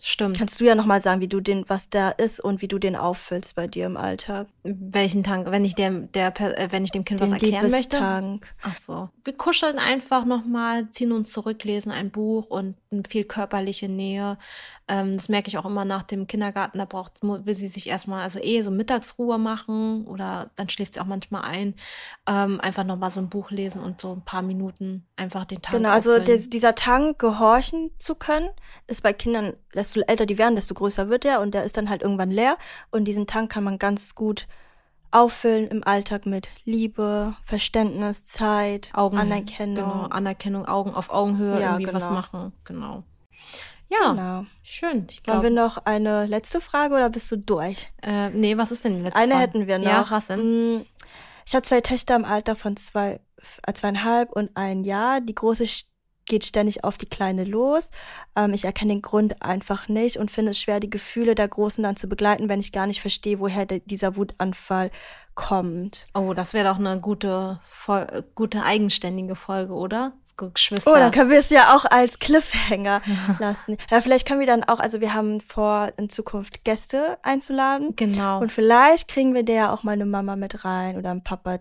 Stimmt. 0.06 0.38
Kannst 0.38 0.60
du 0.60 0.66
ja 0.66 0.76
nochmal 0.76 1.00
sagen, 1.00 1.22
wie 1.22 1.30
du 1.30 1.40
den, 1.40 1.64
was 1.70 1.90
da 1.90 2.10
ist 2.10 2.42
und 2.42 2.62
wie 2.62 2.68
du 2.68 2.78
den 2.78 2.98
auffüllst 2.98 3.56
bei 3.56 3.68
dir 3.68 3.86
im 3.86 3.96
Alltag? 3.96 4.48
Welchen 4.64 5.24
Tank, 5.24 5.50
wenn 5.50 5.64
ich 5.64 5.76
dem, 5.76 6.12
der, 6.12 6.38
äh, 6.42 6.68
wenn 6.72 6.84
ich 6.84 6.92
dem 6.92 7.06
Kind 7.06 7.22
was 7.22 7.30
Den 7.30 7.36
erklären 7.36 7.72
möchte? 7.72 7.96
Liebestank. 7.96 8.54
Ach 8.64 8.76
so. 8.86 9.10
Wir 9.24 9.32
kuscheln 9.32 9.80
einfach 9.80 10.26
nochmal, 10.26 10.92
ziehen 10.92 11.14
uns 11.14 11.32
zurück, 11.32 11.64
lesen 11.64 11.90
ein 11.90 12.12
Buch 12.12 12.48
und 12.48 12.76
viel 13.08 13.24
körperliche 13.24 13.88
Nähe. 13.88 14.38
Ähm, 14.88 15.16
das 15.18 15.30
merke 15.30 15.48
ich 15.48 15.58
auch 15.58 15.66
immer 15.66 15.86
nach 15.86 16.04
dem 16.04 16.28
Kindergarten. 16.28 16.78
Da 16.78 16.86
braucht, 16.86 17.22
will 17.22 17.54
sie 17.54 17.68
sich 17.68 17.88
erstmal, 17.88 18.22
also 18.22 18.40
eh 18.40 18.62
so 18.62 18.72
Mittagsruhe 18.72 19.38
machen 19.38 20.06
oder 20.06 20.52
dann 20.56 20.70
schläft 20.70 20.96
sie 20.96 21.00
auch 21.00 21.06
manchmal 21.06 21.44
ein. 21.44 21.76
Ähm, 22.28 22.60
einfach 22.60 22.84
nochmal 22.84 23.12
so 23.12 23.20
ein 23.20 23.30
Buch 23.30 23.52
lesen 23.52 23.82
und 23.82 24.02
so 24.02 24.14
ein 24.14 24.26
paar 24.26 24.42
Minuten 24.42 25.06
einfach 25.16 25.46
den 25.46 25.62
Tag 25.62 25.74
Genau, 25.74 25.90
also 25.90 26.20
des, 26.20 26.50
dieser 26.50 26.76
Tank, 26.76 27.20
gehorchen 27.20 27.92
zu 27.98 28.16
können, 28.16 28.50
ist 28.88 29.04
bei 29.04 29.14
Kindern, 29.14 29.54
desto 29.74 30.02
älter 30.02 30.26
die 30.26 30.38
werden, 30.38 30.56
desto 30.56 30.74
größer 30.74 31.10
wird 31.10 31.24
der 31.24 31.42
und 31.42 31.54
der 31.54 31.64
ist 31.64 31.78
dann 31.78 31.90
halt 31.90 32.02
irgendwann 32.02 32.32
leer. 32.32 32.58
Und 32.92 33.06
diesen 33.06 33.28
Tank 33.28 33.52
kann 33.52 33.64
man 33.64 33.80
ganz 33.80 34.16
gut 34.16 34.48
auffüllen 35.12 35.68
im 35.68 35.84
Alltag 35.84 36.26
mit 36.26 36.50
Liebe, 36.66 37.36
Verständnis, 37.46 38.26
Zeit, 38.26 38.90
Augen, 38.94 39.18
Anerkennung. 39.18 39.76
Genau, 39.76 40.08
Anerkennung, 40.08 40.66
Augen 40.66 40.94
auf 40.94 41.12
Augenhöhe, 41.12 41.62
Ja, 41.62 41.78
irgendwie 41.78 41.94
was 41.94 42.04
genau. 42.04 42.16
machen. 42.16 42.54
Genau. 42.64 43.04
Ja, 44.02 44.12
Genau. 44.12 44.46
schön. 44.64 45.08
Ich 45.10 45.26
Wollen 45.28 45.42
wir 45.44 45.50
glaube, 45.50 45.52
noch 45.52 45.78
eine 45.86 46.26
letzte 46.26 46.62
Frage 46.62 46.96
oder 46.96 47.10
bist 47.10 47.32
du 47.32 47.38
durch? 47.38 47.92
äh, 48.02 48.30
nee, 48.32 48.58
was 48.58 48.72
ist 48.72 48.84
denn 48.84 48.98
die 48.98 49.04
letzte 49.04 49.20
Eine 49.20 49.34
Frage? 49.34 49.44
hätten 49.44 49.68
wir 49.68 49.78
noch. 49.80 49.86
Ja, 49.88 50.06
was 50.10 50.28
denn? 50.28 50.78
Mm, 50.78 50.86
Ich 51.46 51.54
habe 51.56 51.64
zwei 51.64 51.82
Töchter 51.82 52.16
im 52.16 52.26
Alter 52.26 52.56
von 52.56 52.78
zwei, 52.78 53.20
äh, 53.68 53.74
zweieinhalb 53.74 54.32
und 54.32 54.52
ein 54.56 54.84
Jahr. 54.86 55.20
Die 55.22 55.36
große 55.36 55.66
geht 56.26 56.46
ständig 56.46 56.86
auf 56.86 56.98
die 56.98 57.06
kleine 57.06 57.44
los. 57.44 57.92
Ähm, 58.38 58.54
ich 58.54 58.64
erkenne 58.64 58.94
den 58.94 59.02
Grund 59.02 59.42
einfach 59.42 59.90
nicht 59.90 60.16
und 60.18 60.32
finde 60.32 60.52
es 60.52 60.60
schwer, 60.60 60.80
die 60.80 60.90
Gefühle 60.90 61.36
der 61.36 61.50
Großen 61.50 61.84
dann 61.84 61.98
zu 61.98 62.08
begleiten, 62.08 62.48
wenn 62.48 62.62
ich 62.62 62.72
gar 62.72 62.88
nicht 62.88 63.02
verstehe, 63.02 63.40
woher 63.42 63.66
dieser 63.66 64.16
Wutanfall 64.16 64.90
kommt. 65.36 66.08
Oh, 66.14 66.34
das 66.34 66.54
wäre 66.54 66.70
doch 66.70 66.80
eine 66.80 67.02
gute, 67.02 67.60
äh, 67.90 68.24
gute 68.36 68.64
eigenständige 68.64 69.36
Folge, 69.36 69.74
oder? 69.74 70.14
Geschwister. 70.38 70.90
Oh, 70.92 70.94
dann 70.96 71.12
können 71.12 71.30
wir 71.30 71.40
es 71.40 71.50
ja 71.50 71.76
auch 71.76 71.86
als 71.86 72.20
Cliffhanger 72.20 73.02
lassen. 73.40 73.78
Ja, 73.90 74.02
vielleicht 74.02 74.28
können 74.28 74.40
wir 74.40 74.48
dann 74.48 74.64
auch, 74.64 74.80
also 74.80 75.00
wir 75.02 75.14
haben 75.14 75.42
vor, 75.42 75.92
in 75.98 76.10
Zukunft 76.10 76.64
Gäste 76.64 77.18
einzuladen. 77.24 77.96
genau. 77.96 78.40
Und 78.40 78.52
vielleicht 78.52 79.08
kriegen 79.08 79.34
wir 79.34 79.44
der 79.44 79.56
ja 79.56 79.74
auch 79.74 79.84
mal 79.84 79.92
eine 79.94 80.06
Mama 80.06 80.36
mit 80.36 80.66
rein 80.66 80.98
oder 80.98 81.12
einen 81.12 81.24
Papa, 81.24 81.60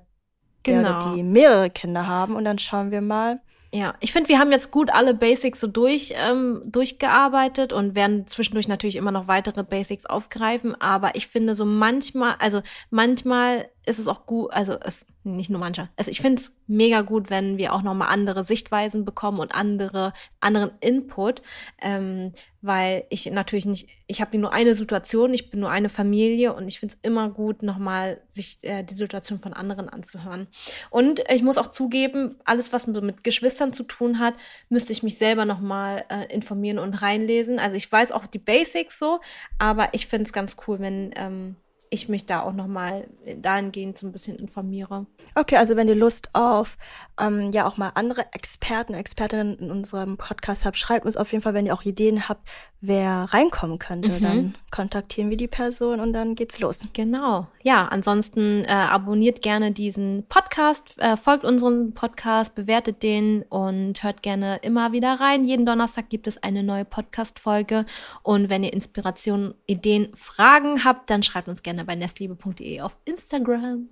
der 0.66 0.83
Genau. 0.83 1.14
die 1.14 1.23
mehrere 1.23 1.70
Kinder 1.70 2.07
haben. 2.07 2.37
Und 2.37 2.45
dann 2.45 2.59
schauen 2.59 2.91
wir 2.91 3.01
mal. 3.01 3.41
Ja, 3.75 3.95
ich 4.01 4.12
finde, 4.12 4.29
wir 4.29 4.39
haben 4.39 4.53
jetzt 4.53 4.70
gut 4.70 4.93
alle 4.93 5.14
Basics 5.14 5.59
so 5.59 5.66
durch, 5.66 6.12
ähm, 6.14 6.61
durchgearbeitet 6.66 7.73
und 7.73 7.95
werden 7.95 8.27
zwischendurch 8.27 8.68
natürlich 8.68 8.97
immer 8.97 9.12
noch 9.12 9.29
weitere 9.29 9.64
Basics 9.64 10.05
aufgreifen. 10.05 10.79
Aber 10.81 11.14
ich 11.14 11.27
finde 11.27 11.55
so 11.55 11.64
manchmal, 11.64 12.35
also 12.39 12.61
manchmal 12.91 13.68
ist 13.85 13.99
es 13.99 14.09
auch 14.09 14.26
gut, 14.26 14.53
also 14.53 14.76
es 14.80 15.07
nicht 15.24 15.51
nur 15.51 15.61
manchmal. 15.61 15.89
Also 15.97 16.11
ich 16.11 16.20
finde 16.20 16.43
es 16.43 16.53
mega 16.66 17.03
gut, 17.03 17.30
wenn 17.30 17.57
wir 17.57 17.72
auch 17.72 17.83
nochmal 17.83 18.09
andere 18.09 18.43
Sichtweisen 18.45 19.05
bekommen 19.05 19.39
und 19.39 19.55
andere, 19.55 20.12
anderen 20.41 20.72
Input, 20.80 21.43
ähm, 21.80 22.33
weil 22.61 23.05
ich 23.09 23.30
natürlich 23.30 23.66
nicht, 23.66 23.89
ich 24.07 24.20
habe 24.20 24.37
nur 24.39 24.53
eine 24.53 24.74
Situation, 24.74 25.33
ich 25.35 25.51
bin 25.51 25.61
nur 25.61 25.70
eine 25.70 25.89
Familie 25.89 26.55
und 26.55 26.66
ich 26.66 26.80
finde 26.80 26.95
es 26.95 27.09
immer 27.09 27.28
gut, 27.28 27.62
nochmal 27.62 28.20
sich 28.30 28.59
äh, 28.62 28.83
die 28.83 28.95
Situation 28.95 29.39
von 29.39 29.53
anderen 29.53 29.89
anzuhören. 29.89 30.49
Und 30.91 31.22
ich 31.28 31.43
muss 31.43 31.59
auch 31.59 31.70
zugeben, 31.70 32.37
alles, 32.45 32.72
was 32.72 32.87
mit 32.87 33.22
Geschwistern 33.22 33.72
zu 33.72 33.85
tun 33.85 34.18
hat, 34.18 34.35
müsste 34.68 34.93
ich 34.93 35.03
mich 35.03 35.18
selber 35.18 35.45
nochmal 35.45 36.05
äh, 36.09 36.33
informieren 36.35 36.78
und 36.78 37.01
reinlesen. 37.03 37.59
Also 37.59 37.76
ich 37.76 37.91
weiß 37.91 38.12
auch 38.12 38.26
die 38.26 38.39
Basics 38.39 38.99
so, 38.99 39.20
aber 39.59 39.91
ich 39.93 40.07
finde 40.07 40.24
es 40.24 40.33
ganz 40.33 40.57
cool, 40.66 40.80
wenn 40.80 41.12
ähm, 41.16 41.57
ich 41.93 42.09
mich 42.09 42.24
da 42.24 42.40
auch 42.40 42.55
nochmal 42.55 43.07
dahingehend 43.36 43.99
so 43.99 44.07
ein 44.07 44.12
bisschen 44.12 44.36
informiere. 44.36 45.07
Okay, 45.34 45.57
also 45.57 45.76
wenn 45.76 45.88
ihr 45.88 45.95
Lust 45.95 46.30
auf 46.32 46.78
ähm, 47.20 47.53
ja 47.53 47.66
auch 47.66 47.76
mal 47.76 47.93
andere 47.95 48.32
Experten, 48.32 48.95
Expertinnen 48.95 49.59
in 49.59 49.70
unserem 49.70 50.16
Podcast 50.16 50.64
habt, 50.64 50.78
schreibt 50.78 51.05
uns 51.05 51.18
auf 51.18 51.30
jeden 51.32 51.43
Fall, 51.43 51.53
wenn 51.53 51.66
ihr 51.66 51.74
auch 51.74 51.82
Ideen 51.82 52.28
habt, 52.30 52.49
wer 52.83 53.28
reinkommen 53.30 53.78
könnte. 53.78 54.11
Mhm. 54.11 54.20
Dann 54.20 54.55
kontaktieren 54.72 55.30
wir 55.30 55.37
die 55.37 55.47
Person 55.47 56.01
und 56.01 56.12
dann 56.12 56.35
geht's 56.35 56.59
los. 56.59 56.80
Genau. 56.93 57.47
Ja, 57.62 57.87
ansonsten 57.87 58.64
äh, 58.64 58.72
abonniert 58.72 59.41
gerne 59.41 59.70
diesen 59.70 60.26
Podcast, 60.28 60.99
äh, 60.99 61.16
folgt 61.16 61.45
unseren 61.45 61.95
Podcast, 61.95 62.57
bewertet 62.57 63.05
den 63.05 63.45
und 63.45 64.03
hört 64.03 64.22
gerne 64.22 64.59
immer 64.62 64.91
wieder 64.93 65.20
rein. 65.20 65.45
Jeden 65.45 65.64
Donnerstag 65.64 66.11
gibt 66.11 66.26
es 66.26 66.43
eine 66.43 66.64
neue 66.64 66.85
Podcast-Folge. 66.85 67.87
Und 68.24 68.51
wenn 68.51 68.64
ihr 68.64 68.72
Inspirationen, 68.72 69.55
Ideen, 69.66 70.09
Fragen 70.14 70.83
habt, 70.85 71.09
dann 71.09 71.22
schreibt 71.22 71.47
uns 71.47 71.62
gerne 71.62 71.85
bei 71.85 71.95
nestliebe.de 71.95 72.80
auf 72.80 72.97
Instagram. 73.05 73.89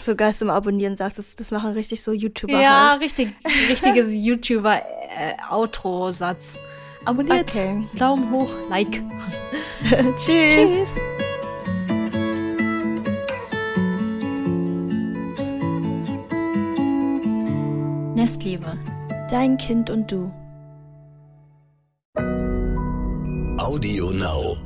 So 0.00 0.16
geil, 0.16 0.34
mal 0.40 0.56
abonnieren 0.56 0.96
sagst, 0.96 1.18
das, 1.18 1.36
das 1.36 1.52
machen 1.52 1.74
richtig 1.74 2.02
so 2.02 2.12
YouTuber 2.12 2.60
ja, 2.60 2.92
halt. 2.92 3.02
richtig, 3.02 3.34
richtiges 3.68 4.06
YouTuber-Outro-Satz. 4.10 6.58
Abonniert, 7.04 7.48
Okay. 7.48 7.88
Daumen 7.94 8.30
hoch, 8.30 8.50
Like. 8.68 9.02
Tschüss. 10.16 10.54
Tschüss. 10.54 10.88
Nestliebe. 18.14 18.78
Dein 19.30 19.56
Kind 19.56 19.90
und 19.90 20.10
du. 20.10 20.30
Audio 23.58 24.10
Now. 24.10 24.56